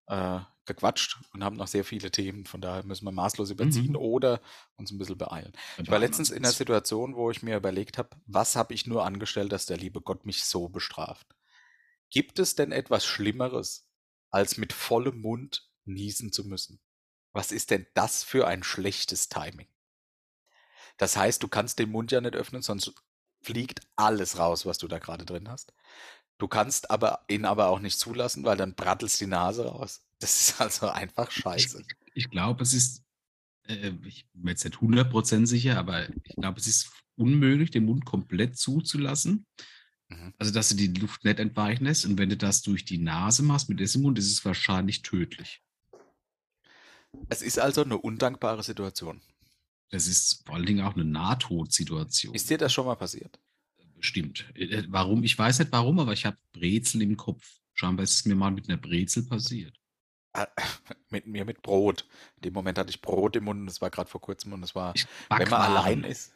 äh, 0.07 0.39
gequatscht 0.65 1.17
und 1.33 1.43
haben 1.43 1.55
noch 1.55 1.67
sehr 1.67 1.83
viele 1.83 2.11
Themen. 2.11 2.45
Von 2.45 2.61
daher 2.61 2.83
müssen 2.83 3.05
wir 3.05 3.11
maßlos 3.11 3.49
überziehen 3.51 3.91
Mhm. 3.91 3.95
oder 3.97 4.41
uns 4.75 4.91
ein 4.91 4.97
bisschen 4.97 5.17
beeilen. 5.17 5.53
Ich 5.77 5.89
war 5.89 5.99
letztens 5.99 6.31
in 6.31 6.43
einer 6.43 6.51
Situation, 6.51 7.15
wo 7.15 7.31
ich 7.31 7.43
mir 7.43 7.57
überlegt 7.57 7.97
habe, 7.97 8.09
was 8.25 8.55
habe 8.55 8.73
ich 8.73 8.85
nur 8.87 9.05
angestellt, 9.05 9.51
dass 9.51 9.65
der 9.65 9.77
liebe 9.77 10.01
Gott 10.01 10.25
mich 10.25 10.43
so 10.43 10.69
bestraft? 10.69 11.27
Gibt 12.09 12.39
es 12.39 12.55
denn 12.55 12.71
etwas 12.71 13.05
Schlimmeres, 13.05 13.87
als 14.29 14.57
mit 14.57 14.73
vollem 14.73 15.21
Mund 15.21 15.69
niesen 15.85 16.31
zu 16.31 16.45
müssen? 16.45 16.79
Was 17.33 17.51
ist 17.51 17.71
denn 17.71 17.85
das 17.93 18.23
für 18.23 18.47
ein 18.47 18.63
schlechtes 18.63 19.29
Timing? 19.29 19.67
Das 20.97 21.17
heißt, 21.17 21.43
du 21.43 21.47
kannst 21.47 21.79
den 21.79 21.91
Mund 21.91 22.11
ja 22.11 22.21
nicht 22.21 22.35
öffnen, 22.35 22.61
sonst 22.61 22.93
fliegt 23.45 23.81
alles 23.95 24.37
raus, 24.37 24.65
was 24.65 24.77
du 24.77 24.87
da 24.87 24.99
gerade 24.99 25.25
drin 25.25 25.47
hast. 25.47 25.73
Du 26.37 26.47
kannst 26.47 26.91
aber 26.91 27.21
ihn 27.29 27.45
aber 27.45 27.67
auch 27.67 27.79
nicht 27.79 27.97
zulassen, 27.97 28.43
weil 28.43 28.57
dann 28.57 28.75
brattelst 28.75 29.21
die 29.21 29.27
Nase 29.27 29.65
raus. 29.65 30.01
Das 30.19 30.39
ist 30.39 30.61
also 30.61 30.87
einfach 30.87 31.29
scheiße. 31.29 31.81
Ich, 31.81 32.23
ich 32.23 32.29
glaube, 32.29 32.63
es 32.63 32.73
ist, 32.73 33.03
äh, 33.67 33.91
ich 34.05 34.25
bin 34.31 34.43
mir 34.43 34.51
jetzt 34.51 34.63
nicht 34.63 34.77
100% 34.77 35.45
sicher, 35.45 35.77
aber 35.77 36.07
ich 36.09 36.35
glaube, 36.37 36.57
es 36.57 36.67
ist 36.67 36.89
unmöglich, 37.17 37.69
den 37.69 37.83
Mund 37.83 38.05
komplett 38.05 38.57
zuzulassen. 38.57 39.45
Mhm. 40.07 40.33
Also, 40.37 40.53
dass 40.53 40.69
du 40.69 40.75
die 40.75 40.87
Luft 40.87 41.25
nicht 41.25 41.39
entweichen 41.39 41.83
lässt. 41.83 42.05
Und 42.05 42.17
wenn 42.17 42.29
du 42.29 42.37
das 42.37 42.61
durch 42.61 42.85
die 42.85 42.97
Nase 42.97 43.43
machst 43.43 43.67
mit 43.67 43.81
diesem 43.81 44.03
Mund, 44.03 44.17
ist 44.17 44.31
es 44.31 44.45
wahrscheinlich 44.45 45.01
tödlich. 45.01 45.61
Es 47.27 47.41
ist 47.41 47.59
also 47.59 47.83
eine 47.83 47.97
undankbare 47.97 48.63
Situation. 48.63 49.21
Das 49.89 50.07
ist 50.07 50.43
vor 50.45 50.55
allen 50.55 50.65
Dingen 50.65 50.85
auch 50.85 50.95
eine 50.95 51.05
Nahtodsituation. 51.05 52.33
Ist 52.33 52.49
dir 52.49 52.57
das 52.57 52.73
schon 52.73 52.85
mal 52.85 52.95
passiert? 52.95 53.39
Stimmt. 53.99 54.45
Äh, 54.55 54.83
Warum? 54.89 55.23
Ich 55.23 55.37
weiß 55.37 55.59
nicht 55.59 55.71
warum, 55.71 55.99
aber 55.99 56.13
ich 56.13 56.25
habe 56.25 56.37
Brezel 56.53 57.01
im 57.01 57.17
Kopf. 57.17 57.59
Scheinbar 57.73 58.03
ist 58.03 58.13
es 58.13 58.25
mir 58.25 58.35
mal 58.35 58.51
mit 58.51 58.69
einer 58.69 58.77
Brezel 58.77 59.23
passiert. 59.23 59.75
Ah, 60.33 60.47
Mit 61.09 61.27
mir 61.27 61.45
mit 61.45 61.61
Brot. 61.61 62.07
In 62.37 62.41
dem 62.43 62.53
Moment 62.53 62.77
hatte 62.77 62.89
ich 62.89 62.99
Brot 63.01 63.35
im 63.37 63.45
Mund 63.45 63.61
und 63.61 63.67
es 63.69 63.79
war 63.79 63.89
gerade 63.89 64.09
vor 64.09 64.19
kurzem 64.19 64.51
und 64.53 64.63
es 64.63 64.75
war, 64.75 64.93
wenn 65.29 65.49
man 65.49 65.61
allein 65.61 66.03
ist. 66.03 66.33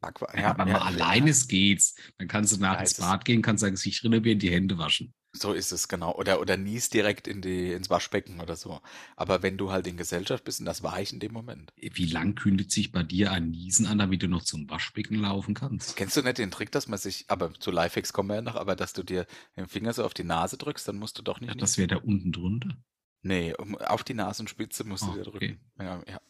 Backwaren, 0.00 0.40
Ja, 0.40 0.58
wenn 0.58 0.68
man 0.68 0.82
allein 0.82 1.26
ist, 1.26 1.48
geht's. 1.48 1.94
Dann 2.18 2.26
kannst 2.26 2.54
du 2.56 2.60
nach 2.60 2.74
Ja, 2.74 2.80
ins 2.80 2.94
Bad 2.94 3.24
gehen, 3.24 3.42
kannst 3.42 3.62
dein 3.62 3.72
Gesicht 3.72 4.02
renovieren, 4.02 4.38
die 4.38 4.50
Hände 4.50 4.76
waschen. 4.78 5.14
So 5.38 5.52
ist 5.52 5.70
es, 5.72 5.88
genau. 5.88 6.14
Oder, 6.14 6.40
oder 6.40 6.56
nies 6.56 6.88
direkt 6.88 7.28
in 7.28 7.42
die, 7.42 7.72
ins 7.72 7.90
Waschbecken 7.90 8.40
oder 8.40 8.56
so. 8.56 8.80
Aber 9.16 9.42
wenn 9.42 9.58
du 9.58 9.70
halt 9.70 9.86
in 9.86 9.96
Gesellschaft 9.96 10.44
bist, 10.44 10.60
und 10.60 10.66
das 10.66 10.82
war 10.82 11.00
ich 11.00 11.12
in 11.12 11.20
dem 11.20 11.32
Moment. 11.32 11.72
Wie 11.76 12.06
lang 12.06 12.34
kündigt 12.34 12.70
sich 12.70 12.90
bei 12.92 13.02
dir 13.02 13.32
ein 13.32 13.50
Niesen 13.50 13.86
an, 13.86 13.98
damit 13.98 14.22
du 14.22 14.28
noch 14.28 14.42
zum 14.44 14.68
Waschbecken 14.70 15.16
laufen 15.16 15.54
kannst? 15.54 15.96
Kennst 15.96 16.16
du 16.16 16.22
nicht 16.22 16.38
den 16.38 16.50
Trick, 16.50 16.72
dass 16.72 16.88
man 16.88 16.98
sich, 16.98 17.26
aber 17.28 17.52
zu 17.54 17.70
Lifehacks 17.70 18.12
kommen 18.12 18.30
wir 18.30 18.36
ja 18.36 18.42
noch, 18.42 18.56
aber 18.56 18.76
dass 18.76 18.92
du 18.94 19.02
dir 19.02 19.26
den 19.56 19.68
Finger 19.68 19.92
so 19.92 20.04
auf 20.04 20.14
die 20.14 20.24
Nase 20.24 20.56
drückst, 20.56 20.88
dann 20.88 20.96
musst 20.96 21.18
du 21.18 21.22
doch 21.22 21.40
nicht. 21.40 21.50
Ja, 21.50 21.54
das 21.54 21.76
wäre 21.78 21.88
da 21.88 21.96
unten 21.96 22.32
drunter. 22.32 22.76
nee, 23.22 23.54
auf 23.54 24.04
die 24.04 24.14
Nasenspitze 24.14 24.84
musst 24.84 25.02
du 25.04 25.10
Ah, 25.10 25.14
dir 25.14 25.26
okay. 25.26 25.30
drücken. 25.30 25.60
Ja, 25.78 26.02
ja. 26.08 26.20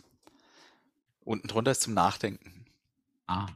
Unten 1.20 1.48
drunter 1.48 1.70
ist 1.72 1.82
zum 1.82 1.94
Nachdenken. 1.94 2.66
Ah, 3.26 3.46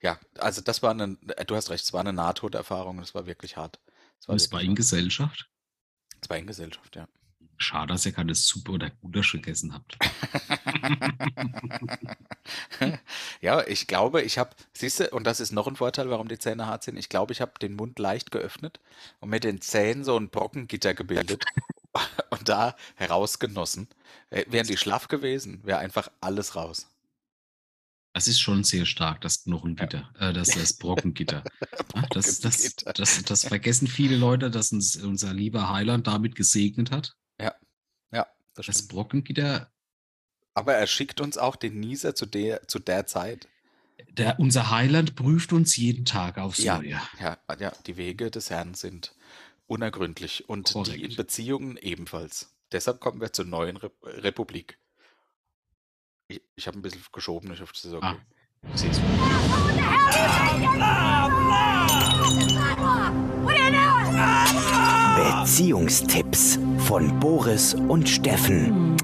Ja, 0.00 0.16
also 0.38 0.60
das 0.60 0.80
war 0.84 0.92
eine, 0.92 1.16
du 1.16 1.56
hast 1.56 1.70
recht, 1.70 1.82
es 1.84 1.92
war 1.92 2.00
eine 2.02 2.12
Nahtoderfahrung, 2.12 2.98
das 2.98 3.16
war 3.16 3.26
wirklich 3.26 3.56
hart. 3.56 3.80
Es 4.20 4.28
war, 4.28 4.36
wirklich 4.38 4.68
in. 4.68 4.74
Gesellschaft. 4.74 5.48
es 6.20 6.28
war 6.28 6.36
in 6.36 6.46
Gesellschaft, 6.46 6.96
ja. 6.96 7.08
Schade, 7.60 7.92
dass 7.92 8.06
ihr 8.06 8.12
keine 8.12 8.36
Suppe 8.36 8.70
oder 8.70 8.90
Gulasch 8.90 9.32
gegessen 9.32 9.74
habt. 9.74 9.98
ja, 13.40 13.66
ich 13.66 13.88
glaube, 13.88 14.22
ich 14.22 14.38
habe, 14.38 14.50
siehst 14.72 15.00
du, 15.00 15.10
und 15.10 15.24
das 15.24 15.40
ist 15.40 15.50
noch 15.50 15.66
ein 15.66 15.74
Vorteil, 15.74 16.08
warum 16.08 16.28
die 16.28 16.38
Zähne 16.38 16.66
hart 16.66 16.84
sind. 16.84 16.96
Ich 16.96 17.08
glaube, 17.08 17.32
ich 17.32 17.40
habe 17.40 17.58
den 17.60 17.74
Mund 17.74 17.98
leicht 17.98 18.30
geöffnet 18.30 18.78
und 19.18 19.30
mit 19.30 19.42
den 19.42 19.60
Zähnen 19.60 20.04
so 20.04 20.16
ein 20.16 20.30
Brockengitter 20.30 20.94
gebildet 20.94 21.44
und 22.30 22.48
da 22.48 22.76
herausgenossen. 22.94 23.88
Äh, 24.30 24.44
Wären 24.48 24.68
die 24.68 24.76
schlaff 24.76 25.08
gewesen, 25.08 25.60
wäre 25.64 25.78
einfach 25.80 26.12
alles 26.20 26.54
raus. 26.54 26.86
Das 28.18 28.26
ist 28.26 28.40
schon 28.40 28.64
sehr 28.64 28.84
stark, 28.84 29.20
das 29.20 29.44
Knochengitter, 29.44 30.10
äh, 30.18 30.32
das, 30.32 30.48
das 30.48 30.72
Brockengitter. 30.72 31.44
Ja, 31.94 32.02
das, 32.10 32.40
das, 32.40 32.74
das, 32.96 33.22
das 33.22 33.44
vergessen 33.44 33.86
viele 33.86 34.16
Leute, 34.16 34.50
dass 34.50 34.72
uns 34.72 34.96
unser 34.96 35.32
lieber 35.32 35.70
Heiland 35.72 36.08
damit 36.08 36.34
gesegnet 36.34 36.90
hat. 36.90 37.14
Ja, 38.12 38.26
das 38.54 38.66
Das 38.66 38.76
stimmt. 38.76 38.88
Brockengitter, 38.88 39.70
Aber 40.54 40.74
er 40.74 40.88
schickt 40.88 41.20
uns 41.20 41.38
auch 41.38 41.54
den 41.54 41.78
Nieser 41.78 42.14
zu 42.16 42.26
der, 42.26 42.66
zu 42.66 42.80
der 42.80 43.06
Zeit. 43.06 43.48
der, 44.10 44.40
unser 44.40 44.70
Heiland 44.70 45.14
prüft 45.14 45.52
uns 45.52 45.76
jeden 45.76 46.04
Tag 46.04 46.38
aufs 46.38 46.58
Ja. 46.58 46.78
Neue. 46.78 47.00
Ja, 47.20 47.38
ja, 47.60 47.72
die 47.86 47.96
Wege 47.96 48.30
des 48.32 48.50
Herrn 48.50 48.74
sind 48.74 49.14
unergründlich 49.66 50.48
und 50.48 50.68
die 50.70 50.72
Korrekt. 50.72 51.04
in 51.04 51.16
Beziehungen 51.16 51.76
ebenfalls. 51.76 52.54
Deshalb 52.72 53.00
kommen 53.00 53.20
wir 53.20 53.32
zur 53.32 53.44
neuen 53.44 53.76
Rep 53.76 53.94
Republik. 54.02 54.78
Ich, 56.30 56.42
ich 56.56 56.66
habe 56.66 56.78
ein 56.78 56.82
bisschen 56.82 57.02
geschoben, 57.10 57.50
ich 57.52 57.60
hoffe, 57.62 57.72
das 57.72 57.86
ist 57.86 57.94
okay. 57.94 58.06
Ah. 58.06 58.16
Siehst 58.74 59.00
du. 59.00 60.18
Beziehungstipps 65.16 66.58
von 66.78 67.18
Boris 67.20 67.74
und 67.74 68.08
Steffen. 68.08 68.96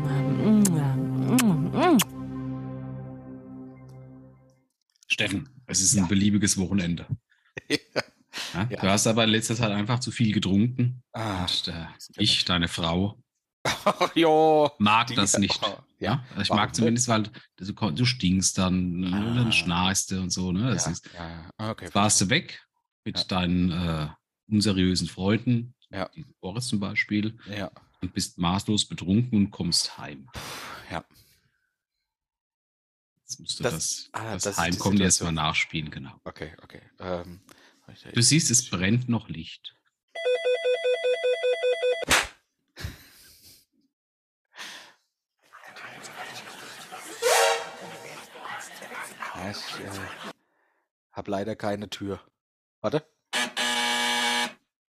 Steffen, 5.08 5.48
es 5.66 5.80
ist 5.80 5.96
ein 5.96 6.08
beliebiges 6.08 6.56
Wochenende. 6.58 7.06
Ja? 8.52 8.66
Ja. 8.70 8.80
Du 8.80 8.88
hast 8.88 9.06
aber 9.06 9.24
in 9.24 9.30
letzter 9.30 9.54
Zeit 9.54 9.70
einfach 9.70 10.00
zu 10.00 10.10
viel 10.10 10.32
getrunken. 10.32 11.02
Ah, 11.12 11.42
Und, 11.42 11.68
äh, 11.68 11.72
ja 11.72 11.88
ich, 12.16 12.44
deine 12.44 12.66
Frau, 12.68 13.16
Ja. 14.14 14.70
mag 14.79 15.07
Die- 15.09 15.14
das 15.14 15.38
nicht. 15.38 15.61
oh, 15.62 15.79
Ja, 15.98 16.24
ja. 16.37 16.42
ich 16.42 16.50
Warum 16.50 16.57
mag 16.62 16.74
zumindest, 16.74 17.09
weil 17.09 17.24
du, 17.57 17.72
du 17.92 18.05
stinkst 18.05 18.59
dann, 18.59 19.00
ne, 19.00 19.09
Ah. 19.16 19.35
dann 19.35 19.53
schnarchst 19.53 20.11
du 20.11 20.20
und 20.20 20.31
so. 20.31 20.53
Ne? 20.53 20.70
Das 20.72 20.87
Ja, 20.87 20.92
ist, 20.92 21.11
ja, 21.14 21.50
Okay. 21.70 21.88
warst 21.92 22.20
du 22.20 22.29
weg 22.31 22.66
mit 23.05 23.18
Ja. 23.18 23.24
deinen 23.24 23.70
äh, 23.70 24.09
unseriösen 24.48 25.09
Freunden, 25.09 25.74
Ja. 25.90 26.11
Boris 26.40 26.66
zum 26.68 26.81
Beispiel, 26.81 27.38
Ja, 27.46 27.70
und 28.03 28.12
bist 28.12 28.38
maßlos 28.38 28.87
betrunken 28.87 29.38
und 29.46 29.50
kommst 29.50 29.96
heim. 29.98 30.29
ja. 30.90 31.05
Jetzt 33.20 33.40
musst 33.40 33.59
du 33.59 33.62
Das- 33.64 33.74
das, 33.74 34.09
ah, 34.12 34.33
das, 34.35 34.42
das 34.44 34.59
Heimkommen 34.59 35.00
erstmal 35.00 35.33
nachspielen, 35.33 35.90
genau. 35.90 36.12
Okay, 36.24 36.55
okay. 36.62 36.83
Ähm, 36.98 37.40
Du 38.14 38.22
siehst, 38.22 38.50
es 38.50 38.70
brennt 38.70 39.11
noch 39.11 39.29
Licht. 39.29 39.77
Ja, 49.44 49.50
ich 49.50 49.80
äh, 49.80 49.90
habe 51.12 51.30
leider 51.30 51.54
keine 51.54 51.90
Tür. 51.90 52.18
Warte. 52.80 53.07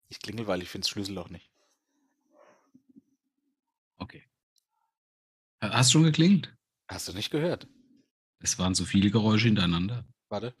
Ich 0.08 0.20
klingel, 0.20 0.46
weil 0.46 0.62
ich 0.62 0.70
finde 0.70 0.86
das 0.86 0.88
Schlüsselloch 0.88 1.28
nicht. 1.28 1.50
Okay. 3.98 4.24
Hast 5.60 5.92
schon 5.92 6.04
geklingelt? 6.04 6.56
Hast 6.88 7.08
du 7.08 7.12
nicht 7.12 7.30
gehört? 7.30 7.68
Es 8.38 8.58
waren 8.58 8.74
so 8.74 8.86
viele 8.86 9.10
Geräusche 9.10 9.48
hintereinander. 9.48 10.06
Warte. 10.30 10.54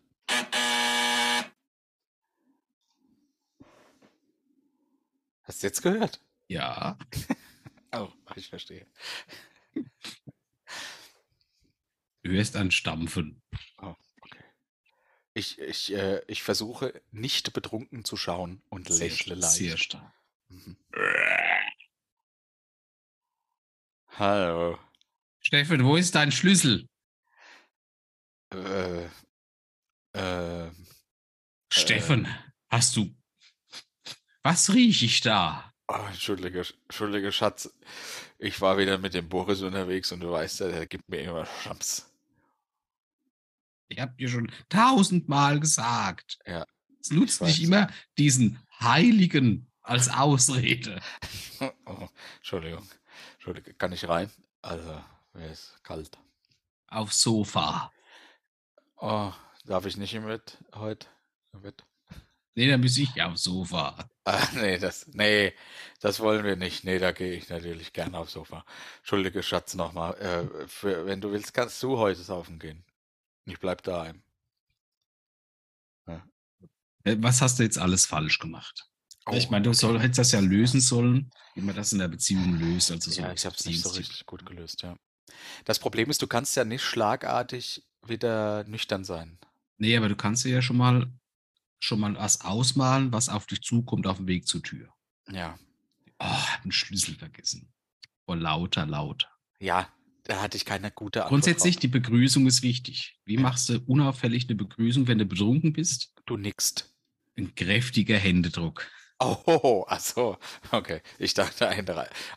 Hast 5.44 5.62
du 5.62 5.66
jetzt 5.66 5.82
gehört? 5.82 6.20
Ja. 6.48 6.98
Oh, 7.90 8.10
ich 8.36 8.50
verstehe. 8.50 8.86
Du 12.22 12.30
hörst 12.32 12.56
ein 12.56 12.70
Stampfen. 12.70 13.42
Oh, 13.80 13.94
okay. 14.22 14.44
Ich, 15.34 15.58
ich, 15.58 15.92
äh, 15.94 16.22
ich 16.26 16.42
versuche 16.42 17.00
nicht 17.10 17.52
betrunken 17.52 18.04
zu 18.04 18.16
schauen 18.16 18.62
und 18.70 18.92
Sehr, 18.92 19.08
lächle 19.08 19.34
leicht. 19.36 19.52
sehr 19.52 19.76
stark. 19.78 20.12
Mhm. 20.48 20.76
Hallo. 24.16 24.78
Steffen, 25.40 25.84
wo 25.84 25.96
ist 25.96 26.14
dein 26.14 26.32
Schlüssel? 26.32 26.88
Äh, 28.50 29.04
äh, 30.12 30.70
Steffen, 31.72 32.26
hast 32.68 32.96
du. 32.96 33.14
Was 34.42 34.72
rieche 34.74 35.04
ich 35.06 35.20
da? 35.20 35.72
oh, 35.88 36.06
entschuldige, 36.08 36.64
entschuldige, 36.84 37.30
Schatz. 37.32 37.72
Ich 38.38 38.60
war 38.60 38.78
wieder 38.78 38.98
mit 38.98 39.14
dem 39.14 39.28
Boris 39.28 39.62
unterwegs 39.62 40.10
und 40.12 40.20
du 40.20 40.30
weißt 40.30 40.60
ja, 40.60 40.68
der 40.68 40.86
gibt 40.86 41.08
mir 41.08 41.20
immer 41.20 41.46
Schnaps. 41.46 42.07
Ich 43.88 43.98
habe 44.00 44.14
dir 44.16 44.28
schon 44.28 44.50
tausendmal 44.68 45.60
gesagt. 45.60 46.38
Ja, 46.46 46.64
Es 47.00 47.10
nutzt 47.10 47.40
ich 47.42 47.46
nicht 47.48 47.62
immer 47.64 47.88
diesen 48.18 48.60
Heiligen 48.80 49.70
als 49.82 50.08
Ausrede. 50.08 51.00
Oh, 51.86 52.06
Entschuldigung. 52.36 52.86
Entschuldige, 53.34 53.74
kann 53.74 53.90
ich 53.90 54.08
rein? 54.08 54.30
Also, 54.62 55.02
mir 55.32 55.50
ist 55.50 55.82
kalt. 55.82 56.16
Aufs 56.86 57.20
Sofa. 57.20 57.90
Oh, 58.98 59.32
darf 59.64 59.84
ich 59.86 59.96
nicht 59.96 60.14
mit 60.20 60.58
heute? 60.76 61.08
wird. 61.52 61.84
Nee, 62.54 62.68
dann 62.68 62.80
müsste 62.80 63.02
ich 63.02 63.14
ja 63.14 63.28
aufs 63.30 63.44
Sofa. 63.44 64.08
Ah, 64.24 64.46
nee, 64.54 64.78
das, 64.78 65.06
nee, 65.08 65.52
das 66.00 66.20
wollen 66.20 66.44
wir 66.44 66.56
nicht. 66.56 66.84
Nee, 66.84 66.98
da 66.98 67.12
gehe 67.12 67.32
ich 67.34 67.48
natürlich 67.48 67.92
gerne 67.92 68.18
aufs 68.18 68.32
Sofa. 68.32 68.64
Entschuldige, 68.98 69.42
Schatz, 69.42 69.74
nochmal. 69.74 70.14
Äh, 70.20 70.66
wenn 71.06 71.20
du 71.20 71.32
willst, 71.32 71.54
kannst 71.54 71.82
du 71.82 71.98
heute 71.98 72.22
saufen 72.22 72.58
gehen. 72.58 72.84
Ich 73.48 73.58
bleib 73.58 73.82
daheim. 73.82 74.22
Äh, 76.06 77.16
Was 77.20 77.40
hast 77.40 77.58
du 77.58 77.62
jetzt 77.62 77.78
alles 77.78 78.06
falsch 78.06 78.38
gemacht? 78.38 78.84
ich 79.32 79.46
Oh, 79.46 79.50
meine, 79.50 79.64
du 79.64 79.70
okay. 79.70 79.78
soll, 79.78 80.00
hättest 80.00 80.18
das 80.18 80.32
ja 80.32 80.40
lösen 80.40 80.80
sollen, 80.80 81.30
wie 81.54 81.60
man 81.60 81.74
das 81.76 81.92
in 81.92 81.98
der 81.98 82.08
Beziehung 82.08 82.58
löst. 82.58 82.90
Also 82.90 83.10
so 83.10 83.20
Ja, 83.20 83.32
ich 83.32 83.44
habe 83.44 83.54
es 83.56 83.64
nicht 83.66 83.82
so 83.82 83.90
richtig 83.90 84.24
gut 84.26 84.44
gelöst, 84.46 84.82
ja. 84.82 84.96
Das 85.64 85.78
Problem 85.78 86.08
ist, 86.10 86.22
du 86.22 86.26
kannst 86.26 86.56
ja 86.56 86.64
nicht 86.64 86.82
schlagartig 86.82 87.84
wieder 88.06 88.64
nüchtern 88.64 89.04
sein. 89.04 89.38
Nee, 89.76 89.96
aber 89.96 90.08
du 90.08 90.16
kannst 90.16 90.44
dir 90.44 90.50
ja 90.52 90.62
schon 90.62 90.76
mal 90.78 91.12
schon 91.80 92.00
mal 92.00 92.16
was 92.16 92.40
ausmalen, 92.40 93.12
was 93.12 93.28
auf 93.28 93.46
dich 93.46 93.62
zukommt 93.62 94.06
auf 94.06 94.16
dem 94.16 94.26
Weg 94.26 94.48
zur 94.48 94.62
Tür. 94.62 94.92
Ja. 95.30 95.58
Oh, 96.18 96.44
einen 96.62 96.72
Schlüssel 96.72 97.14
vergessen. 97.14 97.72
Vor 98.24 98.36
lauter, 98.36 98.84
lauter. 98.86 99.28
Ja, 99.60 99.88
da 100.28 100.40
hatte 100.42 100.56
ich 100.56 100.64
keine 100.64 100.90
gute 100.92 101.20
Antwort 101.24 101.30
Grundsätzlich, 101.30 101.76
drauf. 101.76 101.80
die 101.80 101.88
Begrüßung 101.88 102.46
ist 102.46 102.62
wichtig. 102.62 103.18
Wie 103.24 103.34
Ja. 103.34 103.40
machst 103.40 103.68
du 103.70 103.80
unauffällig 103.86 104.46
eine 104.48 104.54
Begrüßung, 104.56 105.08
wenn 105.08 105.18
du 105.18 105.24
betrunken 105.26 105.72
bist? 105.72 106.12
Du 106.26 106.36
nickst. 106.36 106.94
Ein 107.36 107.54
kräftiger 107.56 108.16
Händedruck. 108.18 108.86
Oh, 109.20 109.84
ach 109.88 110.00
so. 110.00 110.38
Okay. 110.70 111.00
Ich 111.18 111.34
dachte, 111.34 111.68
ein, 111.68 111.86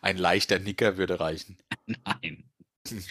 ein 0.01 0.17
leichter 0.17 0.57
Nicker 0.59 0.97
würde 0.97 1.19
reichen. 1.19 1.57
Nein. 1.85 2.49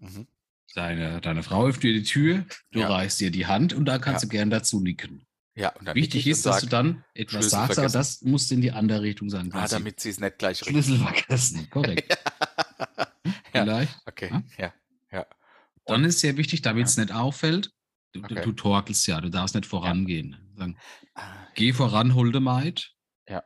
Mhm. 0.00 0.28
Deine, 0.76 1.20
deine 1.20 1.42
Frau 1.42 1.66
öffnet 1.66 1.82
dir 1.82 1.92
die 1.94 2.04
Tür, 2.04 2.46
du 2.70 2.78
Ja. 2.80 2.88
reichst 2.88 3.18
dir 3.18 3.32
die 3.32 3.46
Hand 3.46 3.72
und 3.72 3.84
dann 3.86 4.00
kannst 4.00 4.22
Ja. 4.22 4.28
du 4.28 4.30
gern 4.30 4.48
dazu 4.48 4.80
nicken. 4.80 5.26
Ja, 5.58 5.72
Wichtig 5.94 6.20
ich 6.20 6.26
ist, 6.28 6.46
dass 6.46 6.60
du 6.60 6.66
dann 6.68 7.04
etwas 7.14 7.50
sagst, 7.50 7.78
aber 7.78 7.88
vergessen. 7.90 7.98
das 7.98 8.22
muss 8.22 8.50
in 8.50 8.60
die 8.60 8.70
andere 8.70 9.02
Richtung 9.02 9.28
sein. 9.28 9.52
Ah, 9.52 9.66
damit 9.66 9.98
sie 9.98 10.10
es 10.10 10.20
nicht 10.20 10.38
gleich 10.38 10.60
riechen. 10.62 10.82
Schlüssel 10.82 10.98
vergessen. 10.98 11.68
Korrekt. 11.70 12.16
Ja. 13.54 13.64
Vielleicht. 13.64 13.98
Okay, 14.06 14.30
Ja. 14.30 14.42
ja. 14.58 14.72
ja. 15.12 15.26
Dann 15.86 16.04
ist 16.04 16.20
sehr 16.20 16.36
wichtig, 16.36 16.62
damit 16.62 16.86
es 16.86 16.96
nicht 16.96 17.12
auffällt. 17.12 17.72
Du, 18.12 18.20
du, 18.20 18.34
Okay. 18.34 18.44
du 18.44 18.52
torkelst 18.52 19.06
ja, 19.06 19.20
du 19.20 19.30
darfst 19.30 19.54
nicht 19.54 19.66
vorangehen. 19.66 20.36
Sagen, 20.56 20.78
Ah, 21.14 21.46
geh 21.54 21.72
voran, 21.72 22.14
holde 22.14 22.40
Maid. 22.40 22.92
Ja. 23.28 23.42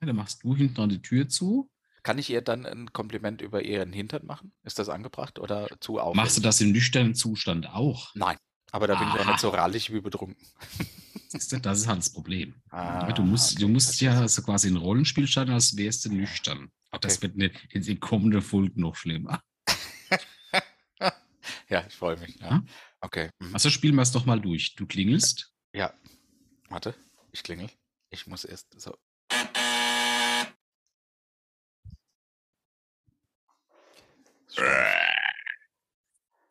Ja, 0.00 0.06
dann 0.06 0.16
machst 0.16 0.42
du 0.44 0.56
hinten 0.56 0.80
an 0.80 0.88
die 0.88 1.02
Tür 1.02 1.28
zu. 1.28 1.70
Kann 2.02 2.18
ich 2.18 2.30
ihr 2.30 2.40
dann 2.42 2.64
ein 2.64 2.92
Kompliment 2.92 3.42
über 3.42 3.62
ihren 3.62 3.92
Hintern 3.92 4.24
machen? 4.24 4.52
Ist 4.62 4.78
das 4.78 4.88
angebracht 4.88 5.38
oder 5.38 5.68
zu 5.80 5.98
auffällig? 6.00 6.16
Machst 6.16 6.36
du 6.38 6.40
das 6.42 6.60
im 6.60 6.72
nüchternen 6.72 7.14
Zustand 7.14 7.68
auch? 7.68 8.10
Nein, 8.14 8.36
aber 8.72 8.86
da 8.86 8.94
bin 8.98 9.08
ich 9.08 9.14
auch 9.20 9.26
nicht 9.26 9.40
so 9.40 9.50
rallig 9.50 9.92
wie 9.92 10.00
betrunken. 10.00 10.42
Siehst 11.32 11.52
du, 11.52 11.60
Das 11.60 11.78
ist 11.78 11.86
halt 11.86 11.98
das 11.98 12.12
Problem. 12.12 12.54
Ah, 12.70 13.12
du 13.12 13.22
musst, 13.22 13.52
okay, 13.52 13.60
du 13.60 13.68
musst 13.68 14.00
ja 14.00 14.26
so 14.26 14.42
quasi 14.42 14.68
ein 14.68 14.76
Rollenspiel 14.76 15.28
starten, 15.28 15.52
als 15.52 15.76
wärst 15.76 16.04
du 16.04 16.12
nüchtern. 16.12 16.72
Das 17.00 17.18
Okay. 17.18 17.22
wird 17.22 17.36
ne, 17.36 17.52
in 17.70 17.82
den 17.82 18.00
kommenden 18.00 18.42
Folgen 18.42 18.80
noch 18.80 18.96
schlimmer. 18.96 19.42
Ja, 21.68 21.86
ich 21.86 21.94
freue 21.94 22.16
mich. 22.16 22.34
Ja. 22.40 22.48
Ja? 22.50 22.62
Okay. 23.00 23.30
mhm. 23.38 23.54
Also 23.54 23.70
spielen 23.70 23.94
wir 23.94 24.02
es 24.02 24.10
doch 24.10 24.26
mal 24.26 24.40
durch. 24.40 24.74
Du 24.74 24.86
klingelst. 24.86 25.52
Ja. 25.72 25.94
Warte, 26.68 26.94
ich 27.30 27.44
klingel. 27.44 27.70
Ich 28.10 28.26
muss 28.26 28.44
erst 28.44 28.78
so. 28.80 28.96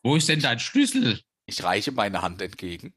Wo 0.03 0.15
ist 0.15 0.29
denn 0.29 0.39
dein 0.39 0.59
Schlüssel? 0.59 1.21
Ich 1.45 1.63
reiche 1.63 1.91
meine 1.91 2.21
Hand 2.21 2.41
entgegen, 2.41 2.93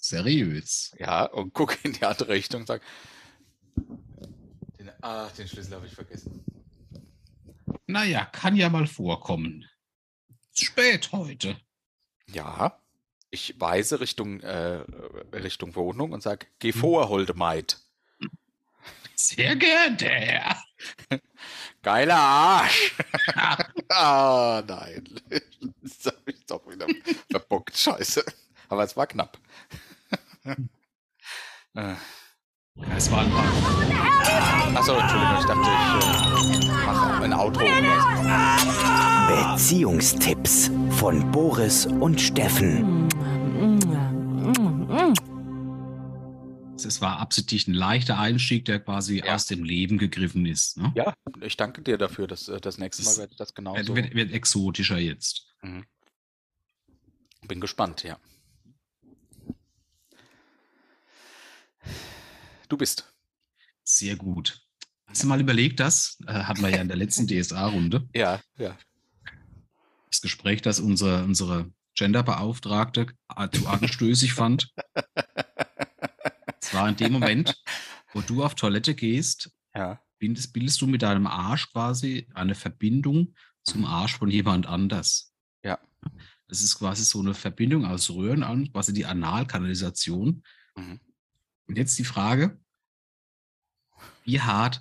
Seriös. 0.00 0.94
ja, 0.98 1.24
und 1.24 1.52
gucke 1.52 1.76
in 1.82 1.92
die 1.92 2.04
andere 2.04 2.30
Richtung 2.30 2.62
und 2.62 2.66
sage, 2.66 2.82
den, 4.78 4.90
ah, 5.02 5.28
den 5.36 5.46
Schlüssel 5.46 5.74
habe 5.74 5.86
ich 5.86 5.94
vergessen. 5.94 6.44
Naja, 7.86 8.24
kann 8.26 8.56
ja 8.56 8.68
mal 8.68 8.86
vorkommen. 8.86 9.66
Ist 10.54 10.64
spät 10.64 11.12
heute. 11.12 11.56
Ja, 12.32 12.78
ich 13.30 13.60
weise 13.60 14.00
Richtung, 14.00 14.40
äh, 14.40 14.84
Richtung 15.32 15.74
Wohnung 15.76 16.12
und 16.12 16.22
sage, 16.22 16.46
geh 16.58 16.72
Hm. 16.72 16.80
vor, 16.80 17.08
holde 17.08 17.34
Maid. 17.34 17.78
Sehr 19.14 19.54
geehrter 19.54 20.08
Herr. 20.08 20.62
Geiler 21.82 22.16
Arsch! 22.16 22.94
ah, 23.90 24.62
nein. 24.66 25.04
Das 25.82 26.06
habe 26.14 26.30
ich 26.30 26.46
doch 26.46 26.66
wieder 26.70 26.86
verbockt. 27.30 27.76
Scheiße. 27.76 28.24
Aber 28.68 28.84
es 28.84 28.96
war 28.96 29.06
knapp. 29.06 29.38
Äh, 30.44 31.94
Es 32.96 33.10
war 33.10 33.20
ein 33.22 33.30
paar. 33.30 33.44
Achso, 34.76 34.94
Entschuldigung, 34.96 35.36
ich 35.38 35.44
dachte, 35.46 35.60
ich 35.60 36.68
äh, 36.68 36.86
mache 36.86 37.24
ein 37.24 37.32
Outro. 37.32 37.62
oder 37.62 39.52
Beziehungstipps 39.54 40.70
von 40.90 41.30
Boris 41.30 41.86
und 41.86 42.20
Steffen. 42.20 43.08
Es 46.82 47.00
war 47.02 47.18
absichtlich 47.20 47.68
ein 47.68 47.74
leichter 47.74 48.18
Einstieg, 48.18 48.64
der 48.64 48.80
quasi 48.80 49.18
Ja. 49.18 49.34
aus 49.34 49.44
dem 49.46 49.62
Leben 49.64 49.98
gegriffen 49.98 50.46
ist. 50.46 50.78
Ne? 50.78 50.90
Ja, 50.96 51.12
ich 51.42 51.56
danke 51.58 51.82
dir 51.82 51.98
dafür. 51.98 52.26
Dass, 52.26 52.48
äh, 52.48 52.58
das 52.60 52.78
nächste 52.78 53.04
Mal 53.04 53.16
werde 53.18 53.32
ich 53.32 53.36
das 53.38 53.54
genau 53.54 53.76
Wird, 53.76 53.94
wird, 53.94 54.14
wird 54.14 54.32
exotischer 54.32 54.98
jetzt. 54.98 55.46
Mhm. 55.62 55.84
Bin 57.46 57.60
gespannt, 57.60 58.02
ja. 58.02 58.18
Du 62.70 62.76
bist. 62.76 63.12
Sehr 63.84 64.16
gut. 64.16 64.62
Hast 65.06 65.22
du 65.24 65.26
mal 65.26 65.40
überlegt, 65.40 65.80
das 65.80 66.18
äh, 66.26 66.32
hatten 66.32 66.62
wir 66.62 66.70
ja 66.70 66.80
in 66.80 66.88
der 66.88 66.96
letzten 66.96 67.26
DSA-Runde, 67.28 68.08
Ja, 68.14 68.40
ja. 68.56 68.78
das 70.08 70.20
Gespräch, 70.20 70.62
das 70.62 70.78
unsere, 70.80 71.24
unsere 71.24 71.70
Genderbeauftragte 71.96 73.06
zu 73.52 73.66
anstößig 73.68 74.32
fand. 74.34 74.72
Es 76.62 76.72
war 76.72 76.88
in 76.88 76.96
dem 76.96 77.12
Moment, 77.12 77.60
wo 78.14 78.20
du 78.20 78.44
auf 78.44 78.54
Toilette 78.54 78.94
gehst, 78.94 79.50
Ja. 79.74 80.00
bindest, 80.18 80.52
bildest 80.52 80.80
du 80.80 80.86
mit 80.86 81.02
deinem 81.02 81.26
Arsch 81.26 81.70
quasi 81.72 82.28
eine 82.34 82.54
Verbindung 82.54 83.34
zum 83.64 83.84
Arsch 83.84 84.16
von 84.16 84.30
jemand 84.30 84.66
anders. 84.66 85.34
Ja. 85.64 85.78
Das 86.46 86.62
ist 86.62 86.78
quasi 86.78 87.04
so 87.04 87.18
eine 87.20 87.34
Verbindung 87.34 87.84
aus 87.84 88.10
Röhren 88.10 88.44
an, 88.44 88.72
quasi 88.72 88.92
die 88.92 89.06
Analkanalisation. 89.06 90.44
Mhm. 90.76 91.00
Und 91.70 91.78
jetzt 91.78 91.96
die 92.00 92.04
Frage, 92.04 92.58
wie 94.24 94.40
hart 94.40 94.80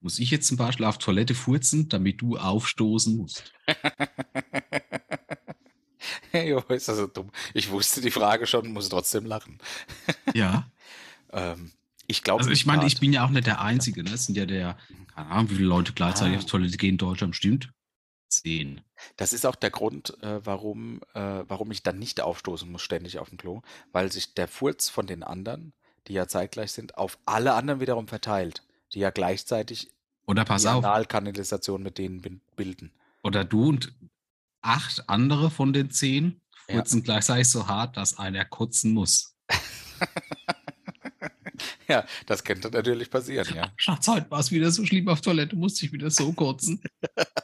muss 0.00 0.18
ich 0.18 0.32
jetzt 0.32 0.48
zum 0.48 0.56
Beispiel 0.56 0.84
auf 0.84 0.98
Toilette 0.98 1.36
furzen, 1.36 1.88
damit 1.88 2.20
du 2.20 2.36
aufstoßen 2.36 3.16
musst? 3.16 3.52
jo, 6.32 6.58
ist 6.68 6.88
das 6.88 6.96
so 6.96 7.06
dumm. 7.06 7.30
Ich 7.54 7.70
wusste 7.70 8.00
die 8.00 8.10
Frage 8.10 8.48
schon, 8.48 8.72
muss 8.72 8.88
trotzdem 8.88 9.24
lachen. 9.24 9.58
Ja. 10.34 10.68
Ähm, 11.32 11.70
ich 12.08 12.24
glaube, 12.24 12.40
Also 12.40 12.50
ich 12.50 12.66
meine, 12.66 12.86
ich 12.86 12.98
bin 12.98 13.12
ja 13.12 13.24
auch 13.24 13.30
nicht 13.30 13.46
der 13.46 13.60
Einzige. 13.60 14.02
Ne? 14.02 14.10
Es 14.10 14.26
sind 14.26 14.36
ja 14.36 14.46
der, 14.46 14.76
keine 15.14 15.28
Ahnung, 15.28 15.50
wie 15.50 15.54
viele 15.54 15.68
Leute 15.68 15.92
gleichzeitig 15.92 16.34
Ah. 16.34 16.38
auf 16.38 16.46
Toilette 16.46 16.76
gehen 16.76 16.94
in 16.94 16.98
Deutschland, 16.98 17.36
stimmt? 17.36 17.72
Zehn. 18.28 18.80
Das 19.16 19.32
ist 19.32 19.46
auch 19.46 19.54
der 19.54 19.70
Grund, 19.70 20.20
äh, 20.24 20.44
warum, 20.44 21.02
äh, 21.14 21.44
warum 21.46 21.70
ich 21.70 21.84
dann 21.84 22.00
nicht 22.00 22.20
aufstoßen 22.20 22.68
muss 22.68 22.82
ständig 22.82 23.20
auf 23.20 23.28
dem 23.28 23.38
Klo, 23.38 23.62
weil 23.92 24.10
sich 24.10 24.34
der 24.34 24.48
Furz 24.48 24.88
von 24.88 25.06
den 25.06 25.22
anderen, 25.22 25.72
die 26.08 26.12
ja 26.14 26.26
zeitgleich 26.28 26.72
sind, 26.72 26.96
auf 26.98 27.18
alle 27.26 27.54
anderen 27.54 27.80
wiederum 27.80 28.08
verteilt, 28.08 28.62
die 28.94 29.00
ja 29.00 29.10
gleichzeitig 29.10 29.90
Oder 30.26 30.44
pass 30.44 30.62
die 30.62 30.68
auf, 30.68 30.84
Analkanalisation 30.84 31.82
mit 31.82 31.98
denen 31.98 32.40
bilden. 32.56 32.92
oder 33.22 33.44
du 33.44 33.68
und 33.68 33.92
acht 34.62 35.08
andere 35.08 35.50
von 35.50 35.72
den 35.72 35.90
zehn 35.90 36.40
Ja. 36.68 36.76
furzen 36.76 37.02
gleichzeitig 37.02 37.48
so 37.48 37.66
hart, 37.68 37.96
dass 37.96 38.18
einer 38.18 38.44
kotzen 38.44 38.92
muss. 38.94 39.34
Ja, 41.88 42.04
das 42.26 42.42
könnte 42.44 42.68
natürlich 42.68 43.10
passieren, 43.10 43.54
ja. 43.54 43.72
Schatz, 43.76 44.08
heute 44.08 44.28
war 44.30 44.40
es 44.40 44.50
wieder 44.50 44.70
so 44.72 44.84
schlimm 44.84 45.08
auf 45.08 45.20
Toilette, 45.20 45.54
musste 45.56 45.86
ich 45.86 45.92
wieder 45.92 46.10
so 46.10 46.32
kotzen. 46.32 46.82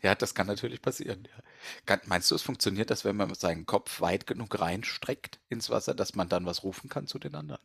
ja, 0.02 0.14
das 0.14 0.34
kann 0.34 0.46
natürlich 0.46 0.82
passieren. 0.82 1.24
Ja. 1.24 1.42
Kann, 1.86 2.00
meinst 2.06 2.30
du, 2.30 2.34
es 2.34 2.42
funktioniert, 2.42 2.90
dass 2.90 3.04
wenn 3.04 3.16
man 3.16 3.34
seinen 3.34 3.66
Kopf 3.66 4.00
weit 4.00 4.26
genug 4.26 4.58
reinstreckt 4.60 5.40
ins 5.48 5.70
Wasser, 5.70 5.94
dass 5.94 6.14
man 6.14 6.28
dann 6.28 6.46
was 6.46 6.62
rufen 6.64 6.88
kann 6.88 7.06
zu 7.06 7.18
den 7.18 7.34
anderen? 7.34 7.62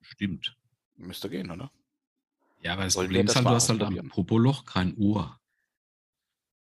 Stimmt. 0.00 0.56
Müsste 0.96 1.28
gehen, 1.28 1.50
oder? 1.50 1.70
Ja, 2.62 2.72
aber 2.74 2.84
das 2.84 2.96
Wollen 2.96 3.10
wir 3.10 3.24
Problem 3.24 3.26
ist 3.26 3.36
halt, 3.36 3.46
du 3.46 3.50
hast 3.50 3.68
halt 3.68 3.82
am? 3.82 4.08
Popoloch 4.08 4.64
kein 4.64 4.96
Ohr. 4.96 5.38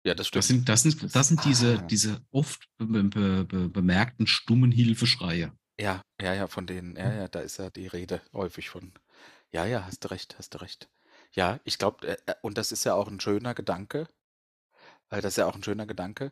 Ja, 0.06 0.14
das 0.16 0.28
stimmt. 0.28 0.39
Das 0.39 0.47
sind, 0.47 0.70
das 0.70 0.84
sind, 0.84 1.16
das 1.16 1.28
sind 1.30 1.45
diese, 1.45 1.80
Ah. 1.80 1.88
diese 1.89 2.22
oft 2.32 2.68
be 2.78 3.04
be 3.04 3.45
be 3.45 3.70
bemerkten 3.70 4.28
stummen 4.28 4.72
Hilfeschreie. 4.72 5.54
Ja, 5.80 6.01
ja, 6.22 6.34
ja, 6.34 6.47
von 6.47 6.66
denen, 6.68 6.95
ja, 6.95 7.14
ja, 7.14 7.28
da 7.28 7.39
ist 7.41 7.58
ja 7.58 7.70
die 7.70 7.86
Rede 7.88 8.22
häufig 8.34 8.70
von. 8.70 8.91
Ja, 9.51 9.66
ja, 9.66 9.86
hast 9.86 10.04
du 10.04 10.10
recht, 10.12 10.38
hast 10.39 10.54
du 10.56 10.60
recht. 10.62 10.89
Ja, 11.36 11.60
ich 11.64 11.78
glaube, 11.78 12.08
äh, 12.08 12.18
äh, 12.26 12.36
und 12.42 12.58
das 12.58 12.72
ist 12.72 12.84
ja 12.84 12.94
auch 12.94 13.08
ein 13.08 13.20
schöner 13.20 13.54
Gedanke. 13.54 14.08
Äh, 15.10 15.22
das 15.22 15.34
ist 15.34 15.38
ja 15.38 15.46
auch 15.48 15.56
ein 15.56 15.64
schöner 15.64 15.86
Gedanke. 15.86 16.32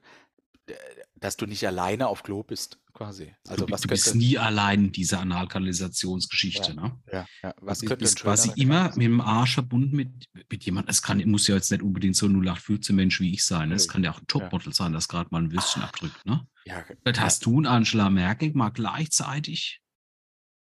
dass 1.16 1.38
du 1.38 1.45
nicht 1.45 1.68
alleine 1.68 2.08
auf 2.08 2.24
Klo 2.24 2.43
bist, 2.43 2.80
quasi. 2.93 3.34
Also 3.47 3.66
du, 3.66 3.74
was 3.74 3.82
du 3.82 3.88
bist 3.89 4.16
nie 4.16 4.38
allein 4.38 4.86
in 4.86 4.91
dieser 4.91 5.20
Analkanalisationsgeschichte, 5.20 6.76
ne? 6.76 6.97
ja, 7.12 7.26
ja, 7.43 7.54
was 7.60 7.80
Du 7.80 7.88
könnte 7.88 8.04
bist 8.04 8.22
quasi 8.22 8.52
immer 8.56 8.89
Gedanke 8.89 8.99
mit 8.99 9.06
dem 9.06 9.22
Arsch 9.22 9.56
verbunden 9.56 9.95
mit, 9.95 10.30
mit 10.49 10.64
jemandem. 10.64 10.89
Es 10.89 11.02
kann, 11.02 11.22
muss 11.30 11.47
ja 11.47 11.56
jetzt 11.56 11.72
nicht 11.72 11.84
unbedingt 11.84 12.16
so 12.16 12.28
ein 12.28 12.36
0815 12.36 12.95
Mensch 12.95 13.20
wie 13.20 13.34
ich 13.34 13.43
sein. 13.43 13.70
ne? 13.70 13.76
Es 13.76 13.88
kann 13.88 14.04
ja 14.04 14.12
auch 14.12 14.20
ein 14.20 14.28
Topmodel 14.28 14.74
sein, 14.74 14.93
das 14.93 15.08
gerade 15.08 15.30
mal 15.32 15.41
ein 15.41 15.52
Würstchen 15.52 15.84
abdrückt. 15.84 16.26
Ne? 16.26 16.47
sein? 16.66 16.76
Ja, 16.78 16.95
ja. 17.06 17.22
hast 17.22 17.45
du 17.45 17.58
und 17.58 17.66
Angela 17.66 18.10
Merkel 18.10 18.52
mal 18.54 18.70
gleichzeitig 18.70 19.82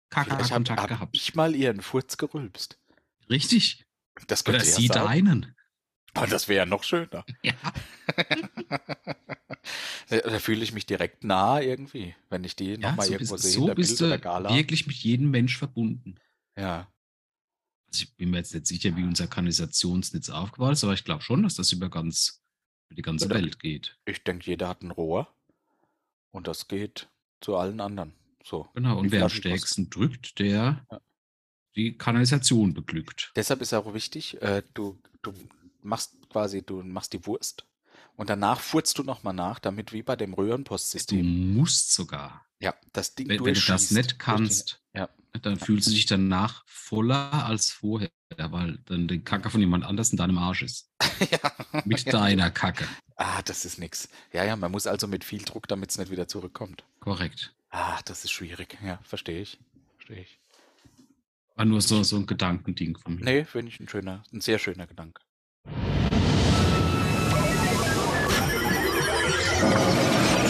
Kaka-Kontakt 0.09 0.81
hab 0.81 0.89
gehabt. 0.89 1.15
ich 1.15 1.35
mal 1.35 1.55
ihren 1.55 1.81
Furz 1.81 2.17
gerülpst. 2.17 2.77
Richtig. 3.29 3.85
Das 4.27 4.43
Oder 4.45 4.57
könnte 4.59 4.67
ja 4.69 4.75
sie 4.75 4.87
sein. 4.87 5.05
deinen. 5.25 5.55
Oh, 6.17 6.25
das 6.29 6.47
wäre 6.47 6.59
ja 6.59 6.65
noch 6.65 6.83
schöner. 6.83 7.25
Ja. 7.43 7.53
da 10.09 10.17
da 10.19 10.39
fühle 10.39 10.63
ich 10.63 10.73
mich 10.73 10.85
direkt 10.85 11.23
nah 11.23 11.61
irgendwie, 11.61 12.15
wenn 12.29 12.43
ich 12.43 12.55
die 12.55 12.71
Ja, 12.71 12.77
nochmal 12.89 13.05
so 13.07 13.13
irgendwo 13.13 13.33
bist, 13.35 13.43
sehe, 13.45 13.53
so 13.53 13.67
der 13.67 13.75
bist 13.75 13.97
Bild- 13.97 14.07
oder 14.09 14.17
du 14.17 14.23
Gala. 14.23 14.55
wirklich 14.55 14.87
mit 14.87 14.95
jedem 14.97 15.31
Mensch 15.31 15.57
verbunden. 15.57 16.15
Ja, 16.57 16.91
Also 17.87 18.03
ich 18.03 18.15
bin 18.17 18.31
mir 18.31 18.37
jetzt 18.37 18.53
nicht 18.53 18.67
sicher, 18.67 18.95
wie 18.97 19.03
unser 19.03 19.27
Kanalisationsnetz 19.27 20.29
aufgebaut 20.29 20.73
ist, 20.73 20.83
aber 20.83 20.93
ich 20.93 21.03
glaube 21.05 21.21
schon, 21.23 21.43
dass 21.43 21.55
das 21.55 21.71
über 21.71 21.89
ganz 21.89 22.41
über 22.89 22.95
die 22.95 23.01
ganze 23.03 23.25
Oder- 23.27 23.35
Welt 23.35 23.59
geht. 23.59 23.97
ich 24.05 24.23
denke, 24.23 24.45
jeder 24.47 24.67
hat 24.67 24.81
ein 24.81 24.91
Rohr 24.91 25.33
und 26.31 26.47
das 26.47 26.67
geht 26.67 27.09
zu 27.39 27.55
allen 27.55 27.79
anderen. 27.79 28.13
So. 28.43 28.67
Genau. 28.73 28.99
Und 28.99 29.11
wer 29.11 29.23
am 29.23 29.29
stärksten 29.29 29.89
drückt, 29.89 30.39
der 30.39 30.83
Ja. 30.91 31.01
Die 31.75 31.97
Kanalisation 31.97 32.73
beglückt. 32.73 33.31
Deshalb 33.35 33.61
ist 33.61 33.73
auch 33.73 33.93
wichtig, 33.93 34.41
äh, 34.41 34.63
du, 34.73 34.99
du 35.21 35.33
machst 35.81 36.15
quasi, 36.29 36.61
du 36.63 36.83
machst 36.83 37.13
die 37.13 37.25
Wurst 37.25 37.65
und 38.15 38.29
danach 38.29 38.59
furzt 38.59 38.97
du 38.97 39.03
nochmal 39.03 39.33
nach, 39.33 39.59
damit 39.59 39.93
wie 39.93 40.03
bei 40.03 40.15
dem 40.15 40.31
Du 40.35 40.41
Röhrenpostsystem, 40.41 41.53
musst 41.55 41.93
sogar. 41.93 42.45
ja, 42.59 42.73
das 42.93 43.15
Ding 43.15 43.29
Wenn, 43.29 43.43
wenn 43.45 43.53
du 43.53 43.61
das 43.61 43.91
nicht 43.91 44.19
kannst, 44.19 44.81
Ja. 44.95 45.09
dann 45.41 45.57
fühlst 45.59 45.87
du 45.87 45.91
dich 45.91 46.05
danach 46.05 46.63
voller 46.67 47.45
als 47.45 47.69
vorher, 47.71 48.09
weil 48.37 48.79
dann 48.85 49.07
die 49.07 49.23
Kacke 49.23 49.49
von 49.49 49.61
jemand 49.61 49.85
anders 49.85 50.11
in 50.11 50.17
deinem 50.17 50.37
Arsch 50.37 50.63
ist. 50.63 50.89
ja. 51.31 51.81
Mit 51.85 52.05
deiner 52.13 52.51
Kacke. 52.51 52.85
Ah, 53.15 53.41
das 53.43 53.65
ist 53.65 53.77
nix. 53.79 54.09
Ja, 54.33 54.43
ja, 54.43 54.55
man 54.55 54.71
muss 54.71 54.87
also 54.87 55.07
mit 55.07 55.23
viel 55.23 55.43
Druck, 55.43 55.67
damit 55.67 55.91
es 55.91 55.97
nicht 55.97 56.11
wieder 56.11 56.27
zurückkommt. 56.27 56.83
Korrekt. 56.99 57.53
Ah, 57.69 58.01
das 58.05 58.25
ist 58.25 58.31
schwierig. 58.31 58.77
Ja, 58.83 58.99
verstehe 59.03 59.41
ich. 59.41 59.57
Verstehe 59.95 60.21
ich. 60.23 60.40
War 61.55 61.65
nur 61.65 61.81
so, 61.81 62.01
so 62.03 62.15
ein 62.15 62.25
Gedankending 62.25 62.97
von 62.97 63.15
mir. 63.15 63.25
Nee, 63.25 63.45
finde 63.45 63.71
ich 63.71 63.79
ein 63.79 63.87
schöner, 63.87 64.23
ein 64.31 64.41
sehr 64.41 64.57
schöner 64.57 64.87
Gedanke. 64.87 65.21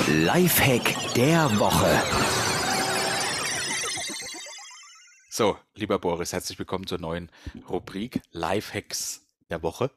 Lifehack 0.08 1.14
der 1.16 1.50
Woche. 1.60 2.02
So, 5.30 5.58
lieber 5.74 5.98
Boris, 5.98 6.34
herzlich 6.34 6.60
willkommen 6.60 6.86
zur 6.86 7.00
neuen 7.00 7.32
Rubrik 7.68 8.22
Lifehacks 8.32 9.26
der 9.50 9.64
Woche. 9.64 9.90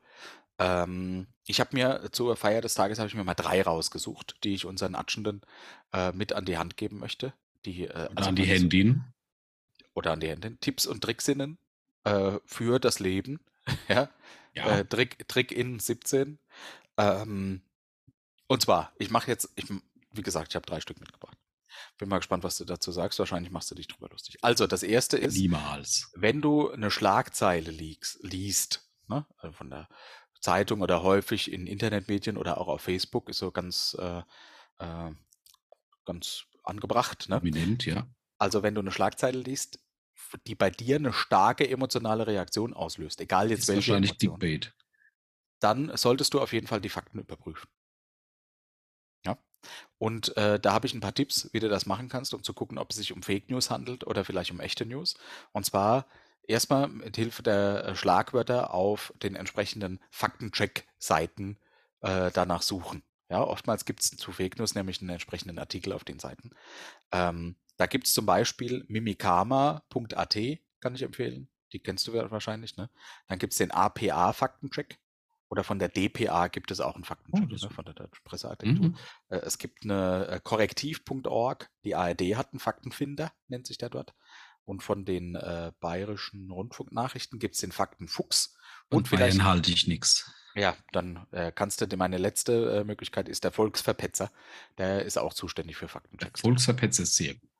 Ähm, 0.59 1.26
ich 1.46 1.61
habe 1.61 1.70
mir 1.76 2.09
zur 2.12 2.36
Feier 2.36 2.62
des 2.62 2.74
Tages 2.74 2.98
habe 2.98 3.09
ich 3.09 3.14
mir 3.14 3.24
mal 3.24 3.34
drei 3.34 3.61
rausgesucht, 3.61 4.36
die 4.42 4.55
ich 4.55 4.64
unseren 4.64 4.94
Atschenden 4.94 5.42
äh, 5.92 6.12
mit 6.12 6.32
an 6.32 6.46
die 6.46 6.57
Hand 6.57 6.76
geben 6.76 6.98
möchte. 6.98 7.34
Die, 7.66 7.84
äh, 7.84 8.09
also 8.14 8.30
an 8.30 8.36
die 8.36 8.44
Händin. 8.44 9.05
Oder 9.95 10.12
an 10.12 10.20
Hände. 10.20 10.57
Tipps 10.59 10.86
und 10.86 11.03
Tricksinnen 11.03 11.59
äh, 12.05 12.38
für 12.45 12.78
das 12.78 12.99
Leben. 12.99 13.40
ja. 13.88 14.11
Ja. 14.55 14.78
Äh, 14.78 14.84
Trick, 14.84 15.26
Trick 15.28 15.53
in 15.53 15.78
17. 15.78 16.38
Ähm, 16.97 17.62
und 18.47 18.62
zwar, 18.62 18.92
ich 18.99 19.11
mache 19.11 19.30
jetzt, 19.30 19.51
ich, 19.57 19.66
wie 20.12 20.22
gesagt, 20.22 20.53
ich 20.53 20.57
habe 20.57 20.66
drei 20.66 20.80
Stück 20.80 21.01
mitgebracht. 21.01 21.36
Bin 21.99 22.09
mal 22.09 22.18
gespannt, 22.18 22.45
was 22.45 22.57
du 22.57 22.64
dazu 22.64 22.92
sagst. 22.92 23.18
Wahrscheinlich 23.18 23.53
machst 23.53 23.70
du 23.70 23.74
dich 23.74 23.88
drüber 23.88 24.09
lustig. 24.11 24.38
Also, 24.42 24.66
das 24.66 24.82
erste 24.82 25.16
ist, 25.16 25.36
Niemals. 25.36 26.11
wenn 26.14 26.40
du 26.40 26.70
eine 26.70 26.90
Schlagzeile 26.90 27.70
liegst, 27.70 28.22
liest, 28.22 28.88
ne, 29.09 29.26
also 29.38 29.53
von 29.53 29.70
der 29.70 29.88
Zeitung 30.40 30.82
oder 30.82 31.03
häufig 31.03 31.51
in 31.51 31.66
Internetmedien 31.66 32.36
oder 32.36 32.59
auch 32.59 32.68
auf 32.68 32.82
Facebook, 32.82 33.28
ist 33.28 33.38
so 33.38 33.51
ganz, 33.51 33.97
äh, 33.99 34.22
äh, 34.78 35.11
ganz 36.05 36.45
angebracht. 36.62 37.28
Ne? 37.28 37.38
Prominent, 37.38 37.86
ja. 37.86 38.07
Also 38.38 38.62
wenn 38.62 38.74
du 38.74 38.80
eine 38.80 38.92
Schlagzeile 38.92 39.38
liest, 39.38 39.78
die 40.47 40.55
bei 40.55 40.70
dir 40.70 40.97
eine 40.97 41.12
starke 41.12 41.68
emotionale 41.68 42.26
Reaktion 42.26 42.74
auslöst, 42.74 43.20
egal 43.20 43.51
jetzt 43.51 43.68
Ist 43.68 43.68
welche 43.68 43.93
wahrscheinlich 43.93 44.12
Emotion, 44.12 44.39
Clickbait. 44.39 44.74
dann 45.61 45.97
solltest 45.97 46.35
du 46.35 46.41
auf 46.41 46.53
jeden 46.53 46.66
Fall 46.68 46.80
die 46.80 46.89
Fakten 46.89 47.18
überprüfen. 47.18 47.68
Ja. 49.24 49.39
Und 49.99 50.37
äh, 50.37 50.61
da 50.61 50.72
habe 50.72 50.87
ich 50.87 50.95
ein 50.95 51.01
paar 51.01 51.14
Tipps, 51.14 51.51
wie 51.53 51.61
du 51.61 51.68
das 51.68 51.87
machen 51.87 52.09
kannst, 52.09 52.35
um 52.35 52.43
zu 52.43 52.55
gucken, 52.55 52.78
ob 52.78 52.91
es 52.91 52.97
sich 52.97 53.12
um 53.12 53.22
Fake 53.22 53.51
News 53.51 53.70
handelt 53.70 54.07
oder 54.07 54.24
vielleicht 54.24 54.51
um 54.51 54.61
echte 54.61 54.87
News. 54.87 55.16
Und 55.53 55.64
zwar 55.66 56.07
erstmal 56.43 56.89
mit 56.89 57.16
Hilfe 57.16 57.43
der 57.43 57.85
äh, 57.87 57.97
Schlagwörter 57.97 58.74
auf 58.74 59.12
den 59.22 59.37
entsprechenden 59.37 60.01
Faktencheck-Seiten 60.11 61.59
äh, 62.01 62.30
danach 62.32 62.62
suchen. 62.62 63.03
Ja, 63.30 63.43
oftmals 63.43 63.85
gibt 63.87 64.01
es 64.01 64.11
zu 64.11 64.32
Fake 64.32 64.59
News 64.59 64.74
nämlich 64.74 65.01
einen 65.01 65.11
entsprechenden 65.11 65.59
Artikel 65.59 65.93
auf 65.93 66.05
den 66.05 66.18
Seiten. 66.18 66.51
Ähm, 67.12 67.57
da 67.76 67.86
gibt 67.86 68.06
es 68.06 68.14
zum 68.14 68.26
Beispiel 68.26 68.84
mimikama.at, 68.88 70.36
kann 70.80 70.94
ich 70.94 71.02
empfehlen. 71.02 71.48
Die 71.72 71.80
kennst 71.80 72.06
du 72.06 72.12
wahrscheinlich, 72.12 72.76
ne? 72.76 72.88
Dann 73.26 73.38
gibt 73.38 73.52
es 73.52 73.58
den 73.58 73.70
APA-Faktencheck. 73.72 74.98
Oder 75.50 75.62
von 75.62 75.78
der 75.78 75.88
DPA 75.88 76.48
gibt 76.48 76.70
es 76.70 76.80
auch 76.80 76.94
einen 76.94 77.04
Faktencheck, 77.04 77.48
das- 77.50 77.62
ne, 77.62 77.70
von 77.70 77.84
der 77.84 77.94
Deutschen 77.94 78.24
Presseagentur. 78.24 78.86
Mhm. 78.88 78.96
Äh, 79.28 79.36
Es 79.38 79.58
gibt 79.58 79.84
eine 79.84 80.26
äh, 80.28 80.40
korrektiv.org, 80.42 81.70
die 81.84 81.94
ARD 81.94 82.36
hat 82.36 82.52
einen 82.52 82.60
Faktenfinder, 82.60 83.32
nennt 83.48 83.66
sich 83.66 83.78
der 83.78 83.90
dort. 83.90 84.14
Und 84.64 84.82
von 84.82 85.04
den 85.04 85.34
äh, 85.36 85.72
bayerischen 85.80 86.50
Rundfunknachrichten 86.50 87.38
gibt 87.38 87.54
es 87.54 87.60
den 87.60 87.72
Faktenfuchs. 87.72 88.56
Und, 88.88 88.96
Und 88.98 89.08
vielleicht, 89.08 89.42
halte 89.42 89.70
ich 89.70 89.86
nichts. 89.86 90.32
ja, 90.54 90.74
dann 90.92 91.26
äh, 91.32 91.52
kannst 91.52 91.80
du, 91.82 91.96
meine 91.96 92.16
letzte 92.18 92.78
äh, 92.80 92.84
Möglichkeit 92.84 93.28
ist 93.28 93.44
der 93.44 93.52
Volksverpetzer. 93.52 94.32
Der 94.78 95.04
ist 95.04 95.18
auch 95.18 95.34
zuständig 95.34 95.76
für 95.76 95.88
Faktenchecks. 95.88 96.40
Volksverpetzer 96.40 97.02
ist 97.02 97.14
sehr 97.16 97.34
gut. 97.34 97.50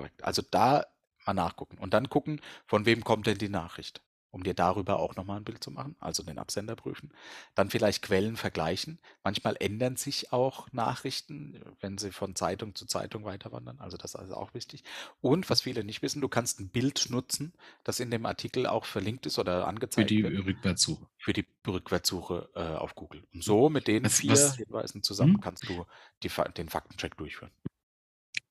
Korrekt. 0.00 0.24
Also 0.24 0.42
da 0.50 0.86
mal 1.26 1.34
nachgucken 1.34 1.78
und 1.78 1.92
dann 1.94 2.08
gucken, 2.08 2.40
von 2.66 2.86
wem 2.86 3.04
kommt 3.04 3.26
denn 3.26 3.36
die 3.38 3.48
Nachricht, 3.50 4.00
um 4.30 4.42
dir 4.42 4.54
darüber 4.54 4.98
auch 4.98 5.16
nochmal 5.16 5.36
ein 5.38 5.44
Bild 5.44 5.62
zu 5.62 5.70
machen, 5.70 5.96
also 6.00 6.22
den 6.22 6.38
Absender 6.38 6.74
prüfen. 6.76 7.12
Dann 7.54 7.68
vielleicht 7.68 8.02
Quellen 8.02 8.36
vergleichen. 8.36 8.98
Manchmal 9.22 9.56
ändern 9.60 9.96
sich 9.96 10.32
auch 10.32 10.72
Nachrichten, 10.72 11.60
wenn 11.80 11.98
sie 11.98 12.12
von 12.12 12.34
Zeitung 12.34 12.74
zu 12.74 12.86
Zeitung 12.86 13.24
weiterwandern. 13.24 13.78
Also 13.80 13.96
das 13.98 14.14
ist 14.14 14.20
also 14.20 14.34
auch 14.34 14.54
wichtig. 14.54 14.82
Und 15.20 15.50
was 15.50 15.60
viele 15.60 15.84
nicht 15.84 16.00
wissen, 16.02 16.20
du 16.22 16.28
kannst 16.28 16.60
ein 16.60 16.70
Bild 16.70 17.08
nutzen, 17.10 17.52
das 17.84 18.00
in 18.00 18.10
dem 18.10 18.24
Artikel 18.24 18.66
auch 18.66 18.86
verlinkt 18.86 19.26
ist 19.26 19.38
oder 19.38 19.64
Für 19.64 19.68
angezeigt 19.68 20.10
die 20.10 20.22
wird, 20.22 20.46
Rückwärtssuche. 20.46 21.06
für 21.18 21.32
die 21.34 21.46
Rückwärtssuche 21.66 22.48
äh, 22.54 22.60
auf 22.76 22.94
Google. 22.94 23.22
Und 23.34 23.44
so 23.44 23.68
mit 23.68 23.88
den 23.88 24.04
Was- 24.04 24.20
vier 24.20 24.32
was- 24.32 24.56
Hinweisen 24.56 25.02
zusammen 25.02 25.34
Hm? 25.34 25.40
kannst 25.42 25.68
du 25.68 25.84
die, 26.22 26.30
den 26.56 26.68
Faktencheck 26.70 27.16
durchführen. 27.18 27.50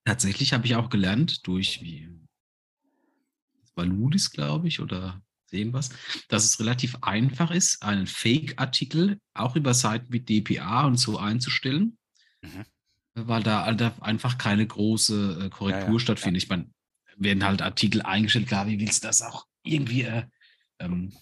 Tatsächlich 0.09 0.53
habe 0.53 0.65
ich 0.65 0.75
auch 0.75 0.89
gelernt 0.89 1.45
durch, 1.45 1.83
wie, 1.83 2.09
das 3.61 3.77
war 3.77 3.85
Ludis, 3.85 4.31
glaube 4.31 4.67
ich, 4.67 4.79
oder 4.79 5.21
sehen 5.45 5.71
was, 5.71 5.91
dass 6.29 6.45
es 6.45 6.59
relativ 6.59 6.95
einfach 7.01 7.51
ist, 7.51 7.83
einen 7.83 8.07
Fake-Artikel 8.07 9.19
auch 9.35 9.55
über 9.55 9.75
Seiten 9.75 10.11
wie 10.11 10.19
DPA 10.19 10.85
und 10.85 10.97
so 10.97 11.19
einzustellen, 11.19 11.95
Mhm. 12.41 12.65
weil 13.13 13.43
da 13.43 13.71
da 13.73 13.93
einfach 13.99 14.39
keine 14.39 14.65
große 14.65 15.43
äh, 15.45 15.49
Korrektur 15.51 15.87
Ja, 15.89 15.93
ja, 15.93 15.99
stattfindet. 15.99 16.41
Ich 16.41 16.49
meine, 16.49 16.71
werden 17.17 17.43
halt 17.43 17.61
Artikel 17.61 18.01
eingestellt, 18.01 18.47
klar, 18.47 18.65
wie 18.65 18.79
willst 18.79 19.03
du 19.03 19.07
das 19.09 19.21
auch 19.21 19.45
irgendwie 19.61 20.03
äh, 20.03 20.25
ähm, 20.79 21.13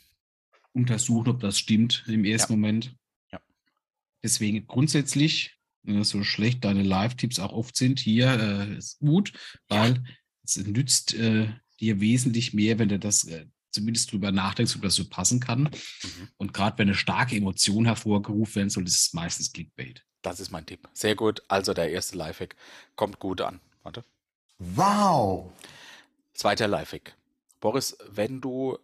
untersuchen, 0.71 1.27
ob 1.27 1.41
das 1.41 1.59
stimmt 1.59 2.05
im 2.07 2.23
ersten 2.23 2.53
Moment. 2.53 2.95
Ja. 3.33 3.41
Deswegen 4.23 4.65
grundsätzlich, 4.65 5.56
so 6.03 6.23
schlecht 6.23 6.63
deine 6.65 6.83
Live-Tipps 6.83 7.39
auch 7.39 7.53
oft 7.53 7.75
sind, 7.75 7.99
hier 7.99 8.27
äh, 8.39 8.77
ist 8.77 8.99
gut, 8.99 9.33
Ja. 9.69 9.81
weil 9.81 10.03
es 10.43 10.57
nützt 10.57 11.13
äh, 11.13 11.49
dir 11.79 11.99
wesentlich 11.99 12.53
mehr, 12.53 12.79
wenn 12.79 12.89
du 12.89 12.99
das 12.99 13.25
äh, 13.25 13.45
zumindest 13.71 14.11
drüber 14.11 14.31
nachdenkst, 14.31 14.75
ob 14.75 14.81
das 14.81 14.95
so 14.95 15.07
passen 15.07 15.39
kann. 15.39 15.63
Mhm. 15.63 16.29
Und 16.37 16.53
gerade 16.53 16.77
wenn 16.77 16.87
eine 16.87 16.95
starke 16.95 17.35
Emotion 17.35 17.85
hervorgerufen 17.85 18.55
werden 18.55 18.69
soll, 18.69 18.85
ist 18.85 18.99
es 18.99 19.13
meistens 19.13 19.51
Clickbait. 19.51 20.03
Das 20.21 20.39
ist 20.39 20.51
mein 20.51 20.65
Tipp. 20.65 20.87
Sehr 20.93 21.15
gut. 21.15 21.43
Also 21.47 21.73
der 21.73 21.91
erste 21.91 22.17
Lifehack 22.17 22.55
kommt 22.95 23.19
gut 23.19 23.41
an. 23.41 23.59
Warte. 23.83 24.03
Wow! 24.57 25.51
Zweiter 26.33 26.67
Lifehack. 26.67 27.15
Boris, 27.59 27.97
wenn 28.09 28.41
du 28.41 28.77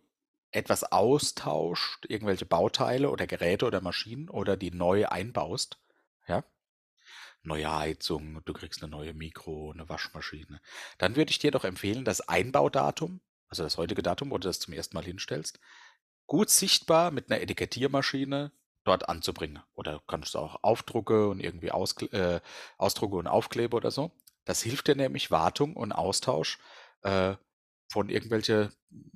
etwas 0.51 0.83
austauscht, 0.91 2.05
irgendwelche 2.07 2.45
Bauteile 2.45 3.09
oder 3.09 3.25
Geräte 3.25 3.65
oder 3.65 3.81
Maschinen 3.81 4.29
oder 4.29 4.55
die 4.55 4.71
neu 4.71 5.07
einbaust, 5.07 5.79
ja, 6.27 6.43
neue 7.43 7.71
Heizung, 7.71 8.41
du 8.45 8.53
kriegst 8.53 8.81
eine 8.81 8.91
neue 8.91 9.13
Mikro, 9.13 9.71
eine 9.71 9.87
Waschmaschine, 9.89 10.61
dann 10.97 11.15
würde 11.15 11.31
ich 11.31 11.39
dir 11.39 11.51
doch 11.51 11.63
empfehlen, 11.63 12.05
das 12.05 12.21
Einbaudatum, 12.21 13.21
also 13.47 13.63
das 13.63 13.77
heutige 13.77 14.01
Datum, 14.01 14.31
wo 14.31 14.37
du 14.37 14.47
das 14.47 14.59
zum 14.59 14.73
ersten 14.73 14.95
Mal 14.95 15.05
hinstellst, 15.05 15.59
gut 16.25 16.49
sichtbar 16.49 17.11
mit 17.11 17.29
einer 17.29 17.41
Etikettiermaschine 17.41 18.51
dort 18.83 19.09
anzubringen. 19.09 19.61
Oder 19.73 20.01
kannst 20.07 20.33
du 20.33 20.39
auch 20.39 20.63
Aufdrucke 20.63 21.29
und 21.29 21.39
irgendwie 21.39 21.71
Auskle 21.71 22.07
äh, 22.11 22.41
Ausdrucke 22.77 23.15
und 23.15 23.27
Aufklebe 23.27 23.75
oder 23.75 23.91
so. 23.91 24.11
Das 24.45 24.61
hilft 24.61 24.87
dir 24.87 24.95
nämlich 24.95 25.31
Wartung 25.31 25.75
und 25.75 25.91
Austausch 25.91 26.59
äh, 27.01 27.35
von 27.89 28.09
irgendwelche 28.09 28.71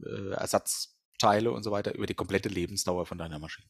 äh, 0.06 0.32
Ersatzteile 0.32 1.52
und 1.52 1.64
so 1.64 1.72
weiter 1.72 1.96
über 1.96 2.06
die 2.06 2.14
komplette 2.14 2.50
Lebensdauer 2.50 3.06
von 3.06 3.18
deiner 3.18 3.40
Maschine. 3.40 3.68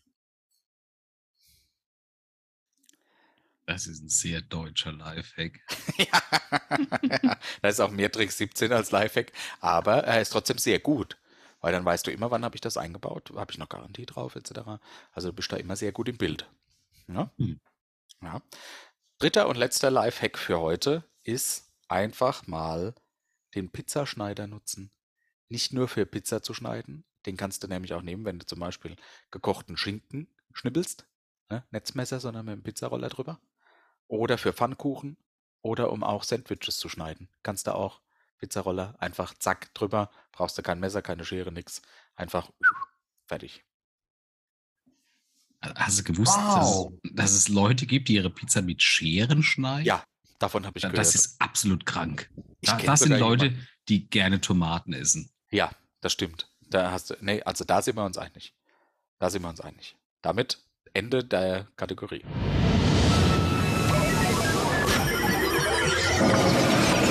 Das 3.67 3.85
ist 3.85 4.01
ein 4.01 4.07
sehr 4.07 4.39
deutscher 4.39 4.93
Lifehack. 4.93 5.59
ja, 5.97 7.37
da 7.61 7.67
ist 7.67 7.81
auch 7.81 7.91
mehr 7.91 8.09
Trick 8.09 8.31
17 8.31 8.71
als 8.71 8.91
Lifehack, 8.91 9.33
aber 9.59 10.05
er 10.05 10.21
ist 10.21 10.29
trotzdem 10.29 10.57
sehr 10.57 10.79
gut. 10.79 11.17
Weil 11.59 11.73
dann 11.73 11.83
weißt 11.83 12.07
du 12.07 12.11
immer, 12.11 12.31
wann 12.31 12.45
habe 12.45 12.55
ich 12.55 12.61
das 12.61 12.77
eingebaut, 12.77 13.31
habe 13.35 13.51
ich 13.51 13.57
noch 13.57 13.67
Garantie 13.67 14.05
drauf, 14.05 14.37
etc. 14.37 14.79
Also 15.11 15.29
du 15.29 15.33
bist 15.33 15.51
da 15.51 15.57
immer 15.57 15.75
sehr 15.75 15.91
gut 15.91 16.07
im 16.07 16.17
Bild. 16.17 16.49
Ja? 17.09 17.29
Hm. 17.37 17.59
Ja. 18.21 18.41
Dritter 19.19 19.49
und 19.49 19.57
letzter 19.57 19.91
Lifehack 19.91 20.37
für 20.37 20.59
heute 20.61 21.03
ist 21.23 21.69
einfach 21.89 22.47
mal 22.47 22.95
den 23.53 23.69
Pizzaschneider 23.69 24.47
nutzen. 24.47 24.91
Nicht 25.49 25.73
nur 25.73 25.89
für 25.89 26.05
Pizza 26.05 26.41
zu 26.41 26.53
schneiden, 26.53 27.03
den 27.25 27.35
kannst 27.35 27.63
du 27.63 27.67
nämlich 27.67 27.93
auch 27.93 28.01
nehmen, 28.01 28.23
wenn 28.23 28.39
du 28.39 28.45
zum 28.45 28.59
Beispiel 28.59 28.95
gekochten 29.29 29.75
Schinken 29.75 30.33
schnippelst. 30.53 31.05
Ne? 31.49 31.65
Netzmesser, 31.71 32.21
sondern 32.21 32.45
mit 32.45 32.55
dem 32.55 32.63
Pizzaroller 32.63 33.09
drüber. 33.09 33.41
Oder 34.07 34.37
für 34.37 34.53
Pfannkuchen 34.53 35.17
oder 35.61 35.91
um 35.91 36.03
auch 36.03 36.23
Sandwiches 36.23 36.77
zu 36.77 36.87
schneiden. 36.89 37.29
Kannst 37.43 37.67
du 37.67 37.75
auch 37.75 38.01
Pizzaroller 38.39 38.95
einfach 38.99 39.33
zack 39.33 39.73
drüber, 39.73 40.11
brauchst 40.31 40.57
du 40.57 40.61
kein 40.61 40.79
Messer, 40.79 41.01
keine 41.01 41.25
Schere, 41.25 41.51
nix. 41.51 41.81
Einfach 42.15 42.49
fertig. 43.25 43.63
Hast 45.61 45.99
du 45.99 46.03
gewusst, 46.03 46.35
Wow. 46.37 46.93
dass, 47.03 47.11
dass 47.13 47.31
es 47.31 47.47
Leute 47.49 47.85
gibt, 47.87 48.07
die 48.09 48.13
ihre 48.15 48.29
Pizza 48.29 48.61
mit 48.61 48.81
Scheren 48.81 49.41
schneiden? 49.43 49.85
Ja, 49.85 50.03
davon 50.39 50.65
habe 50.65 50.77
ich 50.77 50.83
Da- 50.83 50.89
gehört. 50.89 51.05
Das 51.05 51.15
ist 51.15 51.41
absolut 51.41 51.85
krank. 51.85 52.29
Da, 52.61 52.77
das 52.77 53.01
sind 53.01 53.17
Leute, 53.19 53.45
jemanden. 53.47 53.67
die 53.89 54.07
gerne 54.09 54.39
Tomaten 54.39 54.93
essen. 54.93 55.31
Ja, 55.49 55.71
das 56.01 56.13
stimmt. 56.13 56.49
Da 56.61 56.91
hast 56.91 57.09
du, 57.09 57.15
nee, 57.21 57.41
also 57.43 57.65
da 57.65 57.81
sind 57.81 57.95
wir 57.97 58.05
uns 58.05 58.17
einig. 58.17 58.53
Da 59.19 59.29
sind 59.29 59.41
wir 59.41 59.49
uns 59.49 59.59
einig. 59.61 59.95
Damit 60.21 60.59
Ende 60.93 61.23
der 61.23 61.67
Kategorie. 61.75 62.23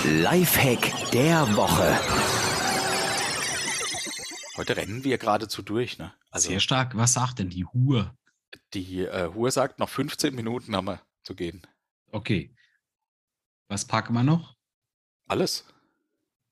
Lifehack 0.04 1.10
der 1.12 1.46
Woche. 1.54 1.96
Heute 4.56 4.76
rennen 4.76 5.04
wir 5.04 5.16
geradezu 5.18 5.62
durch, 5.62 5.96
ne? 5.98 6.12
Also 6.30 6.48
Sehr 6.48 6.58
stark. 6.60 6.96
Was 6.96 7.12
sagt 7.12 7.38
denn 7.38 7.48
die 7.50 7.64
Hur? 7.64 8.16
die 8.74 9.02
äh, 9.02 9.28
Uhr 9.28 9.50
sagt, 9.52 9.78
noch 9.78 9.88
15 9.88 10.34
Minuten 10.34 10.74
haben 10.74 10.86
wir 10.86 11.00
zu 11.22 11.34
gehen. 11.36 11.62
Okay. 12.10 12.52
Was 13.68 13.84
packen 13.84 14.12
wir 14.14 14.24
noch? 14.24 14.56
Alles. 15.28 15.64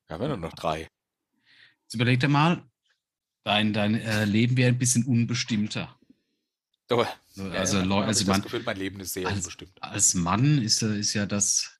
Wir 0.06 0.14
haben 0.14 0.22
ja 0.22 0.28
nur 0.28 0.36
noch 0.36 0.52
drei. 0.54 0.88
Jetzt 1.82 1.94
überleg 1.94 2.20
dir 2.20 2.28
mal, 2.28 2.62
dein, 3.42 3.72
dein 3.72 3.94
äh, 3.96 4.24
Leben 4.26 4.56
wäre 4.56 4.68
ein 4.68 4.78
bisschen 4.78 5.04
unbestimmter. 5.06 5.98
Aber, 6.88 7.08
Also, 7.52 7.80
Leu- 7.80 8.02
hab 8.02 8.08
also 8.08 8.20
ich 8.22 8.26
man- 8.28 8.42
das 8.42 8.44
Gefühl, 8.44 8.62
mein 8.64 8.76
Leben 8.76 9.00
ist 9.00 9.14
sehr 9.14 9.26
als- 9.26 9.38
unbestimmt. 9.38 9.82
Als 9.82 10.14
Mann 10.14 10.62
ist, 10.62 10.82
äh, 10.82 10.96
ist 10.98 11.14
ja 11.14 11.26
das, 11.26 11.73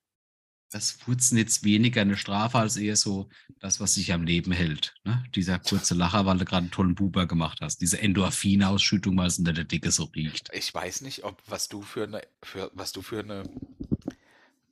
das 0.75 0.91
Furzen 0.91 1.39
jetzt 1.39 1.63
weniger 1.63 2.01
eine 2.01 2.17
Strafe 2.17 2.59
als 2.59 2.77
eher 2.77 2.97
so 2.97 3.29
das, 3.61 3.79
was 3.79 3.95
sich 3.95 4.13
am 4.13 4.25
Leben 4.25 4.51
hält. 4.51 4.95
Ne? 5.05 5.25
Dieser 5.35 5.61
kurze 5.61 5.95
Lacher, 5.95 6.27
weil 6.27 6.39
du 6.39 6.45
gerade 6.45 6.63
einen 6.63 6.73
tollen 6.73 6.97
Buber 6.97 7.27
gemacht 7.27 7.61
hast. 7.63 7.81
Diese 7.81 8.01
Endorphinausschüttung, 8.01 9.17
weil 9.17 9.29
es 9.29 9.39
in 9.39 9.45
der 9.45 9.55
Dicke 9.55 9.93
so 9.93 10.05
riecht. 10.05 10.51
Ich 10.53 10.75
weiß 10.75 11.03
nicht, 11.03 11.23
ob 11.23 11.41
was 11.47 11.69
du 11.69 11.81
für 11.83 12.03
eine, 12.05 12.23
für, 12.43 12.73
was 12.75 12.91
du 12.91 13.03
für 13.03 13.21
eine 13.21 13.45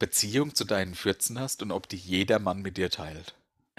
Beziehung 0.00 0.56
zu 0.56 0.64
deinen 0.64 0.96
Fürzen 0.96 1.38
hast 1.38 1.62
und 1.62 1.70
ob 1.70 1.88
die 1.88 1.96
jeder 1.96 2.40
Mann 2.40 2.62
mit 2.62 2.76
dir 2.78 2.90
teilt. 2.90 3.36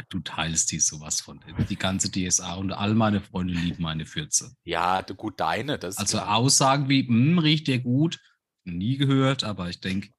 Du 0.09 0.21
teilst 0.21 0.71
die 0.71 0.80
sowas 0.80 1.19
von. 1.19 1.41
Die 1.69 1.76
ganze 1.76 2.09
DSA 2.09 2.55
und 2.55 2.71
all 2.71 2.95
meine 2.95 3.19
Freunde 3.19 3.53
lieben 3.53 3.84
meine 3.84 4.05
Fürze. 4.05 4.55
Ja, 4.63 5.01
gut, 5.01 5.41
deine, 5.41 5.74
Also 5.82 6.17
klar. 6.17 6.36
Aussagen 6.36 6.88
wie, 6.88 7.05
"Hm, 7.05 7.38
riecht 7.38 7.67
der 7.67 7.80
gut, 7.80 8.19
nie 8.63 8.95
gehört, 8.97 9.43
aber 9.43 9.69
ich 9.69 9.82
denke, 9.82 10.09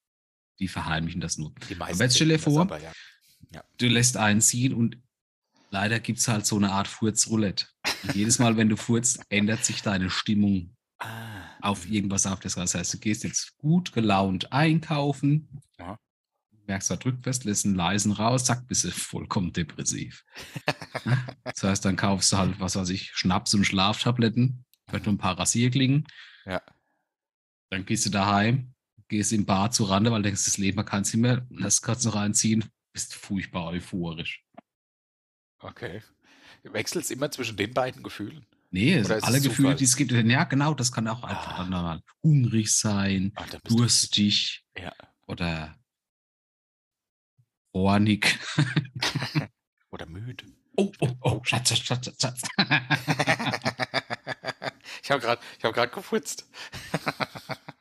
die 0.58 0.68
verheimlichen 0.68 1.20
das 1.20 1.38
nur. 1.38 1.52
Die 1.68 1.74
meisten 1.74 2.02
jetzt 2.02 2.16
stell 2.16 2.28
dir 2.28 2.38
vor, 2.38 2.62
aber, 2.62 2.80
ja. 2.80 2.92
Du 3.78 3.86
lässt 3.86 4.16
einziehen 4.16 4.74
und 4.74 4.98
leider 5.70 6.00
gibt 6.00 6.18
es 6.18 6.28
halt 6.28 6.44
so 6.46 6.56
eine 6.56 6.72
Art 6.72 6.88
Furzroulette. 6.88 7.66
Und 8.02 8.14
jedes 8.14 8.38
Mal, 8.38 8.56
wenn 8.56 8.68
du 8.68 8.76
furzt, 8.76 9.20
ändert 9.28 9.64
sich 9.64 9.82
deine 9.82 10.10
Stimmung 10.10 10.74
Ah, 11.00 11.42
auf 11.60 11.86
irgendwas 11.88 12.24
auf 12.26 12.40
das. 12.40 12.54
Das 12.54 12.74
heißt, 12.74 12.94
du 12.94 12.98
gehst 12.98 13.24
jetzt 13.24 13.56
gut 13.58 13.92
gelaunt 13.92 14.52
einkaufen, 14.52 15.60
Ja. 15.78 15.98
merkst 16.66 16.90
da 16.90 16.96
drückfest, 16.96 17.44
lässt 17.44 17.66
einen 17.66 17.74
leisen 17.74 18.12
raus, 18.12 18.44
zack, 18.44 18.66
bist 18.68 18.84
du 18.84 18.90
vollkommen 18.90 19.52
depressiv. 19.52 20.24
das 21.44 21.62
heißt, 21.62 21.84
dann 21.84 21.96
kaufst 21.96 22.32
du 22.32 22.38
halt, 22.38 22.58
was 22.60 22.76
weiß 22.76 22.88
ich, 22.90 23.10
Schnaps 23.12 23.54
und 23.54 23.64
Schlaftabletten, 23.64 24.64
vielleicht 24.88 25.06
noch 25.06 25.12
ein 25.12 25.18
paar 25.18 25.38
Rasierklingen. 25.38 26.06
Ja. 26.46 26.62
Dann 27.70 27.84
gehst 27.84 28.06
du 28.06 28.10
daheim, 28.10 28.73
gehst 29.08 29.32
im 29.32 29.44
Bar 29.46 29.70
zu 29.70 29.84
Rande, 29.84 30.10
weil 30.10 30.20
du 30.22 30.28
denkst, 30.28 30.44
das 30.44 30.58
Leben 30.58 30.84
kann 30.84 31.02
nicht 31.02 31.14
mehr, 31.14 31.46
lässt 31.50 31.82
kurz 31.82 32.04
noch 32.04 32.14
reinziehen, 32.14 32.64
bist 32.92 33.14
furchtbar 33.14 33.68
euphorisch. 33.68 34.44
okay. 35.60 36.02
Wechselst 36.62 37.10
immer 37.10 37.30
zwischen 37.30 37.56
den 37.58 37.74
beiden 37.74 38.02
Gefühlen. 38.02 38.46
Nee, 38.70 38.94
es 38.94 39.10
alle 39.10 39.36
es 39.36 39.42
Gefühle, 39.44 39.74
die 39.74 39.84
es 39.84 39.96
gibt. 39.96 40.12
Ja, 40.12 40.44
genau, 40.44 40.72
das 40.72 40.90
kann 40.90 41.06
auch 41.08 41.22
einfach 41.22 41.52
Ah. 41.54 41.58
dann 41.58 41.68
mal 41.70 42.00
hungrig 42.22 42.72
sein, 42.74 43.32
du- 43.64 43.76
durstig 43.76 44.64
Ja. 44.78 44.92
oder 45.26 45.76
hornig. 47.74 48.38
Oder 49.90 50.06
müde. 50.06 50.44
Oh, 50.76 50.90
oh, 51.00 51.10
oh, 51.20 51.40
Schatz, 51.44 51.68
Schatz, 51.78 51.84
Schatz, 51.86 52.20
Schatz. 52.20 52.42
ich 55.04 55.10
habe 55.10 55.20
gerade 55.20 55.40
hab 55.62 55.72
grad 55.74 55.92
gefurzt. 55.92 56.48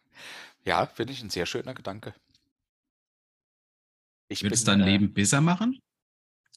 ja, 0.65 0.85
finde 0.85 1.13
ich 1.13 1.21
ein 1.21 1.29
sehr 1.29 1.45
schöner 1.45 1.73
Gedanke. 1.73 2.13
Ich 4.29 4.43
Würde 4.43 4.55
es 4.55 4.63
dein 4.63 4.81
äh, 4.81 4.85
Leben 4.85 5.13
besser 5.13 5.41
machen 5.41 5.79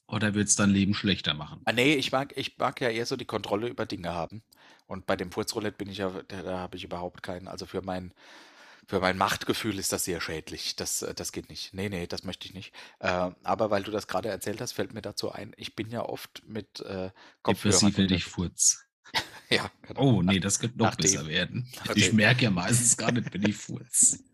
oder 0.07 0.33
würde 0.33 0.47
es 0.47 0.55
dein 0.55 0.69
Leben 0.69 0.93
schlechter 0.93 1.33
machen? 1.33 1.61
Ah, 1.65 1.73
nee, 1.73 1.95
ich 1.95 2.11
mag, 2.11 2.35
ich 2.37 2.57
mag 2.57 2.79
ja 2.81 2.89
eher 2.89 3.05
so 3.05 3.15
die 3.15 3.25
Kontrolle 3.25 3.67
über 3.67 3.85
Dinge 3.85 4.13
haben. 4.13 4.41
Und 4.87 5.05
bei 5.05 5.15
dem 5.15 5.31
Furzroulette 5.31 5.77
bin 5.77 5.89
ich 5.89 5.97
ja, 5.97 6.09
da, 6.27 6.41
da 6.43 6.59
habe 6.59 6.77
ich 6.77 6.83
überhaupt 6.85 7.21
keinen. 7.23 7.47
Also 7.47 7.65
für 7.65 7.81
mein, 7.81 8.13
für 8.87 9.01
mein 9.01 9.17
Machtgefühl 9.17 9.77
ist 9.79 9.91
das 9.91 10.05
sehr 10.05 10.21
schädlich. 10.21 10.75
Das, 10.77 11.01
äh, 11.01 11.13
das 11.13 11.31
geht 11.33 11.49
nicht. 11.49 11.73
Nee, 11.73 11.89
nee, 11.89 12.07
das 12.07 12.23
möchte 12.23 12.47
ich 12.47 12.53
nicht. 12.53 12.73
Äh, 12.99 13.31
aber 13.43 13.69
weil 13.69 13.83
du 13.83 13.91
das 13.91 14.07
gerade 14.07 14.29
erzählt 14.29 14.61
hast, 14.61 14.71
fällt 14.71 14.93
mir 14.93 15.01
dazu 15.01 15.31
ein, 15.31 15.53
ich 15.57 15.75
bin 15.75 15.89
ja 15.91 16.03
oft 16.03 16.43
mit 16.47 16.79
äh, 16.81 17.11
Kopfhörern. 17.43 17.91
Depressiv 17.91 17.97
werde 17.97 18.15
ich 18.15 18.25
unterwegs. 18.25 18.27
furz. 18.27 18.86
Ja, 19.49 19.71
genau. 19.81 20.01
Oh, 20.01 20.21
nee, 20.21 20.39
das 20.39 20.59
könnte 20.59 20.77
noch 20.77 20.87
Nachdem. 20.87 21.03
besser 21.11 21.27
werden. 21.27 21.67
Nachdem. 21.77 21.97
Ich 22.03 22.13
merke 22.13 22.43
ja 22.43 22.51
meistens 22.51 22.97
gar 22.97 23.11
nicht, 23.11 23.33
wenn 23.33 23.43
ich 23.47 23.55
furz. 23.55 24.19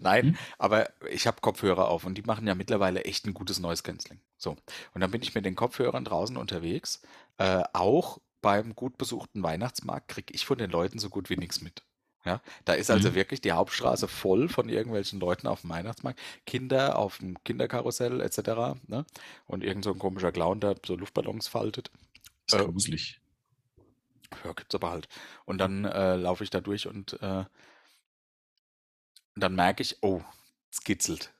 Nein, 0.00 0.24
Hm? 0.28 0.36
aber 0.58 0.88
ich 1.10 1.26
habe 1.26 1.40
Kopfhörer 1.40 1.88
auf 1.88 2.04
und 2.04 2.16
die 2.16 2.22
machen 2.22 2.46
ja 2.46 2.54
mittlerweile 2.54 3.04
echt 3.04 3.26
ein 3.26 3.34
gutes 3.34 3.58
Noise 3.60 3.82
Cancelling. 3.82 4.20
So. 4.36 4.56
Und 4.94 5.00
dann 5.00 5.10
bin 5.10 5.22
ich 5.22 5.34
mit 5.34 5.44
den 5.44 5.54
Kopfhörern 5.54 6.04
draußen 6.04 6.36
unterwegs. 6.36 7.00
Äh, 7.38 7.62
auch 7.72 8.18
beim 8.42 8.74
gut 8.74 8.98
besuchten 8.98 9.42
Weihnachtsmarkt 9.42 10.08
kriege 10.08 10.32
ich 10.34 10.44
von 10.44 10.58
den 10.58 10.70
Leuten 10.70 10.98
so 10.98 11.08
gut 11.10 11.30
wie 11.30 11.36
nichts 11.36 11.60
mit. 11.60 11.82
Ja, 12.24 12.40
da 12.64 12.72
ist 12.72 12.90
also 12.90 13.10
Mhm. 13.10 13.14
wirklich 13.16 13.42
die 13.42 13.52
Hauptstraße 13.52 14.08
voll 14.08 14.48
von 14.48 14.68
irgendwelchen 14.70 15.20
Leuten 15.20 15.46
auf 15.46 15.60
dem 15.60 15.70
Weihnachtsmarkt. 15.70 16.18
Kinder 16.46 16.98
auf 16.98 17.18
dem 17.18 17.36
Kinderkarussell 17.44 18.20
etc. 18.22 18.76
Ne? 18.88 19.04
Und 19.46 19.62
irgend 19.62 19.84
so 19.84 19.92
ein 19.92 19.98
komischer 19.98 20.32
Clown, 20.32 20.58
der 20.60 20.74
so 20.86 20.96
Luftballons 20.96 21.48
faltet. 21.48 21.90
Das 22.48 22.60
ist 22.60 22.66
Äh, 22.66 22.70
gruselig. 22.70 23.20
Ja, 24.44 24.52
gibt's 24.52 24.74
aber 24.74 24.90
halt. 24.90 25.08
Und 25.44 25.58
dann 25.58 25.84
äh, 25.84 26.16
laufe 26.16 26.44
ich 26.44 26.50
da 26.50 26.60
durch 26.60 26.86
und 26.86 27.20
äh, 27.22 27.44
dann 29.36 29.54
merke 29.54 29.82
ich, 29.82 30.02
oh, 30.02 30.22
es 30.72 30.82
kitzelt. 30.82 31.32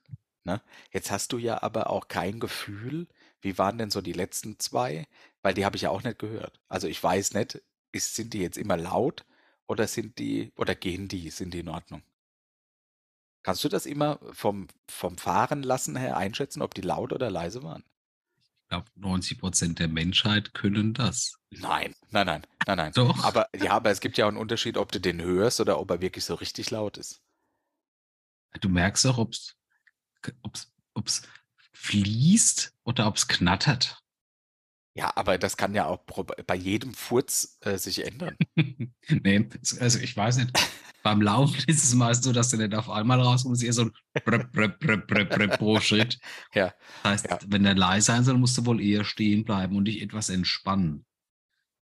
Ne? 0.44 0.60
Jetzt 0.92 1.10
hast 1.10 1.32
du 1.32 1.38
ja 1.38 1.62
aber 1.62 1.90
auch 1.90 2.08
kein 2.08 2.40
Gefühl, 2.40 3.08
wie 3.40 3.58
waren 3.58 3.78
denn 3.78 3.90
so 3.90 4.00
die 4.00 4.12
letzten 4.12 4.58
zwei? 4.58 5.06
Weil 5.42 5.54
die 5.54 5.64
habe 5.64 5.76
ich 5.76 5.82
ja 5.82 5.90
auch 5.90 6.02
nicht 6.02 6.18
gehört. 6.18 6.60
Also 6.68 6.88
ich 6.88 7.02
weiß 7.02 7.34
nicht, 7.34 7.62
ist, 7.92 8.14
sind 8.14 8.34
die 8.34 8.40
jetzt 8.40 8.58
immer 8.58 8.76
laut 8.76 9.24
oder 9.66 9.86
sind 9.86 10.18
die, 10.18 10.52
oder 10.56 10.74
gehen 10.74 11.08
die, 11.08 11.30
sind 11.30 11.54
die 11.54 11.60
in 11.60 11.68
Ordnung? 11.68 12.02
Kannst 13.44 13.62
du 13.62 13.68
das 13.68 13.86
immer 13.86 14.18
vom, 14.32 14.66
vom 14.90 15.18
Fahren 15.18 15.62
lassen 15.62 15.94
her 15.96 16.16
einschätzen, 16.16 16.62
ob 16.62 16.74
die 16.74 16.80
laut 16.80 17.12
oder 17.12 17.30
leise 17.30 17.62
waren? 17.62 17.84
Glaube, 18.74 18.90
90 18.96 19.38
Prozent 19.38 19.78
der 19.78 19.86
Menschheit 19.86 20.52
können 20.52 20.94
das. 20.94 21.38
Nein, 21.50 21.94
nein, 22.10 22.26
nein, 22.26 22.42
nein, 22.66 22.76
nein. 22.76 22.92
Doch. 22.92 23.22
Aber 23.22 23.48
ja, 23.54 23.70
aber 23.70 23.90
es 23.90 24.00
gibt 24.00 24.18
ja 24.18 24.24
auch 24.24 24.28
einen 24.28 24.36
Unterschied, 24.36 24.76
ob 24.76 24.90
du 24.90 25.00
den 25.00 25.22
hörst 25.22 25.60
oder 25.60 25.78
ob 25.78 25.90
er 25.92 26.00
wirklich 26.00 26.24
so 26.24 26.34
richtig 26.34 26.72
laut 26.72 26.98
ist. 26.98 27.22
Du 28.60 28.68
merkst 28.68 29.06
auch, 29.06 29.18
ob 29.18 29.32
es 29.32 29.56
ob's, 30.42 30.72
ob's 30.94 31.22
fließt 31.72 32.74
oder 32.82 33.06
ob 33.06 33.16
es 33.16 33.28
knattert. 33.28 34.02
Ja, 34.96 35.12
aber 35.16 35.38
das 35.38 35.56
kann 35.56 35.74
ja 35.74 35.86
auch 35.86 36.06
pro 36.06 36.22
bei 36.24 36.54
jedem 36.54 36.94
Furz, 36.94 37.58
äh, 37.62 37.78
sich 37.78 38.06
ändern. 38.06 38.36
nee, 39.08 39.48
also 39.80 39.98
ich 39.98 40.16
weiß 40.16 40.36
nicht. 40.36 40.52
Beim 41.02 41.20
Laufen 41.20 41.62
ist 41.66 41.82
es 41.84 41.94
meist 41.94 42.22
so, 42.22 42.32
dass 42.32 42.48
du 42.50 42.56
nicht 42.56 42.74
auf 42.74 42.88
einmal 42.88 43.20
raus 43.20 43.44
musst, 43.44 43.62
eher 43.62 43.72
so 43.72 43.82
ein 43.82 43.92
Brep, 44.24 44.52
Brep, 44.52 44.78
Brep, 44.78 45.06
Brep, 45.08 45.30
Brep 45.30 45.58
pro 45.58 45.80
Schritt. 45.80 46.18
Ja, 46.54 46.72
Das 47.02 47.12
heißt, 47.12 47.26
Ja. 47.30 47.38
wenn 47.48 47.64
der 47.64 47.74
leise 47.74 48.06
sein 48.06 48.24
soll, 48.24 48.38
musst 48.38 48.56
du 48.56 48.64
wohl 48.66 48.80
eher 48.80 49.04
stehen 49.04 49.44
bleiben 49.44 49.76
und 49.76 49.84
dich 49.86 50.00
etwas 50.00 50.28
entspannen. 50.30 51.04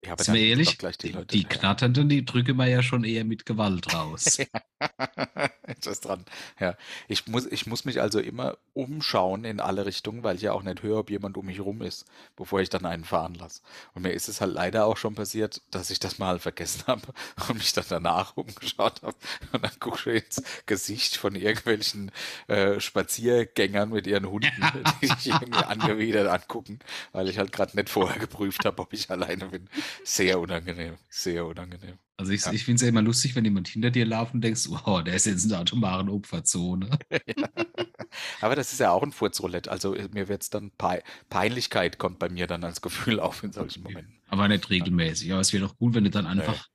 Ja, 0.05 0.13
aber 0.13 0.23
Sind 0.23 0.35
wir 0.35 0.43
ehrlich, 0.43 0.79
gleich 0.79 0.99
die 0.99 1.09
Leute 1.09 1.27
die 1.27 1.45
knatternden, 1.45 2.09
die 2.09 2.25
drücken 2.25 2.57
wir 2.57 2.67
ja 2.67 2.83
schon 2.83 3.03
eher 3.03 3.25
mit 3.25 3.45
Gewalt 3.45 3.93
raus. 3.93 4.39
Ist 5.67 5.87
das 5.87 6.01
dran. 6.01 6.25
Ja. 6.61 6.77
Ich 7.09 7.27
muss, 7.27 7.47
ich 7.47 7.67
muss 7.67 7.85
mich 7.85 8.01
also 8.01 8.21
immer 8.21 8.57
umschauen 8.73 9.45
in 9.45 9.59
alle 9.59 9.85
Richtungen, 9.85 10.23
weil 10.23 10.37
ich 10.37 10.43
ja 10.43 10.53
auch 10.53 10.63
nicht 10.63 10.83
höre, 10.83 10.99
ob 10.99 11.11
jemand 11.11 11.37
um 11.37 11.47
mich 11.47 11.61
rum 11.61 11.83
ist, 11.83 12.07
bevor 12.37 12.61
ich 12.61 12.69
dann 12.69 12.87
einen 12.87 13.05
fahren 13.05 13.35
lasse. 13.35 13.63
Und 13.95 14.03
mir 14.03 14.13
ist 14.13 14.29
es 14.29 14.41
halt 14.41 14.53
leider 14.53 14.87
auch 14.87 14.97
schon 14.97 15.15
passiert, 15.17 15.63
dass 15.71 15.91
ich 15.91 15.99
das 15.99 16.19
mal 16.19 16.39
vergessen 16.39 16.85
habe 16.87 17.09
und 17.49 17.59
mich 17.59 17.73
dann 17.73 17.85
danach 17.89 18.37
umgeschaut 18.37 19.03
habe. 19.03 19.17
Und 19.53 19.65
dann 19.65 19.79
gucke 19.81 20.13
ich 20.13 20.25
ins 20.25 20.43
Gesicht 20.67 21.17
von 21.17 21.35
irgendwelchen 21.35 22.13
äh, 22.47 22.79
Spaziergängern 22.79 23.91
mit 23.91 24.07
ihren 24.07 24.31
Hunden, 24.31 24.53
die 25.03 25.09
sich 25.09 25.29
irgendwie 25.29 25.65
angewidert 25.65 26.29
angucken, 26.29 26.79
weil 27.13 27.29
ich 27.29 27.39
halt 27.39 27.51
gerade 27.51 27.75
nicht 27.77 27.89
vorher 27.89 28.21
geprüft 28.21 28.65
habe, 28.65 28.83
ob 28.83 28.93
ich 28.93 29.11
alleine 29.11 29.47
bin. 29.47 29.69
Sehr 30.05 30.41
unangenehm, 30.41 30.97
sehr 31.09 31.47
unangenehm. 31.47 31.99
Also 32.17 32.33
ich, 32.33 32.45
Ja. 32.45 32.53
ich 32.53 32.65
finde 32.65 32.77
es 32.77 32.83
ja 32.83 32.89
immer 32.89 33.03
lustig, 33.03 33.35
wenn 33.37 33.45
jemand 33.45 33.69
hinter 33.69 33.91
dir 33.91 34.07
läuft 34.07 34.33
und 34.35 34.41
denkst, 34.41 34.69
oh, 34.69 35.01
der 35.03 35.15
ist 35.15 35.27
jetzt 35.27 35.45
in 35.45 35.51
der 35.51 35.61
atomaren 35.61 36.09
Opferzone. 36.09 36.99
Aber 38.41 38.57
das 38.57 38.73
ist 38.73 38.79
ja 38.79 38.91
auch 38.91 39.03
ein 39.03 39.13
Furzroulette. 39.13 39.71
Also 39.71 39.95
äh, 39.95 40.09
mir 40.13 40.29
wird's 40.29 40.49
dann 40.49 40.71
Pe 40.71 41.03
Peinlichkeit 41.29 41.99
kommt 41.99 42.19
bei 42.19 42.29
mir 42.31 42.47
dann 42.47 42.65
als 42.65 42.81
Gefühl 42.81 43.21
auf 43.21 43.43
in 43.43 43.53
solchen 43.53 43.83
Momenten. 43.83 44.21
Aber 44.29 44.49
nicht 44.49 44.71
regelmäßig. 44.71 45.31
Aber 45.33 45.41
es 45.41 45.53
wäre 45.53 45.67
doch 45.67 45.77
gut, 45.77 45.95
wenn 45.95 46.05
du 46.05 46.11
dann 46.11 46.27
einfach 46.27 46.69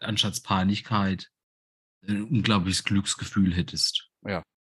anstatt 0.00 0.42
Peinlichkeit 0.42 1.30
ein 2.06 2.24
unglaubliches 2.24 2.84
Glücksgefühl 2.84 3.54
hättest. 3.54 4.10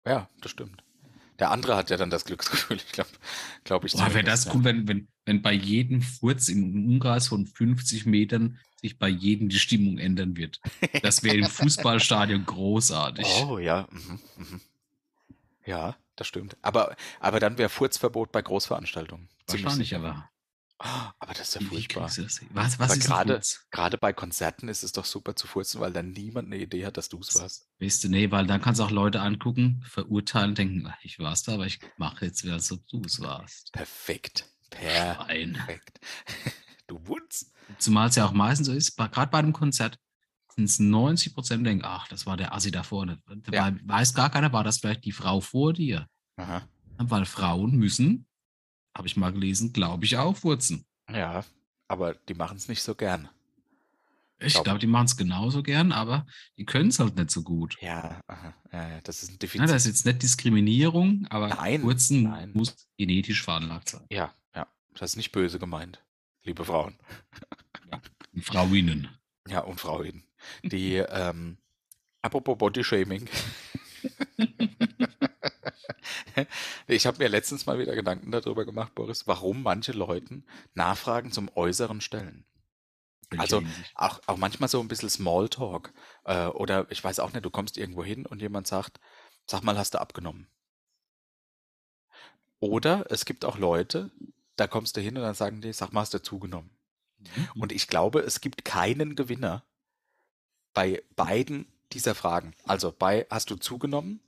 Ja, 0.06 0.28
das 0.42 0.52
stimmt. 0.52 0.84
Der 1.40 1.52
andere 1.52 1.76
hat 1.76 1.90
ja 1.90 1.98
dann 1.98 2.10
das 2.10 2.26
Glücksgefühl. 2.26 2.78
Ich 2.78 2.92
glaube, 2.92 3.10
glaube 3.64 3.88
ich. 3.88 3.94
Boah, 3.94 4.14
wäre 4.14 4.24
das 4.24 4.54
cool, 4.54 4.64
wenn, 4.64 4.88
wenn, 4.88 5.08
wenn 5.26 5.42
bei 5.42 5.54
jedem 5.54 6.02
Furz 6.02 6.48
im 6.50 6.86
Umkreis 6.86 7.28
von 7.28 7.46
50 7.46 8.06
Metern 8.06 8.60
sich 8.82 8.98
bei 8.98 9.08
jedem 9.10 9.50
die 9.50 9.60
Stimmung 9.60 9.98
ändern 10.00 10.36
wird. 10.36 10.60
Das 11.04 11.22
wäre 11.24 11.38
im 11.38 11.46
Fußballstadion 11.50 12.46
großartig. 12.46 13.28
Oh 13.28 13.60
ja. 13.60 13.88
Mhm, 13.92 14.20
mhm. 14.38 14.62
Ja, 15.66 15.96
das 16.16 16.28
stimmt. 16.28 16.58
Aber, 16.62 16.96
aber 17.20 17.40
dann 17.40 17.58
wäre 17.58 17.70
Furzverbot 17.70 18.32
bei 18.32 18.42
Großveranstaltungen. 18.42 19.30
Wahrscheinlich 19.48 19.96
aber. 19.96 20.28
Ah, 20.80 21.14
Aber 21.20 21.34
das 21.36 21.50
ist 21.50 21.62
ja 21.62 21.62
furchtbar. 21.62 22.10
Was, 22.50 22.80
was 22.80 22.98
ist 22.98 23.06
gerade-? 23.06 23.40
Gerade 23.70 24.00
bei 24.00 24.14
Konzerten 24.14 24.68
ist 24.68 24.82
es 24.82 24.92
doch 24.92 25.06
super 25.06 25.36
zu 25.36 25.46
furzen, 25.46 25.80
weil 25.80 25.94
dann 25.94 26.10
niemand 26.12 26.48
eine 26.48 26.58
Idee 26.58 26.88
hat, 26.88 26.98
dass 26.98 27.08
du 27.08 27.20
es 27.20 27.36
warst. 27.40 27.68
Weißt 27.80 28.04
du, 28.04 28.10
nee, 28.10 28.32
weil 28.32 28.48
dann 28.48 28.62
kannst 28.62 28.80
du 28.80 28.86
auch 28.86 28.90
Leute 28.90 29.22
angucken, 29.22 29.84
verurteilen, 29.88 30.56
denken, 30.56 30.88
"Ach, 30.88 30.98
ich 31.04 31.20
war's 31.20 31.44
da, 31.44 31.54
aber 31.54 31.68
ich 31.68 31.80
mache 31.98 32.26
jetzt 32.26 32.44
wieder, 32.44 32.54
als 32.56 32.72
ob 32.72 32.88
du 32.88 33.00
es 33.06 33.22
warst. 33.22 33.72
Perfekt. 33.74 34.48
Schwein. 34.82 35.54
Perfekt. 35.54 36.00
Du 36.88 37.00
Wutz. 37.08 37.50
Zumal 37.78 38.10
es 38.10 38.16
ja 38.16 38.26
auch 38.26 38.34
meistens 38.34 38.68
so 38.68 38.74
ist, 38.74 38.98
gerade 38.98 39.32
bei 39.32 39.38
einem 39.40 39.54
Konzert 39.54 39.98
sind 40.54 40.66
es 40.66 40.78
90 40.78 41.34
Prozent 41.34 41.66
denken, 41.66 41.86
ach, 41.86 42.10
das 42.10 42.26
war 42.26 42.36
der 42.36 42.54
Assi 42.54 42.70
da 42.70 42.84
vorne. 42.84 43.22
Dabei 43.44 43.80
weiß 43.86 44.14
gar 44.14 44.30
keiner, 44.30 44.52
war 44.52 44.66
das 44.66 44.80
vielleicht 44.80 45.06
die 45.06 45.14
Frau 45.14 45.40
vor 45.40 45.72
dir. 45.72 46.06
Aha. 46.36 46.68
Weil 46.98 47.24
Frauen 47.26 47.78
müssen, 47.78 48.28
habe 48.94 49.08
ich 49.08 49.16
mal 49.16 49.32
gelesen, 49.32 49.72
glaube 49.72 50.04
ich, 50.04 50.18
auch 50.18 50.36
furzen. 50.36 50.86
Ja, 51.10 51.46
aber 51.88 52.14
die 52.28 52.34
machen 52.34 52.58
es 52.58 52.68
nicht 52.68 52.82
so 52.84 52.94
gern. 52.94 53.30
Ich 54.40 54.52
Glaub- 54.54 54.66
glaube, 54.66 54.80
die 54.80 54.88
machen 54.88 55.06
es 55.06 55.16
genauso 55.16 55.64
gern, 55.64 55.94
aber 55.94 56.26
die 56.58 56.66
können 56.66 56.90
es 56.90 57.00
halt 57.00 57.16
nicht 57.16 57.32
so 57.32 57.42
gut. 57.44 57.78
Ja, 57.80 58.20
ja, 58.28 58.54
ja, 58.74 59.02
das 59.02 59.24
ist 59.24 59.30
ein 59.30 59.34
Ja, 59.34 59.38
Defizit. 59.38 59.70
das 59.70 59.86
ist 59.86 59.88
jetzt 59.88 60.06
nicht 60.06 60.24
Diskriminierung, 60.24 61.26
aber 61.30 61.48
Nein, 61.50 61.82
Furzen 61.82 62.24
nein. 62.24 62.52
muss 62.54 62.76
genetisch 62.98 63.44
veranlagt 63.44 63.88
sein. 63.90 64.02
ja, 64.10 64.18
ja, 64.18 64.34
das 64.96 65.12
ist 65.12 65.18
nicht 65.18 65.32
böse 65.32 65.60
gemeint, 65.60 66.04
liebe 66.44 66.66
Frauen. 66.66 66.98
Und 68.34 68.46
Frauinnen. 68.46 69.10
Ja, 69.48 69.62
und 69.62 69.80
Frauen. 69.80 70.24
Die, 70.64 70.96
ähm, 70.96 71.58
apropos 72.22 72.58
Bodyshaming. 72.58 73.28
ich 76.88 77.06
habe 77.06 77.18
mir 77.20 77.30
letztens 77.30 77.66
mal 77.66 77.80
wieder 77.80 77.96
Gedanken 77.96 78.32
darüber 78.32 78.66
gemacht, 78.66 78.96
Boris, 78.96 79.28
warum 79.28 79.64
manche 79.64 79.92
Leuten 79.92 80.46
Nachfragen 80.74 81.32
zum 81.32 81.50
Äußeren 81.56 82.02
stellen. 82.02 82.46
Also, 83.38 83.64
Auch, 83.96 84.20
auch 84.28 84.38
manchmal 84.38 84.68
so 84.68 84.82
ein 84.82 84.90
bisschen 84.90 85.10
Smalltalk. 85.10 85.94
Äh, 86.26 86.48
oder 86.48 86.86
ich 86.90 87.02
weiß 87.04 87.20
auch 87.20 87.32
nicht, 87.32 87.46
du 87.46 87.50
kommst 87.50 87.78
irgendwo 87.78 88.04
hin 88.04 88.26
und 88.26 88.42
jemand 88.42 88.68
sagt, 88.68 89.00
sag 89.46 89.64
mal, 89.64 89.78
hast 89.78 89.94
du 89.94 90.02
abgenommen? 90.02 90.48
Oder 92.60 93.06
es 93.10 93.26
gibt 93.26 93.46
auch 93.46 93.58
Leute, 93.58 94.12
da 94.62 94.68
kommst 94.68 94.96
du 94.96 95.02
hin 95.02 95.18
und 95.18 95.24
dann 95.24 95.34
sagen 95.34 95.60
die, 95.60 95.74
sag 95.74 95.92
mal, 95.92 96.02
hast 96.02 96.14
du 96.14 96.22
zugenommen? 96.22 96.70
Mhm. 97.18 97.62
Und 97.62 97.72
ich 97.72 97.88
glaube, 97.88 98.20
es 98.20 98.42
gibt 98.42 98.64
keinen 98.64 99.16
Gewinner 99.16 99.64
bei 100.76 101.02
beiden 101.16 101.66
dieser 101.94 102.14
Fragen. 102.14 102.54
Also 102.66 102.94
bei 102.98 103.26
hast 103.32 103.50
du 103.50 103.56
zugenommen? 103.56 104.20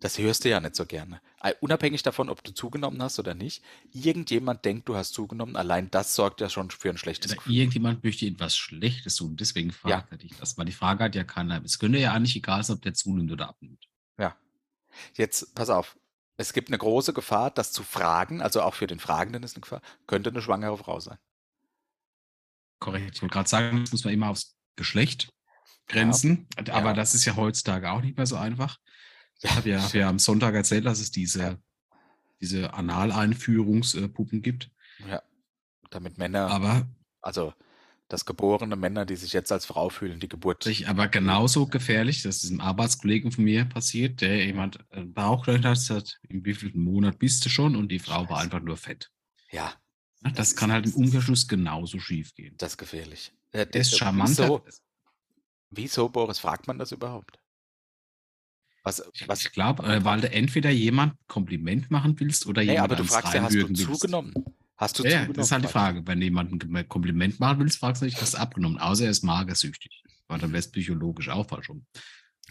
Das 0.00 0.16
hörst 0.16 0.44
du 0.44 0.48
ja 0.48 0.58
nicht 0.58 0.74
so 0.74 0.86
gerne. 0.86 1.20
Äh, 1.42 1.52
Unabhängig 1.60 2.02
davon, 2.02 2.30
ob 2.30 2.42
du 2.44 2.52
zugenommen 2.52 3.02
hast 3.02 3.18
oder 3.18 3.34
nicht, 3.34 3.62
irgendjemand 3.92 4.64
denkt, 4.64 4.88
du 4.88 4.96
hast 4.96 5.12
zugenommen, 5.12 5.54
allein 5.54 5.90
das 5.90 6.14
sorgt 6.14 6.40
ja 6.40 6.48
schon 6.48 6.70
für 6.70 6.88
ein 6.88 6.96
schlechtes 6.96 7.32
Oder 7.32 7.38
Gefühl. 7.38 7.56
irgendjemand 7.56 8.02
möchte 8.04 8.24
etwas 8.24 8.56
Schlechtes 8.56 9.16
tun, 9.16 9.36
deswegen 9.36 9.70
fragt 9.70 10.12
er 10.12 10.18
dich 10.18 10.34
das. 10.38 10.56
Weil 10.56 10.64
die 10.64 10.72
Frage 10.72 11.04
hat 11.04 11.14
ja 11.14 11.24
keiner. 11.24 11.62
Es 11.62 11.78
könnte 11.78 11.98
ja 11.98 12.14
eigentlich 12.14 12.36
egal 12.36 12.64
sein, 12.64 12.76
ob 12.76 12.82
der 12.82 12.94
zunimmt 12.94 13.32
oder 13.32 13.50
abnimmt. 13.50 13.86
Ja. 14.18 14.34
Jetzt, 15.14 15.54
pass 15.54 15.68
auf. 15.68 15.98
Es 16.38 16.52
gibt 16.52 16.68
eine 16.68 16.78
große 16.78 17.12
Gefahr, 17.14 17.50
das 17.50 17.72
zu 17.72 17.82
fragen, 17.82 18.42
also 18.42 18.60
auch 18.62 18.74
für 18.74 18.86
den 18.86 18.98
Fragenden 18.98 19.42
ist 19.42 19.56
eine 19.56 19.62
Gefahr, 19.62 19.80
könnte 20.06 20.30
eine 20.30 20.42
schwangere 20.42 20.76
Frau 20.76 21.00
sein. 21.00 21.18
Korrekt. 22.78 23.16
Ich 23.16 23.22
wollte 23.22 23.32
gerade 23.32 23.48
sagen, 23.48 23.80
das 23.80 23.92
muss 23.92 24.04
man 24.04 24.12
immer 24.12 24.28
aufs 24.28 24.54
Geschlecht 24.76 25.32
grenzen. 25.88 26.46
Aber 26.56 26.88
Ja. 26.88 26.92
das 26.92 27.14
ist 27.14 27.24
ja 27.24 27.36
heutzutage 27.36 27.90
auch 27.90 28.02
nicht 28.02 28.16
mehr 28.16 28.26
so 28.26 28.36
einfach. 28.36 28.78
Ich 29.40 29.50
habe 29.50 29.68
ja, 29.68 29.86
ja 29.92 30.08
am 30.08 30.18
Sonntag 30.18 30.54
erzählt, 30.54 30.84
dass 30.84 31.00
es 31.00 31.10
diese, 31.10 31.40
Ja. 31.40 31.58
diese 32.40 32.74
Analeinführungspuppen 32.74 34.42
gibt. 34.42 34.70
Ja. 35.08 35.22
Damit 35.90 36.18
Männer, 36.18 36.50
Aber, 36.50 36.86
also 37.22 37.54
das 38.08 38.24
geborene 38.24 38.76
Männer, 38.76 39.04
die 39.04 39.16
sich 39.16 39.32
jetzt 39.32 39.50
als 39.50 39.66
Frau 39.66 39.88
fühlen, 39.88 40.20
die 40.20 40.28
Geburt. 40.28 40.62
sich 40.62 40.88
aber 40.88 41.08
genauso 41.08 41.66
gefährlich, 41.66 42.22
das 42.22 42.44
ist 42.44 42.50
einem 42.50 42.60
Arbeitskollegen 42.60 43.32
von 43.32 43.44
mir 43.44 43.64
passiert, 43.64 44.20
der 44.20 44.44
jemand 44.46 44.78
äh, 44.90 45.02
Bauchgedacht 45.04 45.90
hat, 45.90 46.18
im 46.28 46.44
wievielten 46.44 46.82
Monat 46.82 47.18
bist 47.18 47.44
du 47.44 47.48
schon 47.48 47.74
und 47.76 47.88
die 47.90 47.98
Frau 47.98 48.28
war 48.28 48.36
Scheiße. 48.38 48.40
einfach 48.42 48.60
nur 48.60 48.76
fett. 48.76 49.10
Ja, 49.50 49.74
Das 50.22 50.32
Das, 50.34 50.56
kann 50.56 50.70
halt 50.72 50.86
im 50.86 50.94
Umkehrschluss 50.94 51.48
genauso 51.48 51.98
schief 51.98 52.34
gehen. 52.34 52.54
das 52.58 52.72
ist 52.72 52.78
gefährlich. 52.78 53.32
Äh, 53.52 53.66
Der 53.66 53.80
ist 53.80 53.96
charmanter. 53.96 54.44
Wieso, 54.44 54.64
wieso, 55.70 56.08
Boris, 56.08 56.38
fragt 56.38 56.66
man 56.68 56.78
das 56.78 56.92
überhaupt? 56.92 57.38
Was, 58.84 59.02
Ich, 59.14 59.26
was, 59.26 59.44
ich 59.44 59.50
glaube, 59.52 59.82
äh, 59.82 60.04
weil 60.04 60.20
du 60.20 60.30
entweder 60.30 60.70
jemand 60.70 61.14
Kompliment 61.26 61.90
machen 61.90 62.18
willst 62.20 62.46
oder 62.46 62.62
nee, 62.62 62.72
jemand 62.72 62.92
aber 62.92 62.96
du 63.02 63.04
fragst 63.04 63.34
ja, 63.34 63.42
hast 63.42 63.54
du 63.54 63.68
willst. 63.68 63.82
zugenommen? 63.82 64.32
Hast 64.76 64.98
du 64.98 65.04
Ja, 65.04 65.10
zugenommen? 65.10 65.34
das 65.34 65.46
ist 65.46 65.52
halt 65.52 65.64
die. 65.64 65.68
Frage. 65.68 66.06
Wenn 66.06 66.20
du 66.20 66.24
jemanden 66.24 66.76
ein 66.76 66.88
Kompliment 66.88 67.40
machen 67.40 67.60
willst, 67.60 67.78
fragst 67.78 68.02
du 68.02 68.06
nicht, 68.06 68.20
hast 68.20 68.34
du 68.34 68.38
abgenommen. 68.38 68.78
Außer 68.78 69.04
er 69.04 69.10
ist 69.10 69.24
magersüchtig. 69.24 70.02
Weil 70.28 70.38
dann 70.38 70.50
wäre 70.52 70.58
es 70.60 70.70
psychologisch 70.70 71.28
auch 71.28 71.46
falsch 71.48 71.68
rum. 71.70 71.86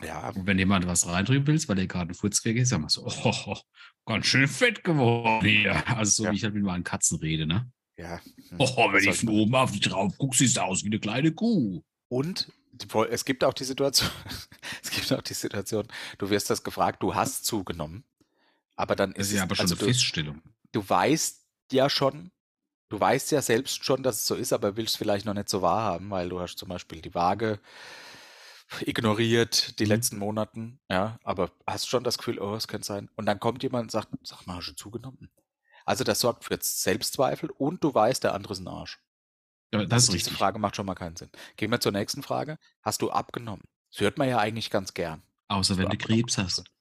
Ja, 0.04 0.30
Und 0.30 0.46
wenn 0.46 0.60
jemand 0.60 0.88
was 0.88 1.08
reindrücken 1.08 1.48
willst, 1.48 1.70
weil 1.70 1.76
der 1.78 1.88
gerade 1.88 2.06
einen 2.10 2.16
Furz 2.16 2.42
kriegt, 2.42 2.66
sag 2.68 2.82
mal 2.82 2.90
so, 2.90 3.06
oh, 3.06 3.34
oh, 3.46 3.58
ganz 4.06 4.26
schön 4.26 4.48
fett 4.48 4.84
geworden 4.84 5.46
hier. 5.48 5.88
Also 5.98 6.12
so 6.12 6.24
Ja. 6.26 6.32
wie 6.32 6.36
ich 6.36 6.44
halt 6.44 6.54
mit 6.54 6.64
meinen 6.64 6.84
Katzen 6.84 7.18
rede, 7.20 7.46
ne? 7.48 7.70
ja. 7.98 8.20
hm, 8.50 8.58
Oh, 8.60 8.92
wenn 8.92 9.04
ich 9.08 9.16
von 9.20 9.30
oben 9.30 9.56
auf 9.56 9.72
dich 9.72 9.82
drauf 9.82 10.18
gucke, 10.18 10.36
siehst 10.36 10.58
du 10.58 10.62
aus 10.62 10.84
wie 10.84 10.88
eine 10.88 11.00
kleine 11.00 11.32
Kuh. 11.32 11.82
Und 12.10 12.50
es 13.10 13.24
gibt 13.24 13.44
auch 13.46 13.54
die 13.54 13.64
Situation, 13.64 14.10
es 14.84 14.90
gibt 14.92 15.12
auch 15.14 15.22
die 15.22 15.34
Situation, 15.34 15.88
du 16.18 16.30
wirst 16.30 16.50
das 16.50 16.62
gefragt, 16.64 17.02
du 17.02 17.16
hast 17.16 17.46
zugenommen, 17.46 18.04
aber 18.76 18.96
dann 18.98 19.14
Das 19.14 19.28
ist 19.28 19.32
ist 19.32 19.38
ja 19.38 19.44
aber 19.44 19.56
schon 19.56 19.64
also 19.64 19.76
eine 19.76 19.80
du, 19.80 19.86
Feststellung. 19.86 20.42
du 20.74 20.90
weißt 20.90 21.45
ja 21.74 21.90
schon, 21.90 22.32
du 22.90 23.00
weißt 23.00 23.32
ja 23.32 23.42
selbst 23.42 23.86
schon, 23.86 24.04
dass 24.04 24.18
es 24.18 24.28
so 24.28 24.36
ist, 24.36 24.54
aber 24.54 24.78
willst 24.78 24.98
vielleicht 24.98 25.26
noch 25.26 25.34
nicht 25.36 25.50
so 25.50 25.62
wahrhaben, 25.62 26.10
weil 26.12 26.30
du 26.30 26.40
hast 26.42 26.58
zum 26.58 26.70
Beispiel 26.70 27.02
die 27.02 27.16
Waage 27.16 27.60
ignoriert 28.82 29.80
die 29.80 29.86
Mhm. 29.86 29.90
letzten 29.90 30.18
Monaten, 30.18 30.80
ja, 30.90 31.20
aber 31.24 31.52
hast 31.68 31.88
schon 31.88 32.04
das 32.04 32.18
Gefühl, 32.18 32.40
oh, 32.40 32.56
es 32.56 32.68
könnte 32.68 32.88
sein. 32.88 33.10
Und 33.16 33.26
dann 33.26 33.40
kommt 33.40 33.64
jemand 33.64 33.84
und 33.84 33.92
sagt, 33.92 34.10
sag 34.24 34.46
mal, 34.48 34.58
hast 34.58 34.68
du 34.70 34.76
zugenommen? 34.76 35.30
Also 35.86 36.04
das 36.04 36.20
sorgt 36.20 36.46
für 36.46 36.58
Selbstzweifel 36.62 37.52
und 37.52 37.84
du 37.84 37.94
weißt, 37.94 38.24
der 38.24 38.34
andere 38.34 38.54
ist 38.54 38.60
ein 38.60 38.68
Arsch. 38.68 39.00
Ja, 39.72 39.86
das 39.86 40.04
ist 40.06 40.14
diese 40.14 40.32
richtig. 40.32 40.38
Frage 40.38 40.60
macht 40.60 40.76
schon 40.76 40.86
mal 40.86 40.96
keinen 40.96 41.16
Sinn. 41.16 41.30
Gehen 41.58 41.72
wir 41.72 41.80
zur 41.80 41.92
nächsten 41.92 42.24
Frage. 42.24 42.58
Hast 42.82 43.02
du 43.02 43.12
abgenommen? 43.12 43.64
Das 43.92 44.02
hört 44.02 44.18
man 44.18 44.30
ja 44.30 44.40
eigentlich 44.40 44.70
ganz 44.70 44.94
gern. 44.94 45.24
Außer 45.48 45.78
wenn 45.78 45.90
du 45.90 45.98
Krebs 45.98 46.38
hast. 46.38 46.60
hast. 46.60 46.72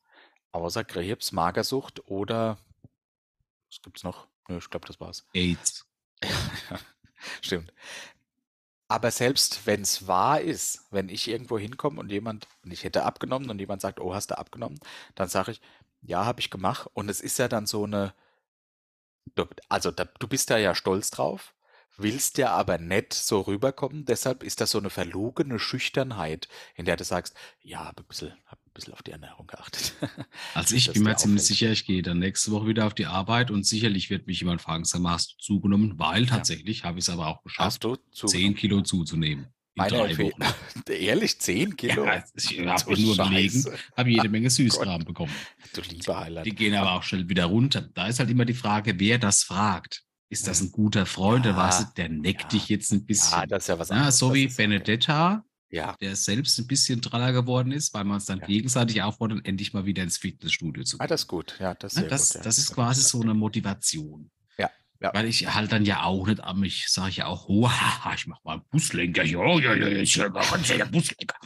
Außer 0.53 0.85
Krebs, 0.85 1.33
Magersucht 1.33 2.07
oder 2.09 2.59
was 3.71 3.83
gibt's 3.83 4.03
noch? 4.05 4.29
Nö, 4.49 4.59
ich 4.59 4.71
glaube, 4.71 4.87
das 4.87 5.01
war's. 5.01 5.27
AIDS. 5.35 5.87
Stimmt. 7.43 7.73
Aber 8.89 9.11
selbst 9.11 9.67
wenn 9.67 9.83
es 9.83 10.07
wahr 10.07 10.41
ist, 10.41 10.87
wenn 10.91 11.09
ich 11.09 11.29
irgendwo 11.29 11.59
hinkomme 11.59 11.99
und 12.01 12.11
jemand, 12.11 12.47
und 12.63 12.73
ich 12.73 12.85
hätte 12.85 13.05
abgenommen 13.05 13.51
und 13.51 13.59
jemand 13.59 13.81
sagt, 13.81 13.99
oh, 14.01 14.15
hast 14.15 14.31
du 14.31 14.39
abgenommen, 14.39 14.79
dann 15.15 15.29
sage 15.29 15.53
ich, 15.53 15.61
ja, 16.03 16.25
habe 16.27 16.41
ich 16.41 16.51
gemacht. 16.51 16.89
Und 16.93 17.09
es 17.09 17.21
ist 17.21 17.39
ja 17.39 17.49
dann 17.49 17.67
so 17.67 17.85
eine, 17.85 18.15
also 19.69 19.91
da, 19.91 20.05
du 20.05 20.29
bist 20.29 20.51
da 20.51 20.59
ja 20.59 20.75
stolz 20.75 21.11
drauf, 21.11 21.55
willst 21.97 22.39
ja 22.39 22.51
aber 22.51 22.79
nett 22.79 23.15
so 23.15 23.41
rüberkommen. 23.41 24.05
Deshalb 24.05 24.43
ist 24.43 24.61
das 24.61 24.71
so 24.71 24.79
eine 24.79 24.91
verlogene 24.91 25.59
Schüchternheit, 25.59 26.49
in 26.75 26.85
der 26.85 26.97
du 26.97 27.05
sagst, 27.05 27.35
ja, 27.63 27.87
hab 27.87 28.01
ein 28.01 28.07
bisschen, 28.07 28.37
hab 28.47 28.59
bisschen 28.75 28.93
auf 28.93 29.03
die 29.03 29.13
Ernährung 29.13 29.47
geachtet. 29.47 29.95
Also 30.55 30.77
ich 30.77 30.93
bin 30.93 31.03
mir 31.03 31.17
ziemlich 31.17 31.43
sicher, 31.45 31.71
ich 31.71 31.85
gehe 31.87 32.03
dann 32.03 32.19
nächste 32.19 32.51
Woche 32.53 32.67
wieder 32.69 32.87
auf 32.87 32.95
die 32.95 33.07
Arbeit 33.07 33.51
und 33.51 33.65
sicherlich 33.67 34.11
wird 34.11 34.27
mich 34.27 34.41
jemand 34.41 34.61
fragen, 34.63 34.85
sag 34.85 35.01
mal, 35.01 35.13
hast 35.13 35.33
du 35.33 35.37
zugenommen? 35.39 35.99
Weil 35.99 36.27
tatsächlich 36.27 36.85
habe 36.85 36.99
ich 36.99 37.05
es 37.07 37.09
aber 37.11 37.27
auch 37.27 37.43
geschafft, 37.43 37.87
10 38.13 38.55
Kilo 38.55 38.83
zuzunehmen. 38.83 39.47
In 39.77 39.83
Meine 39.83 39.91
drei. 39.91 40.19
Wochen. 40.19 40.41
Ehrlich, 40.89 41.41
10 41.41 41.77
Kilo? 41.77 42.05
Ja, 42.05 42.23
ich 42.37 42.59
habe 42.61 43.01
nur 43.01 43.17
gelegen, 43.17 43.65
habe 43.97 44.11
jede 44.11 44.29
Menge 44.29 44.49
Süßkram 44.51 45.05
bekommen. 45.05 45.33
Du 45.73 45.81
lieber 45.81 46.21
Highlight. 46.21 46.47
Die 46.47 46.55
gehen 46.55 46.75
aber 46.75 46.93
auch 46.93 47.03
schnell 47.03 47.29
wieder 47.29 47.47
runter. 47.47 47.83
Da 47.95 48.07
ist 48.07 48.21
halt 48.21 48.31
immer 48.31 48.45
die 48.45 48.55
Frage, 48.55 48.99
wer 49.01 49.19
das 49.19 49.43
fragt. 49.43 50.05
Ist 50.29 50.47
das 50.47 50.61
Mhm. 50.61 50.69
ein 50.69 50.73
guter 50.73 51.07
Freund? 51.07 51.45
der 51.45 51.53
Ja, 51.53 51.59
weißt 51.59 51.81
du, 51.81 51.87
der 51.97 52.09
neckt 52.09 52.43
ja, 52.43 52.49
dich 52.51 52.69
jetzt 52.69 52.93
ein 52.93 53.05
bisschen. 53.05 53.33
Ja, 53.41 53.47
das 53.47 53.65
ist 53.65 53.69
ja 53.69 53.79
was 53.79 53.89
Ja, 53.89 53.97
anderes. 53.97 54.19
so 54.19 54.33
wie. 54.35 54.47
Benedetta, 54.47 55.45
Ja, 55.75 55.97
der 56.01 56.15
selbst 56.17 56.59
ein 56.59 56.67
bisschen 56.69 57.01
draller 57.01 57.33
geworden 57.33 57.73
ist, 57.73 57.93
weil 57.95 58.05
man 58.05 58.19
es 58.19 58.27
dann 58.27 58.39
Ja. 58.41 58.47
gegenseitig 58.47 59.03
auffordert, 59.03 59.45
endlich 59.47 59.73
mal 59.73 59.85
wieder 59.87 60.03
ins 60.05 60.19
Fitnessstudio 60.19 60.85
zu 60.85 60.99
ah, 60.99 61.05
gehen. 61.05 61.09
das 61.09 61.23
ist 61.23 61.27
gut. 61.29 61.57
Ja, 61.59 61.75
das 61.75 61.95
ist 61.95 61.97
Ne, 61.97 62.03
sehr 62.03 62.11
das, 62.11 62.29
gut. 62.29 62.37
Ja. 62.37 62.43
das 62.45 62.59
ist 62.59 62.69
Ja, 62.69 62.75
quasi 62.77 63.03
so 63.03 63.21
eine 63.21 63.35
Motivation. 63.35 64.31
Ja, 64.57 64.71
ja. 65.01 65.13
Weil 65.15 65.27
ich 65.27 65.53
halt 65.53 65.73
dann 65.73 65.85
ja 65.85 66.05
auch 66.05 66.27
nicht 66.29 66.41
an 66.43 66.61
mich, 66.61 66.89
sage 66.89 67.11
ich 67.11 67.17
ja 67.19 67.27
auch, 67.27 67.49
oh, 67.49 67.69
haha, 67.69 68.15
ich 68.15 68.27
mach 68.27 68.43
mal 68.45 68.53
einen 68.55 68.63
Buslenker. 68.71 69.25
Ja, 69.25 69.59
ja, 69.59 69.75
ja, 69.75 69.89
ich 69.89 70.17
mach 70.17 70.31
mal 70.51 70.71
einen 70.71 70.91
Buslenker. 70.93 71.37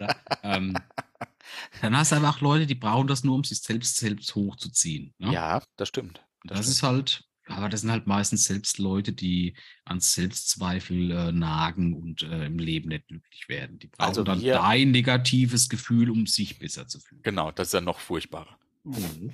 ja, 0.00 0.16
ähm, 0.44 0.74
dann 1.82 1.96
hast 1.96 2.12
du 2.12 2.16
auch 2.16 2.40
Leute, 2.40 2.66
die 2.66 2.74
brauchen 2.76 3.08
das 3.08 3.24
nur, 3.24 3.34
um 3.34 3.44
sich 3.44 3.58
selbst 3.60 3.96
selbst 3.96 4.34
hochzuziehen. 4.34 5.14
Ne? 5.18 5.32
Ja, 5.32 5.62
das 5.76 5.88
stimmt. 5.88 6.24
Das 6.44 6.58
das 6.58 6.68
ist 6.68 6.82
halt, 6.82 7.24
aber 7.48 7.68
das 7.68 7.80
sind 7.82 7.90
halt 7.90 8.06
meistens 8.06 8.44
selbst 8.44 8.78
Leute, 8.78 9.12
die 9.12 9.54
an 9.84 10.00
Selbstzweifel 10.00 11.10
äh, 11.10 11.32
nagen 11.32 11.94
und 11.94 12.22
äh, 12.22 12.46
im 12.46 12.58
Leben 12.58 12.88
nicht 12.90 13.08
glücklich 13.08 13.48
werden. 13.48 13.78
Die 13.78 13.88
brauchen 13.88 14.08
Also 14.08 14.22
dann 14.24 14.40
wir- 14.40 14.54
dein 14.54 14.90
negatives 14.90 15.68
Gefühl, 15.68 16.10
um 16.10 16.26
sich 16.26 16.58
besser 16.58 16.86
zu 16.86 17.00
fühlen. 17.00 17.22
Genau, 17.22 17.50
das 17.50 17.68
ist 17.68 17.74
ja 17.74 17.80
noch 17.80 17.98
furchtbarer. 18.00 18.58
Mhm. 18.84 19.32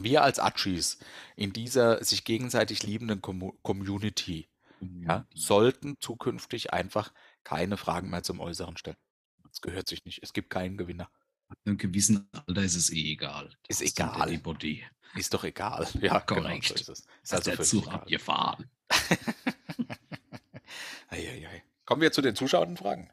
Wir 0.00 0.22
als 0.22 0.38
Achis 0.38 0.98
in 1.36 1.52
dieser 1.52 2.02
sich 2.02 2.24
gegenseitig 2.24 2.82
liebenden 2.84 3.20
Commu- 3.20 3.56
Community 3.62 4.48
ja, 5.06 5.26
sollten 5.34 5.96
zukünftig 6.00 6.72
einfach 6.72 7.12
keine 7.44 7.76
Fragen 7.76 8.08
mehr 8.08 8.22
zum 8.22 8.40
Äußeren 8.40 8.78
stellen. 8.78 8.96
Das 9.46 9.60
gehört 9.60 9.88
sich 9.88 10.04
nicht. 10.06 10.22
Es 10.22 10.32
gibt 10.32 10.48
keinen 10.48 10.78
Gewinner. 10.78 11.10
Ab 11.50 11.58
einem 11.64 11.78
gewissen 11.78 12.28
Alter 12.32 12.62
ist 12.62 12.76
es 12.76 12.90
eh 12.90 13.12
egal. 13.12 13.50
Ist 13.68 13.82
egal. 13.82 14.22
Anybody. 14.22 14.84
Ist 15.16 15.34
doch 15.34 15.44
egal. 15.44 15.88
Ja, 16.00 16.20
genau, 16.20 16.42
Korrekt. 16.42 16.68
so 16.68 16.74
ist 16.74 16.88
es. 16.88 17.06
Ist 17.22 17.34
also 17.34 17.50
der 17.50 17.60
Zug 17.64 17.82
egal. 17.84 17.94
abgefahren. 17.96 18.70
Eieiei. 21.08 21.64
Kommen 21.84 22.02
wir 22.02 22.12
zu 22.12 22.22
den 22.22 22.36
Zuschauerfragen. 22.36 23.10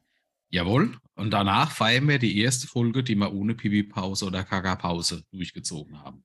Jawohl. 0.50 1.00
Und 1.16 1.32
danach 1.32 1.72
feiern 1.72 2.08
wir 2.08 2.20
die 2.20 2.40
erste 2.40 2.68
Folge, 2.68 3.04
die 3.04 3.16
wir 3.16 3.34
ohne 3.34 3.56
Pipi-Pause 3.56 4.26
oder 4.26 4.44
Kaka-Pause 4.44 5.24
durchgezogen 5.32 6.00
haben. 6.02 6.24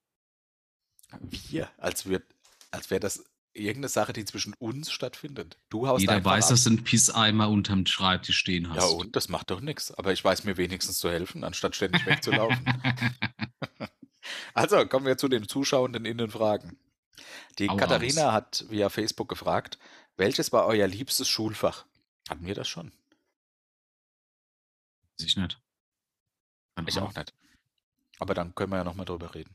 Wir, 1.48 1.70
als, 1.78 2.08
wir, 2.08 2.22
als 2.70 2.90
wäre 2.90 3.00
das 3.00 3.24
irgendeine 3.54 3.88
Sache, 3.88 4.12
die 4.12 4.24
zwischen 4.24 4.54
uns 4.54 4.90
stattfindet. 4.90 5.58
Du 5.68 5.86
haust 5.86 6.00
Jeder 6.00 6.24
weiß, 6.24 6.44
ab. 6.44 6.50
dass 6.50 6.64
du 6.64 6.70
einen 6.70 6.84
Pisseimer 6.84 7.48
unterm 7.48 7.86
Schreibtisch 7.86 8.38
stehen 8.38 8.70
hast. 8.70 8.76
Ja, 8.76 8.84
und 8.86 9.16
das 9.16 9.28
macht 9.28 9.50
doch 9.50 9.60
nichts. 9.60 9.92
Aber 9.92 10.12
ich 10.12 10.24
weiß 10.24 10.44
mir 10.44 10.56
wenigstens 10.56 10.98
zu 10.98 11.10
helfen, 11.10 11.44
anstatt 11.44 11.76
ständig 11.76 12.06
wegzulaufen. 12.06 12.64
also, 14.54 14.86
kommen 14.86 15.06
wir 15.06 15.18
zu 15.18 15.28
den 15.28 15.48
Zuschauenden 15.48 16.04
in 16.04 16.18
den 16.18 16.30
Fragen. 16.30 16.78
Die 17.58 17.68
Hau 17.68 17.76
Katharina 17.76 18.26
raus. 18.26 18.32
hat 18.32 18.64
via 18.68 18.88
Facebook 18.88 19.28
gefragt, 19.28 19.78
welches 20.16 20.52
war 20.52 20.66
euer 20.66 20.86
liebstes 20.86 21.28
Schulfach? 21.28 21.84
Hatten 22.28 22.46
wir 22.46 22.54
das 22.54 22.68
schon? 22.68 22.92
Weiß 25.18 25.26
ich 25.26 25.36
nicht. 25.36 25.60
Keine 26.74 26.88
Ich 26.88 26.98
auch 26.98 27.14
nicht. 27.14 27.34
Aber 28.18 28.34
dann 28.34 28.54
können 28.54 28.72
wir 28.72 28.78
ja 28.78 28.84
nochmal 28.84 29.04
drüber 29.04 29.34
reden. 29.34 29.54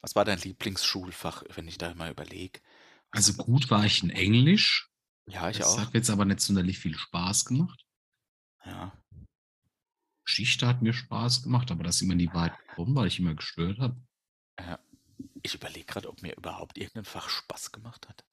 Was 0.00 0.16
war 0.16 0.24
dein 0.24 0.38
Lieblingsschulfach, 0.38 1.44
wenn 1.54 1.68
ich 1.68 1.78
da 1.78 1.94
mal 1.94 2.10
überlege? 2.10 2.60
Also 3.12 3.34
gut 3.34 3.70
war 3.70 3.84
ich 3.84 4.02
in 4.02 4.10
Englisch. 4.10 4.90
Ja, 5.26 5.48
ich 5.50 5.58
das 5.58 5.66
auch. 5.68 5.80
hat 5.80 5.94
jetzt 5.94 6.10
aber 6.10 6.24
nicht 6.24 6.40
sonderlich 6.40 6.78
viel 6.78 6.96
Spaß 6.96 7.44
gemacht. 7.44 7.84
Ja. 8.64 8.92
Geschichte 10.24 10.66
hat 10.66 10.82
mir 10.82 10.92
Spaß 10.92 11.42
gemacht, 11.42 11.70
aber 11.70 11.84
das 11.84 11.96
ist 11.96 12.02
immer 12.02 12.14
nie 12.14 12.32
weit 12.32 12.56
gekommen, 12.68 12.94
weil 12.94 13.06
ich 13.08 13.18
immer 13.18 13.34
gestört 13.34 13.78
habe. 13.78 14.00
Ich 15.42 15.54
überlege 15.54 15.84
gerade, 15.86 16.08
ob 16.08 16.22
mir 16.22 16.34
überhaupt 16.36 16.78
irgendein 16.78 17.04
Fach 17.04 17.28
Spaß 17.28 17.72
gemacht 17.72 18.08
hat. 18.08 18.24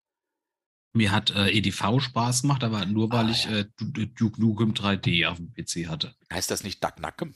Mir 0.93 1.11
hat 1.11 1.29
äh, 1.31 1.49
EDV 1.49 1.99
Spaß 1.99 2.41
gemacht, 2.43 2.63
aber 2.63 2.85
nur 2.85 3.11
weil 3.11 3.27
Ah, 3.27 3.29
ich 3.31 3.45
ja. 3.45 3.57
äh, 3.59 3.65
Du- 3.77 4.05
Duke 4.07 4.41
Nukem 4.41 4.73
3D 4.73 5.27
auf 5.27 5.37
dem 5.37 5.53
PC 5.53 5.87
hatte. 5.87 6.15
Heißt 6.31 6.49
das 6.49 6.63
nicht 6.63 6.83
Duck 6.83 6.99
Nukem? 6.99 7.35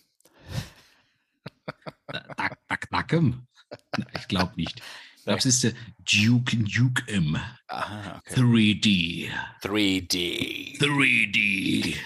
Duck, 2.08 2.58
Duck 2.68 2.92
Nukem? 2.92 3.48
Na, 3.98 4.06
Ich 4.16 4.28
glaube 4.28 4.54
nicht. 4.56 4.82
Es 5.26 5.46
ist 5.46 5.64
der 5.64 5.74
Duke 6.00 6.58
Nukem 6.58 7.38
Aha, 7.68 8.18
okay. 8.18 8.40
3D. 8.42 9.30
3D. 9.62 10.80
3D. 10.80 11.98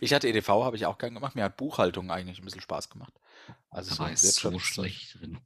Ich 0.00 0.12
hatte 0.12 0.28
EDV, 0.28 0.48
habe 0.48 0.76
ich 0.76 0.86
auch 0.86 0.98
gern 0.98 1.14
gemacht. 1.14 1.34
Mir 1.34 1.44
hat 1.44 1.56
Buchhaltung 1.56 2.10
eigentlich 2.10 2.38
ein 2.38 2.44
bisschen 2.44 2.60
Spaß 2.60 2.90
gemacht. 2.90 3.12
Also 3.70 3.94
so 3.94 4.50
so 4.50 4.58
schlecht 4.58 5.18
drin. 5.20 5.38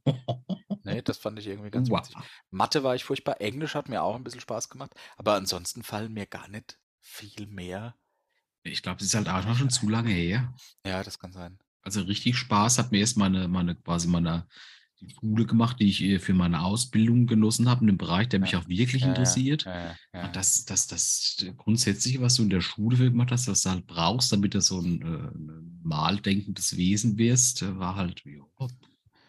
Nee, 0.83 1.01
das 1.03 1.17
fand 1.17 1.39
ich 1.39 1.47
irgendwie 1.47 1.71
ganz 1.71 1.89
Wow. 1.89 1.99
witzig. 1.99 2.17
Mathe 2.51 2.83
war 2.83 2.95
ich 2.95 3.03
furchtbar. 3.03 3.39
Englisch 3.39 3.75
hat 3.75 3.89
mir 3.89 4.03
auch 4.03 4.15
ein 4.15 4.23
bisschen 4.23 4.41
Spaß 4.41 4.69
gemacht. 4.69 4.91
Aber 5.17 5.35
ansonsten 5.35 5.83
fallen 5.83 6.13
mir 6.13 6.25
gar 6.25 6.47
nicht 6.47 6.77
viel 6.99 7.47
mehr. 7.47 7.95
Ich 8.63 8.81
glaube, 8.81 8.99
es 8.99 9.07
ist 9.07 9.15
halt 9.15 9.29
auch 9.29 9.55
schon 9.55 9.69
zu 9.69 9.87
lange 9.89 10.11
her. 10.11 10.53
Ja, 10.85 11.03
das 11.03 11.19
kann 11.19 11.31
sein. 11.31 11.59
Also 11.83 12.01
richtig 12.01 12.35
Spaß 12.37 12.79
hat 12.79 12.91
mir 12.91 12.99
erst 12.99 13.15
meine, 13.15 13.47
meine 13.47 13.75
quasi 13.75 14.07
meine 14.07 14.47
die 15.01 15.09
Schule 15.09 15.45
gemacht, 15.45 15.79
die 15.79 15.89
ich 15.89 16.01
äh, 16.03 16.19
für 16.19 16.33
meine 16.33 16.61
Ausbildung 16.63 17.27
genossen 17.27 17.69
habe, 17.69 17.83
in 17.83 17.89
einem 17.89 17.97
Bereich, 17.97 18.29
der 18.29 18.39
mich 18.39 18.55
Ja. 18.55 18.57
auch 18.57 18.67
wirklich 18.67 19.03
Ja, 19.03 19.05
interessiert. 19.05 19.69
Ja, 20.13 20.33
Das, 20.33 20.65
das, 20.65 20.87
das 20.87 21.45
Grundsätzliche, 21.57 22.21
was 22.21 22.35
du 22.35 22.43
in 22.43 22.49
der 22.49 22.61
Schule 22.61 22.97
für 22.97 23.11
gemacht 23.11 23.31
hast, 23.31 23.47
was 23.47 23.61
du 23.61 23.69
halt 23.69 23.85
brauchst, 23.87 24.31
damit 24.31 24.53
du 24.55 24.61
so 24.61 24.79
ein, 24.81 25.01
äh, 25.01 25.05
ein 25.05 25.79
maldenkendes 25.83 26.77
Wesen 26.77 27.17
wirst, 27.17 27.61
äh, 27.61 27.77
war 27.77 27.95
halt, 27.95 28.23
ja, 28.25 28.41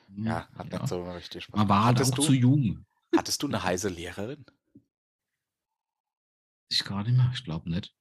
hm, 0.08 0.24
ja, 0.24 0.48
hat 0.54 0.72
ja. 0.72 0.72
nicht 0.72 0.88
so 0.88 1.02
richtig 1.10 1.44
Spaß 1.44 1.60
Man 1.60 1.68
war 1.68 1.84
halt 1.84 1.98
hattest 1.98 2.02
auch 2.02 2.18
du, 2.18 2.24
zu 2.24 2.32
jung. 2.34 2.84
Hattest 3.14 3.42
du 3.42 3.48
eine 3.48 3.62
heiße 3.64 3.88
Lehrerin? 3.88 4.46
Ich 6.68 6.84
gar 6.84 7.02
nicht 7.02 7.16
mehr, 7.16 7.32
ich 7.34 7.42
glaube 7.42 7.68
nicht. 7.68 7.92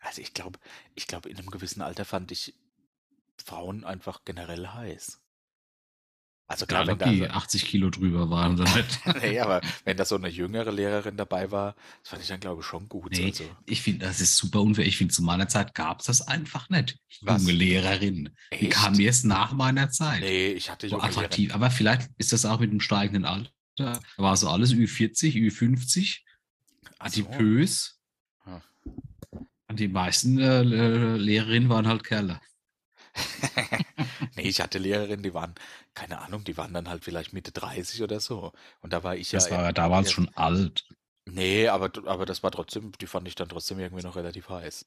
Also 0.00 0.20
ich 0.20 0.34
glaube, 0.34 0.58
ich 0.94 1.06
glaube, 1.06 1.30
in 1.30 1.38
einem 1.38 1.50
gewissen 1.50 1.80
Alter 1.80 2.04
fand 2.04 2.30
ich 2.30 2.54
Frauen 3.38 3.84
einfach 3.84 4.24
generell 4.24 4.68
heiß. 4.68 5.20
Also 6.52 6.66
klar, 6.66 6.82
Egal, 6.82 7.00
wenn 7.00 7.14
die 7.14 7.28
80 7.30 7.64
Kilo 7.64 7.88
drüber 7.88 8.28
waren 8.28 8.56
nicht. 8.56 9.00
nee, 9.22 9.40
aber 9.40 9.62
wenn 9.84 9.96
da 9.96 10.04
so 10.04 10.16
eine 10.16 10.28
jüngere 10.28 10.70
Lehrerin 10.70 11.16
dabei 11.16 11.50
war, 11.50 11.74
das 12.02 12.10
fand 12.10 12.22
ich 12.22 12.28
dann, 12.28 12.40
glaube 12.40 12.60
ich, 12.60 12.66
schon 12.66 12.90
gut. 12.90 13.12
Nee, 13.12 13.26
Also, 13.26 13.44
ich 13.64 13.80
finde, 13.80 14.04
das 14.04 14.20
ist 14.20 14.36
super 14.36 14.60
unfair. 14.60 14.84
Ich 14.84 14.98
finde, 14.98 15.14
zu 15.14 15.22
meiner 15.22 15.48
Zeit 15.48 15.74
gab 15.74 16.00
es 16.00 16.06
das 16.06 16.28
einfach 16.28 16.68
nicht. 16.68 16.98
Was? 17.22 17.40
Junge 17.40 17.54
Lehrerin. 17.54 18.36
Die 18.60 18.68
kam 18.68 19.00
erst 19.00 19.24
nach 19.24 19.52
meiner 19.52 19.88
Zeit. 19.90 20.20
nee, 20.20 20.48
ich 20.52 20.68
hatte 20.68 20.88
so 20.88 20.96
junge 20.96 21.06
Lehrerin. 21.08 21.24
attraktiv. 21.24 21.54
Aber 21.54 21.70
vielleicht 21.70 22.10
ist 22.18 22.34
das 22.34 22.44
auch 22.44 22.60
mit 22.60 22.70
dem 22.70 22.80
steigenden 22.80 23.24
Alter. 23.24 23.50
Da 23.76 23.98
war 24.18 24.36
so 24.36 24.50
alles 24.50 24.74
Ü40, 24.74 25.32
Ü50, 25.32 26.18
Ach 26.98 27.08
so. 27.08 27.22
Ja. 28.46 28.62
Und 29.68 29.80
die 29.80 29.88
meisten 29.88 30.38
äh, 30.38 30.62
Lehrerinnen 30.62 31.70
waren 31.70 31.88
halt 31.88 32.04
Kerle. 32.04 32.40
nee, 34.36 34.42
ich 34.42 34.60
hatte 34.60 34.78
Lehrerinnen, 34.78 35.22
die 35.22 35.34
waren, 35.34 35.54
keine 35.94 36.20
Ahnung, 36.20 36.44
die 36.44 36.56
waren 36.56 36.72
dann 36.72 36.88
halt 36.88 37.04
vielleicht 37.04 37.32
Mitte 37.32 37.52
30 37.52 38.02
oder 38.02 38.20
so. 38.20 38.52
Und 38.80 38.92
da 38.92 39.02
war 39.04 39.16
ich 39.16 39.30
Das 39.30 39.48
ja. 39.50 39.58
war 39.58 39.72
damals 39.72 40.08
ja- 40.08 40.14
schon 40.14 40.28
alt. 40.34 40.86
Nee, 41.26 41.68
aber, 41.68 41.90
aber 42.08 42.26
das 42.26 42.42
war 42.42 42.50
trotzdem, 42.50 42.92
die 43.00 43.06
fand 43.06 43.28
ich 43.28 43.34
dann 43.36 43.48
trotzdem 43.48 43.78
irgendwie 43.78 44.02
noch 44.02 44.16
relativ 44.16 44.48
heiß. 44.48 44.86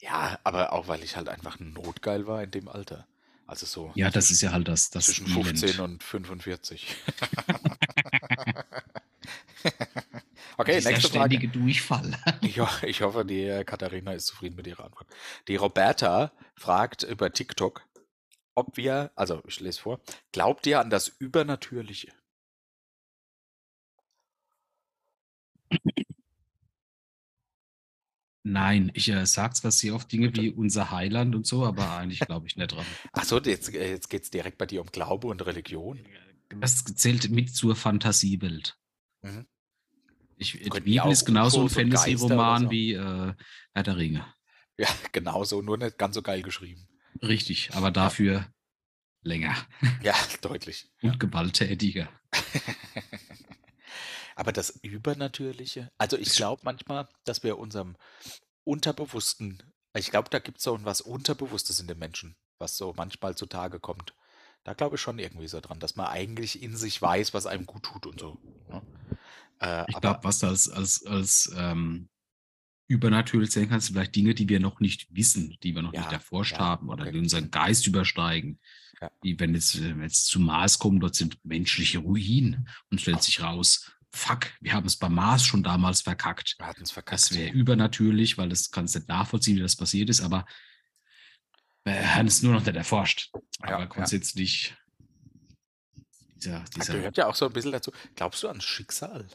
Ja, 0.00 0.38
aber 0.44 0.72
auch 0.72 0.86
weil 0.88 1.02
ich 1.02 1.16
halt 1.16 1.28
einfach 1.28 1.58
notgeil 1.58 2.26
war 2.26 2.42
in 2.42 2.50
dem 2.50 2.68
Alter. 2.68 3.06
Also 3.46 3.64
so 3.66 3.90
Ja, 3.94 4.10
das 4.10 4.30
ist 4.30 4.42
ja 4.42 4.52
halt 4.52 4.68
das, 4.68 4.90
das 4.90 5.06
zwischen 5.06 5.26
Elend. 5.26 5.58
15 5.58 5.80
und 5.80 6.04
45. 6.04 6.96
okay, 10.58 10.76
Dieser 10.76 10.90
nächste 10.90 11.08
Frage. 11.18 11.48
Durchfall. 11.48 12.16
Ich, 12.42 12.58
ich 12.82 13.02
hoffe, 13.02 13.24
die 13.24 13.44
äh, 13.44 13.64
Katharina 13.64 14.12
ist 14.12 14.26
zufrieden 14.26 14.56
mit 14.56 14.66
ihrer 14.66 14.84
Antwort. 14.84 15.06
Die 15.48 15.56
Roberta 15.56 16.32
fragt 16.54 17.02
über 17.04 17.32
TikTok, 17.32 17.82
ob 18.58 18.76
wir, 18.76 19.12
also 19.14 19.42
ich 19.46 19.60
lese 19.60 19.80
vor, 19.80 20.00
glaubt 20.32 20.66
ihr 20.66 20.80
an 20.80 20.90
das 20.90 21.08
Übernatürliche? 21.08 22.12
Nein, 28.42 28.90
ich 28.94 29.08
äh, 29.10 29.26
sage 29.26 29.54
zwar 29.54 29.70
sehr 29.70 29.94
oft 29.94 30.10
Dinge 30.10 30.34
wie 30.34 30.50
unser 30.50 30.90
Heiland 30.90 31.34
und 31.34 31.46
so, 31.46 31.66
aber 31.66 31.98
eigentlich 31.98 32.20
glaube 32.20 32.46
ich 32.46 32.56
nicht 32.56 32.72
dran. 32.72 32.86
Achso, 33.12 33.38
jetzt, 33.40 33.74
äh, 33.74 33.90
jetzt 33.90 34.08
geht 34.08 34.22
es 34.22 34.30
direkt 34.30 34.56
bei 34.56 34.64
dir 34.64 34.80
um 34.80 34.86
Glaube 34.86 35.26
und 35.26 35.44
Religion. 35.44 36.00
Das 36.48 36.82
zählt 36.82 37.30
mit 37.30 37.54
zur 37.54 37.76
Fantasiewelt. 37.76 38.78
Mhm. 39.20 39.46
Ich, 40.38 40.52
die 40.52 40.80
Bibel 40.80 41.10
ist 41.10 41.26
genauso 41.26 41.62
ein 41.62 41.68
Fantasy-Roman 41.68 42.64
so. 42.64 42.70
wie 42.70 42.94
äh, 42.94 43.34
Herr 43.74 43.82
der 43.82 43.96
Ringe. 43.96 44.24
Ja, 44.78 44.88
genauso, 45.12 45.60
nur 45.60 45.76
nicht 45.76 45.98
ganz 45.98 46.14
so 46.14 46.22
geil 46.22 46.40
geschrieben. 46.40 46.87
Richtig, 47.22 47.74
aber 47.74 47.90
dafür 47.90 48.46
länger 49.22 49.56
Ja, 50.02 50.14
deutlich. 50.40 50.90
und 51.02 51.18
gewalttätiger. 51.20 52.08
Aber 54.36 54.52
das 54.52 54.70
Übernatürliche, 54.82 55.90
also 55.98 56.16
ich 56.16 56.36
glaube 56.36 56.62
manchmal, 56.64 57.08
dass 57.24 57.42
wir 57.42 57.58
unserem 57.58 57.96
Unterbewussten, 58.62 59.60
ich 59.96 60.10
glaube, 60.12 60.30
da 60.30 60.38
gibt 60.38 60.58
es 60.58 60.64
so 60.64 60.78
was 60.84 61.00
Unterbewusstes 61.00 61.80
in 61.80 61.88
den 61.88 61.98
Menschen, 61.98 62.36
was 62.58 62.76
so 62.76 62.94
manchmal 62.96 63.34
zutage 63.34 63.80
kommt. 63.80 64.14
Da 64.62 64.74
glaube 64.74 64.94
ich 64.94 65.00
schon 65.02 65.18
irgendwie 65.18 65.48
so 65.48 65.60
dran, 65.60 65.80
dass 65.80 65.96
man 65.96 66.06
eigentlich 66.06 66.62
in 66.62 66.76
sich 66.76 67.02
weiß, 67.02 67.34
was 67.34 67.46
einem 67.46 67.66
gut 67.66 67.82
tut 67.82 68.06
und 68.06 68.20
so. 68.20 68.38
Ne? 68.68 68.82
Äh, 69.60 69.84
Ich 69.88 70.00
glaube, 70.00 70.20
was 70.22 70.44
als, 70.44 70.68
als, 70.68 71.04
als 71.04 71.52
ähm, 71.56 72.08
übernatürlich 72.88 73.50
sehen 73.52 73.68
kannst, 73.68 73.90
vielleicht 73.90 74.16
Dinge, 74.16 74.34
die 74.34 74.48
wir 74.48 74.60
noch 74.60 74.80
nicht 74.80 75.06
wissen, 75.14 75.56
die 75.62 75.74
wir 75.74 75.82
noch 75.82 75.92
Ja, 75.92 76.00
nicht 76.00 76.12
erforscht 76.12 76.52
ja, 76.52 76.58
haben 76.58 76.88
oder 76.88 77.02
okay. 77.02 77.12
die 77.12 77.18
unseren 77.18 77.50
Geist 77.50 77.86
übersteigen. 77.86 78.58
Ja. 79.00 79.10
Wie 79.22 79.38
wenn 79.38 79.54
jetzt, 79.54 79.76
äh, 79.76 79.90
wenn 79.90 80.02
jetzt 80.02 80.26
zum 80.26 80.44
Mars 80.44 80.78
kommen, 80.78 80.98
dort 80.98 81.14
sind 81.14 81.38
menschliche 81.44 81.98
Ruinen 81.98 82.68
und 82.90 83.00
stellt 83.00 83.22
sich 83.22 83.42
raus, 83.42 83.92
fuck, 84.10 84.46
wir 84.60 84.72
haben 84.72 84.86
es 84.86 84.96
beim 84.96 85.14
Mars 85.14 85.44
schon 85.44 85.62
damals 85.62 86.00
verkackt. 86.00 86.56
wir 86.58 86.66
hatten 86.66 86.82
es 86.82 86.90
verkackt. 86.90 87.22
Das 87.22 87.34
wäre 87.34 87.52
übernatürlich, 87.52 88.38
weil 88.38 88.48
das 88.48 88.70
kannst 88.70 88.94
du 88.94 88.98
nicht 89.00 89.08
nachvollziehen, 89.08 89.56
wie 89.56 89.62
das 89.62 89.76
passiert 89.76 90.08
ist, 90.08 90.22
aber 90.22 90.46
wir 91.84 92.14
haben 92.16 92.26
es 92.26 92.42
nur 92.42 92.54
noch 92.54 92.64
nicht 92.64 92.74
erforscht. 92.74 93.30
Aber 93.60 93.86
grundsätzlich 93.86 94.74
dieser, 96.36 96.60
Das 96.60 96.70
dieser 96.70 96.94
gehört 96.94 97.16
ja 97.16 97.26
auch 97.26 97.34
so 97.34 97.46
ein 97.46 97.52
bisschen 97.52 97.72
dazu. 97.72 97.92
Glaubst 98.14 98.42
du 98.42 98.48
an 98.48 98.60
Schicksal? 98.60 99.26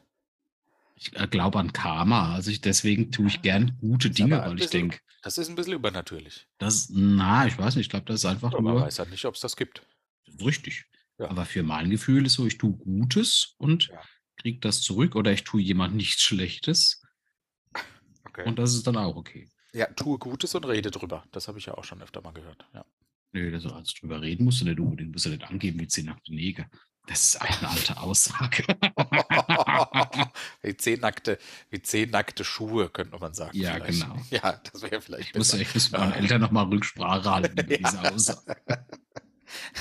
Ich 1.12 1.30
glaube 1.32 1.60
an 1.60 1.74
Karma. 1.74 2.34
Also 2.34 2.52
ich, 2.52 2.62
deswegen 2.62 3.12
tue 3.12 3.28
ich 3.28 3.42
gern 3.42 3.78
gute 3.80 4.10
Dinge, 4.10 4.40
weil 4.42 4.60
ich 4.62 4.70
denke, 4.70 5.00
Das 5.22 5.38
ist 5.38 5.50
ein 5.50 5.56
bisschen 5.56 5.74
übernatürlich. 5.74 6.48
das, 6.58 6.90
na, 6.92 7.46
ich 7.48 7.58
weiß 7.58 7.76
nicht, 7.76 7.86
ich 7.86 7.90
glaube, 7.90 8.06
das 8.06 8.22
ist 8.22 8.26
einfach 8.26 8.52
Aber 8.54 8.62
man 8.62 8.74
nur 8.76 8.82
weiß 8.84 9.00
halt 9.00 9.10
nicht, 9.12 9.26
ob 9.26 9.36
es 9.36 9.42
das 9.42 9.56
gibt. 9.56 9.82
richtig. 10.44 10.86
Ja. 11.20 11.30
Aber 11.30 11.46
für 11.46 11.64
mein 11.64 11.90
Gefühl 11.90 12.26
ist 12.26 12.34
so, 12.34 12.46
ich 12.48 12.58
tue 12.58 12.74
Gutes 12.74 13.54
und 13.58 13.88
Ja. 13.88 14.02
kriege 14.38 14.60
das 14.60 14.82
zurück 14.82 15.16
oder 15.16 15.32
ich 15.32 15.44
tue 15.44 15.62
jemand 15.62 15.96
nichts 15.96 16.22
Schlechtes 16.24 17.02
Okay. 18.26 18.48
und 18.48 18.58
das 18.58 18.74
ist 18.74 18.88
dann 18.88 18.98
auch 18.98 19.16
okay. 19.16 19.48
ja, 19.74 19.86
tue 19.94 20.18
Gutes 20.18 20.56
und 20.56 20.66
rede 20.66 20.90
drüber. 20.90 21.24
Das 21.32 21.48
habe 21.48 21.60
ich 21.60 21.68
ja 21.68 21.76
auch 21.76 21.84
schon 21.84 22.02
öfter 22.02 22.22
mal 22.22 22.32
gehört. 22.34 22.66
Ja. 22.74 22.84
Nö, 23.32 23.52
also 23.54 23.70
drüber 24.00 24.22
reden 24.22 24.44
musst 24.46 24.62
du 24.62 24.66
nicht 24.66 24.80
unbedingt, 24.80 25.12
musst 25.12 25.26
du 25.26 25.30
nicht 25.30 25.44
angeben 25.44 25.80
wie 25.80 25.88
zehn 25.88 26.06
nackte 26.06 26.34
Neger. 26.34 26.68
Das 27.08 27.24
ist 27.24 27.42
eine 27.42 27.70
alte 27.70 27.98
Aussage. 28.02 28.64
wie, 30.62 30.76
zehn 30.78 31.00
nackte, 31.00 31.38
wie 31.70 31.82
zehn 31.82 32.10
nackte 32.10 32.44
Schuhe, 32.44 32.90
könnte 32.90 33.18
man 33.18 33.34
sagen. 33.34 33.58
Ja, 33.58 33.76
vielleicht. 33.76 34.02
genau. 34.02 34.18
Ja, 34.30 34.62
das 34.72 34.82
wäre 34.82 35.02
vielleicht 35.02 35.30
Ich 35.30 35.36
muss, 35.36 35.52
besser. 35.52 35.62
ich 35.62 35.74
muss 35.74 35.92
mit 35.92 36.00
meinen 36.00 36.14
Eltern 36.14 36.42
nochmal 36.42 36.66
Rücksprache 36.66 37.30
halten 37.30 37.60
über 37.60 37.78
diese 37.78 38.14
Aussage. 38.14 38.56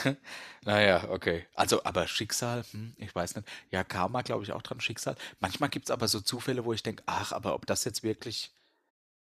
Naja, 0.64 1.09
okay. 1.11 1.46
Also, 1.55 1.82
aber 1.84 2.07
Schicksal, 2.07 2.64
hm, 2.70 2.94
ich 2.96 3.12
weiß 3.14 3.34
nicht. 3.34 3.48
Ja, 3.70 3.82
Karma 3.82 4.22
glaube 4.22 4.44
ich 4.44 4.53
auch 4.53 4.62
dran, 4.62 4.80
Schicksal. 4.80 5.16
Manchmal 5.40 5.70
gibt 5.70 5.86
es 5.86 5.90
aber 5.90 6.07
so 6.07 6.20
Zufälle, 6.20 6.64
wo 6.64 6.72
ich 6.72 6.84
denke, 6.84 7.03
ach, 7.07 7.32
aber 7.32 7.55
ob 7.55 7.66
das 7.66 7.84
jetzt 7.84 8.03
wirklich, 8.05 8.53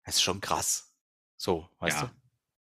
das 0.03 0.15
ist 0.15 0.21
schon 0.21 0.39
krass. 0.39 0.95
So, 1.37 1.67
weißt 1.79 2.01
ja, 2.01 2.07
du? 2.07 2.11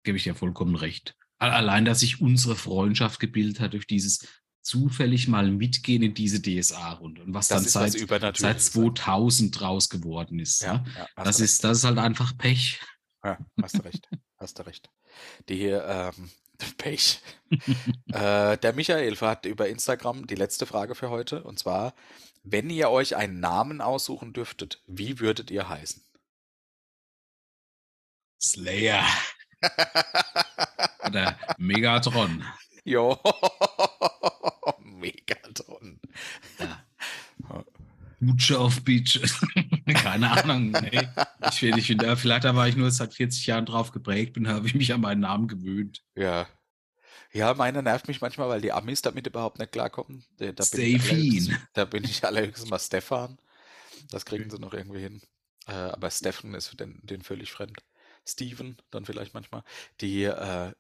gebe 0.05 0.17
ich 0.17 0.25
dir 0.25 0.35
vollkommen 0.35 0.77
recht. 0.77 1.17
Allein, 1.39 1.85
dass 1.85 2.01
sich 2.01 2.21
unsere 2.21 2.55
Freundschaft 2.55 3.19
gebildet 3.19 3.59
hat 3.59 3.73
durch 3.73 3.89
dieses 3.89 4.29
zufällig 4.63 5.29
mal 5.29 5.51
mitgehen 5.51 6.03
in 6.03 6.15
diese 6.15 6.41
DSA-Runde 6.41 7.23
und 7.23 7.35
was 7.35 7.49
Das 7.49 7.65
dann 7.73 7.91
seit, 7.91 8.37
seit 8.39 8.61
2000 8.61 9.61
draus 9.61 9.91
geworden 9.91 10.39
ist. 10.39 10.63
Ja, 10.63 10.85
Ja, 10.97 11.25
Das, 11.25 11.41
ist, 11.41 11.65
das 11.65 11.79
ist 11.79 11.85
halt 11.85 11.99
einfach 11.99 12.37
Pech. 12.39 12.81
Ja, 13.25 13.39
hast 13.61 13.79
du 13.79 13.85
recht. 13.85 14.09
Hast 14.39 14.59
du 14.59 14.67
recht. 14.67 14.91
Die 15.49 15.57
hier, 15.57 15.85
ähm, 15.87 16.31
Pech. 16.79 17.21
äh, 18.13 18.57
der 18.59 18.73
Michael 18.73 19.17
hat 19.17 19.47
über 19.47 19.69
Instagram 19.69 20.27
die 20.27 20.35
letzte 20.35 20.67
Frage 20.67 20.95
für 20.95 21.11
heute. 21.11 21.43
Und 21.43 21.59
zwar, 21.59 21.95
wenn 22.43 22.71
ihr 22.71 22.91
euch 22.91 23.17
einen 23.17 23.41
Namen 23.41 23.81
aussuchen 23.81 24.33
dürftet, 24.33 24.83
wie 24.87 25.21
würdet 25.21 25.51
ihr 25.51 25.69
heißen? 25.69 26.03
Slayer 28.41 29.07
oder 31.07 31.39
Megatron. 31.59 32.45
jo, 32.85 33.17
Megatron. 35.03 36.01
Butcher 38.21 38.61
of 38.61 38.83
Beaches. 38.85 39.41
Keine 39.95 40.31
Ahnung. 40.31 40.71
Nee. 40.71 41.09
Ich 41.51 41.59
finde, 41.59 41.81
ich 41.81 41.87
finde, 41.89 42.17
vielleicht 42.17 42.45
war 42.45 42.69
ich 42.69 42.77
nur 42.77 42.91
seit 42.91 43.15
40 43.15 43.47
Jahren 43.47 43.67
drauf 43.67 43.91
geprägt 43.91 44.37
und 44.37 44.47
habe 44.49 44.67
ich 44.67 44.75
mich 44.75 44.93
an 44.93 45.01
meinen 45.01 45.21
Namen 45.21 45.49
gewöhnt. 45.49 46.03
Ja. 46.15 46.47
Ja, 47.33 47.55
meine 47.55 47.83
nervt 47.83 48.09
mich 48.09 48.21
manchmal, 48.21 48.49
weil 48.49 48.61
die 48.61 48.73
Amis 48.73 49.03
damit 49.03 49.27
überhaupt 49.27 49.59
nicht 49.59 49.73
klarkommen. 49.73 50.25
Da, 50.37 50.53
da, 50.53 50.65
bin, 50.71 50.81
ich 50.83 51.03
Stefin. 51.03 51.19
allerhöchstens- 51.19 51.59
da 51.73 51.85
bin 51.85 52.05
ich 52.05 52.25
allerhöchstens 52.25 52.71
mal 52.71 52.79
Stefan. 52.79 53.39
Das 54.11 54.25
kriegen 54.25 54.51
sie 54.51 54.59
noch 54.59 54.75
irgendwie 54.75 55.01
hin. 55.01 55.21
Äh, 55.67 55.73
aber 55.73 56.11
Stefan 56.11 56.55
ist 56.55 56.79
den, 56.79 57.01
den 57.03 57.23
völlig 57.23 57.51
fremd. 57.51 57.83
Steven 58.29 58.77
dann 58.91 59.05
vielleicht 59.05 59.35
manchmal. 59.35 59.65
Die, 60.01 60.25
äh, 60.25 60.73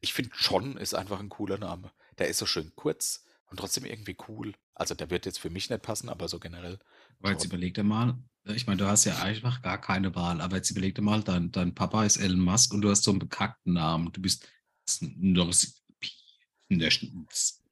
ich 0.00 0.14
finde 0.14 0.30
John 0.38 0.76
ist 0.76 0.94
einfach 0.94 1.20
ein 1.20 1.28
cooler 1.28 1.58
Name. 1.58 1.92
Der 2.18 2.28
ist 2.28 2.38
so 2.38 2.46
schön 2.46 2.72
kurz 2.74 3.24
und 3.50 3.58
trotzdem 3.58 3.84
irgendwie 3.84 4.16
cool. 4.28 4.54
Also 4.74 4.94
der 4.94 5.10
wird 5.10 5.26
jetzt 5.26 5.38
für 5.38 5.50
mich 5.50 5.70
nicht 5.70 5.82
passen, 5.82 6.08
aber 6.08 6.28
so 6.28 6.38
generell. 6.38 6.78
Aber 7.20 7.32
jetzt 7.32 7.44
überleg 7.44 7.74
dir 7.74 7.84
mal, 7.84 8.18
ich 8.44 8.66
meine, 8.66 8.78
du 8.78 8.86
hast 8.86 9.04
ja 9.04 9.18
einfach 9.22 9.62
gar 9.62 9.80
keine 9.80 10.14
Wahl, 10.14 10.40
aber 10.40 10.56
jetzt 10.56 10.70
überleg 10.70 10.94
dir 10.94 11.02
mal, 11.02 11.22
dein, 11.22 11.50
dein 11.50 11.74
Papa 11.74 12.04
ist 12.04 12.16
Elon 12.16 12.40
Musk 12.40 12.72
und 12.72 12.82
du 12.82 12.90
hast 12.90 13.04
so 13.04 13.10
einen 13.10 13.20
bekackten 13.20 13.74
Namen. 13.74 14.12
Du 14.12 14.20
bist 14.20 14.48
der 16.70 16.90
Schnitz. 16.90 17.62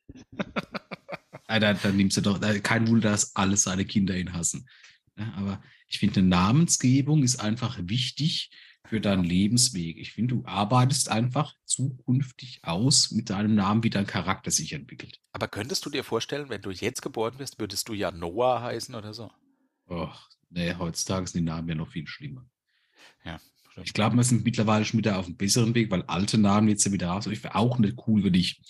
Alter, 1.47 1.75
dann 1.75 1.97
nimmst 1.97 2.17
du 2.17 2.21
doch, 2.21 2.41
kein 2.63 2.89
Wunder, 2.89 3.11
dass 3.11 3.37
alle 3.37 3.57
seine 3.57 3.85
Kinder 3.85 4.17
ihn 4.17 4.33
hassen. 4.33 4.69
Aber 5.37 5.63
ich 5.89 5.99
finde, 5.99 6.21
eine 6.21 6.29
Namensgebung 6.29 7.23
ist 7.23 7.41
einfach 7.41 7.79
wichtig 7.81 8.51
für 8.89 9.01
deinen 9.01 9.25
Lebensweg. 9.25 9.99
Ich 9.99 10.13
finde, 10.13 10.37
du 10.37 10.45
arbeitest 10.47 11.11
einfach 11.11 11.55
zukünftig 11.65 12.61
aus 12.63 13.11
mit 13.11 13.31
deinem 13.31 13.55
Namen, 13.55 13.83
wie 13.83 13.91
dein 13.91 14.07
Charakter 14.07 14.51
sich 14.51 14.73
entwickelt. 14.73 15.21
Aber 15.33 15.49
könntest 15.49 15.85
du 15.87 15.91
dir 15.91 16.05
vorstellen, 16.05 16.49
wenn 16.49 16.63
du 16.63 16.71
jetzt 16.71 17.03
geboren 17.03 17.39
wirst, 17.39 17.59
würdest 17.59 17.89
du 17.89 17.95
ja 17.95 18.11
Noah 18.11 18.63
heißen 18.63 18.95
oder 18.95 19.15
so? 19.15 19.31
Och, 19.89 20.29
nee, 20.51 20.75
heutzutage 20.75 21.27
sind 21.27 21.41
die 21.43 21.51
Namen 21.51 21.69
ja 21.69 21.75
noch 21.75 21.91
viel 21.91 22.07
schlimmer. 22.07 22.45
Ja, 23.25 23.41
stimmt. 23.71 23.87
Ich 23.87 23.93
glaube, 23.93 24.17
wir 24.17 24.25
sind 24.25 24.45
mittlerweile 24.45 24.85
schon 24.85 24.99
wieder 24.99 25.19
auf 25.19 25.27
einem 25.27 25.37
besseren 25.37 25.75
Weg, 25.75 25.91
weil 25.91 26.03
alte 26.03 26.39
Namen 26.39 26.69
jetzt 26.69 26.85
ja 26.85 26.93
wieder 26.93 27.09
raus. 27.09 27.27
Ich 27.27 27.43
wäre 27.45 27.55
auch 27.55 27.79
nicht 27.79 27.97
cool, 28.07 28.25
wenn 28.25 28.35
ich 28.35 28.61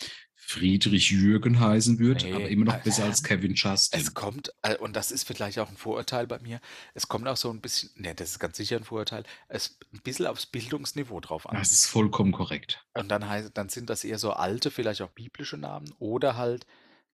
Friedrich 0.48 1.10
Jürgen 1.10 1.58
heißen 1.58 1.98
würde, 1.98 2.24
Nee, 2.24 2.32
aber 2.32 2.48
immer 2.48 2.66
noch 2.66 2.74
äh, 2.76 2.82
besser 2.84 3.02
als 3.04 3.24
Kevin 3.24 3.54
Justin. 3.54 4.00
Es 4.00 4.14
kommt, 4.14 4.52
äh, 4.62 4.76
und 4.76 4.94
das 4.94 5.10
ist 5.10 5.26
vielleicht 5.26 5.58
auch 5.58 5.68
ein 5.68 5.76
Vorurteil 5.76 6.28
bei 6.28 6.38
mir, 6.38 6.60
es 6.94 7.08
kommt 7.08 7.26
auch 7.26 7.36
so 7.36 7.50
ein 7.50 7.60
bisschen, 7.60 7.90
ne, 7.96 8.14
das 8.14 8.30
ist 8.30 8.38
ganz 8.38 8.56
sicher 8.56 8.76
ein 8.76 8.84
Vorurteil, 8.84 9.24
es 9.48 9.76
ein 9.92 10.00
bisschen 10.02 10.26
aufs 10.26 10.46
Bildungsniveau 10.46 11.18
drauf 11.18 11.48
an. 11.48 11.56
Das 11.56 11.72
ist 11.72 11.86
vollkommen 11.86 12.30
korrekt. 12.30 12.86
Und 12.94 13.08
dann 13.08 13.28
heißt, 13.28 13.50
dann 13.54 13.68
sind 13.68 13.90
das 13.90 14.04
eher 14.04 14.18
so 14.18 14.34
alte, 14.34 14.70
vielleicht 14.70 15.02
auch 15.02 15.10
biblische 15.10 15.56
Namen 15.56 15.92
oder 15.98 16.36
halt 16.36 16.64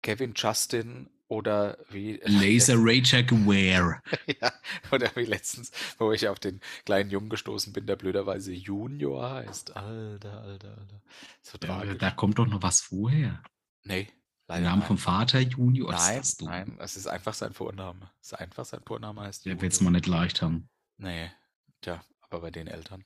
Kevin 0.02 0.34
Justin 0.36 1.08
oder 1.32 1.78
wie 1.90 2.20
Laser 2.24 2.74
Rayjack 2.78 3.32
Ware. 3.32 4.02
ja, 4.40 4.52
oder 4.90 5.10
wie 5.16 5.24
letztens, 5.24 5.70
wo 5.98 6.12
ich 6.12 6.28
auf 6.28 6.38
den 6.38 6.60
kleinen 6.84 7.10
Jungen 7.10 7.30
gestoßen 7.30 7.72
bin, 7.72 7.86
der 7.86 7.96
blöderweise 7.96 8.52
Junior 8.52 9.30
heißt. 9.30 9.74
Alter, 9.76 10.42
alter, 10.42 10.76
alter. 10.76 11.02
So 11.40 11.56
tragisch. 11.58 11.98
da 11.98 12.10
kommt 12.10 12.38
doch 12.38 12.46
noch 12.46 12.62
was 12.62 12.80
vorher. 12.82 13.42
nee, 13.84 14.04
Der 14.48 14.56
leider 14.56 14.64
Name 14.66 14.78
nein. 14.80 14.88
vom 14.88 14.98
Vater 14.98 15.40
Junior. 15.40 15.92
Nein, 15.92 16.22
dumm. 16.38 16.48
nein, 16.48 16.76
es 16.80 16.96
ist 16.96 17.06
einfach 17.06 17.34
sein 17.34 17.54
Vorname. 17.54 18.10
Es 18.20 18.32
ist 18.32 18.38
einfach 18.38 18.64
sein 18.66 18.82
Vorname 18.84 19.22
heißt 19.22 19.46
Der 19.46 19.60
wird 19.60 19.72
es 19.72 19.80
mal 19.80 19.90
nicht 19.90 20.06
leicht 20.06 20.42
haben. 20.42 20.68
Nee, 20.98 21.30
tja, 21.80 22.04
aber 22.20 22.40
bei 22.42 22.50
den 22.50 22.66
Eltern. 22.66 23.04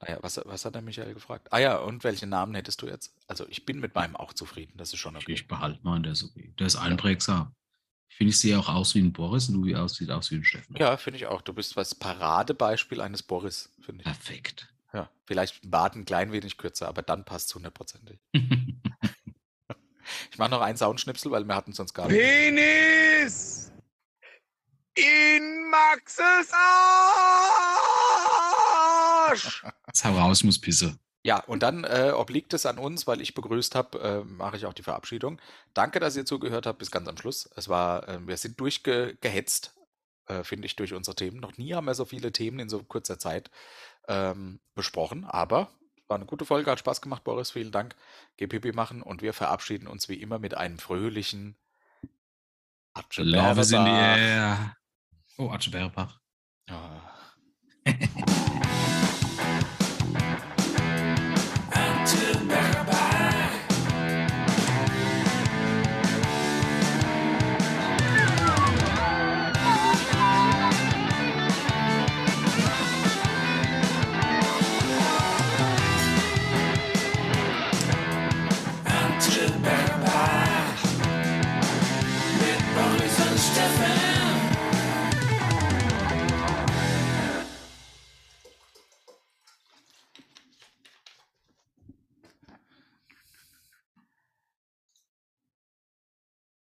Naja, 0.00 0.18
was, 0.20 0.40
was 0.44 0.64
hat 0.64 0.74
der 0.74 0.82
Michael 0.82 1.14
gefragt? 1.14 1.48
Ah 1.50 1.58
ja, 1.58 1.76
und 1.78 2.04
welche 2.04 2.26
Namen 2.26 2.54
hättest 2.54 2.82
du 2.82 2.86
jetzt? 2.86 3.14
Also 3.26 3.46
ich 3.48 3.64
bin 3.64 3.80
mit 3.80 3.94
meinem 3.94 4.16
auch 4.16 4.32
zufrieden, 4.32 4.74
das 4.76 4.92
ist 4.92 4.98
schon 5.00 5.16
okay. 5.16 5.32
ich 5.32 5.48
behalte 5.48 5.80
meinen, 5.82 6.02
der 6.02 6.12
ist 6.12 6.24
okay. 6.24 6.52
Der 6.58 6.66
ist 6.66 6.76
einprägsam. 6.76 7.54
Ich 8.08 8.16
finde, 8.16 8.30
ich 8.30 8.38
sehe 8.38 8.58
auch 8.58 8.68
aus 8.68 8.94
wie 8.94 9.00
ein 9.00 9.12
Boris 9.12 9.48
und 9.48 9.56
du 9.56 9.64
wie 9.64 9.76
aus, 9.76 9.96
sieht 9.96 10.10
aus 10.10 10.30
wie 10.30 10.36
ein 10.36 10.44
Steffen. 10.44 10.76
Ja, 10.76 10.96
finde 10.96 11.18
ich 11.18 11.26
auch. 11.26 11.42
Du 11.42 11.52
bist 11.52 11.76
das 11.76 11.94
Paradebeispiel 11.94 13.00
eines 13.00 13.22
Boris, 13.22 13.70
finde 13.80 14.00
ich. 14.00 14.06
Perfekt. 14.06 14.72
Ja, 14.92 15.10
vielleicht 15.24 15.62
ein 15.64 15.70
Bart 15.70 15.94
ein 15.94 16.04
klein 16.04 16.32
wenig 16.32 16.56
kürzer, 16.56 16.88
aber 16.88 17.02
dann 17.02 17.24
passt 17.24 17.48
es 17.48 17.54
hundertprozentig. 17.54 18.18
Ich 20.30 20.38
mache 20.38 20.50
noch 20.50 20.62
einen 20.62 20.78
Soundschnipsel, 20.78 21.30
weil 21.30 21.44
wir 21.44 21.54
hatten 21.54 21.72
sonst 21.74 21.92
gar 21.92 22.08
nicht. 22.08 22.18
Penis 22.18 23.68
in 24.98 25.70
Maxes 25.70 26.52
Arsch! 26.52 28.07
Arsch! 29.28 29.64
Jetzt 29.86 30.04
hau 30.04 30.16
raus, 30.16 30.42
muss 30.44 30.60
pisse. 30.60 30.98
Ja, 31.24 31.40
und 31.40 31.62
dann 31.62 31.84
äh, 31.84 32.12
obliegt 32.14 32.54
es 32.54 32.64
an 32.64 32.78
uns, 32.78 33.06
weil 33.06 33.20
ich 33.20 33.34
begrüßt 33.34 33.74
habe, 33.74 33.98
äh, 34.00 34.24
mache 34.24 34.56
ich 34.56 34.66
auch 34.66 34.72
die 34.72 34.82
Verabschiedung. 34.82 35.40
Danke, 35.74 36.00
dass 36.00 36.16
ihr 36.16 36.24
zugehört 36.24 36.66
habt 36.66 36.78
bis 36.78 36.90
ganz 36.90 37.08
am 37.08 37.16
Schluss. 37.16 37.50
Es 37.56 37.68
war, 37.68 38.08
äh, 38.08 38.26
wir 38.26 38.36
sind 38.36 38.58
durchgehetzt, 38.60 39.74
äh, 40.26 40.44
finde 40.44 40.66
ich, 40.66 40.76
durch 40.76 40.94
unsere 40.94 41.16
Themen. 41.16 41.40
Noch 41.40 41.58
nie 41.58 41.74
haben 41.74 41.86
wir 41.86 41.94
so 41.94 42.04
viele 42.04 42.32
Themen 42.32 42.60
in 42.60 42.68
so 42.68 42.82
kurzer 42.82 43.18
Zeit 43.18 43.50
ähm, 44.06 44.60
besprochen, 44.74 45.24
aber 45.24 45.68
war 46.06 46.16
eine 46.16 46.26
gute 46.26 46.46
Folge, 46.46 46.70
hat 46.70 46.78
Spaß 46.78 47.02
gemacht, 47.02 47.24
Boris. 47.24 47.50
Vielen 47.50 47.72
Dank. 47.72 47.94
Geh 48.38 48.46
Pipi 48.46 48.72
machen 48.72 49.02
und 49.02 49.20
wir 49.20 49.34
verabschieden 49.34 49.86
uns 49.86 50.08
wie 50.08 50.14
immer 50.14 50.38
mit 50.38 50.56
einem 50.56 50.78
fröhlichen 50.78 51.56
Love 53.16 53.60
is 53.60 53.72
in 53.72 53.84
the 53.84 53.90
air. 53.90 54.76
Oh, 55.36 55.50
Atze 55.50 55.70
Bärbach. 55.70 56.18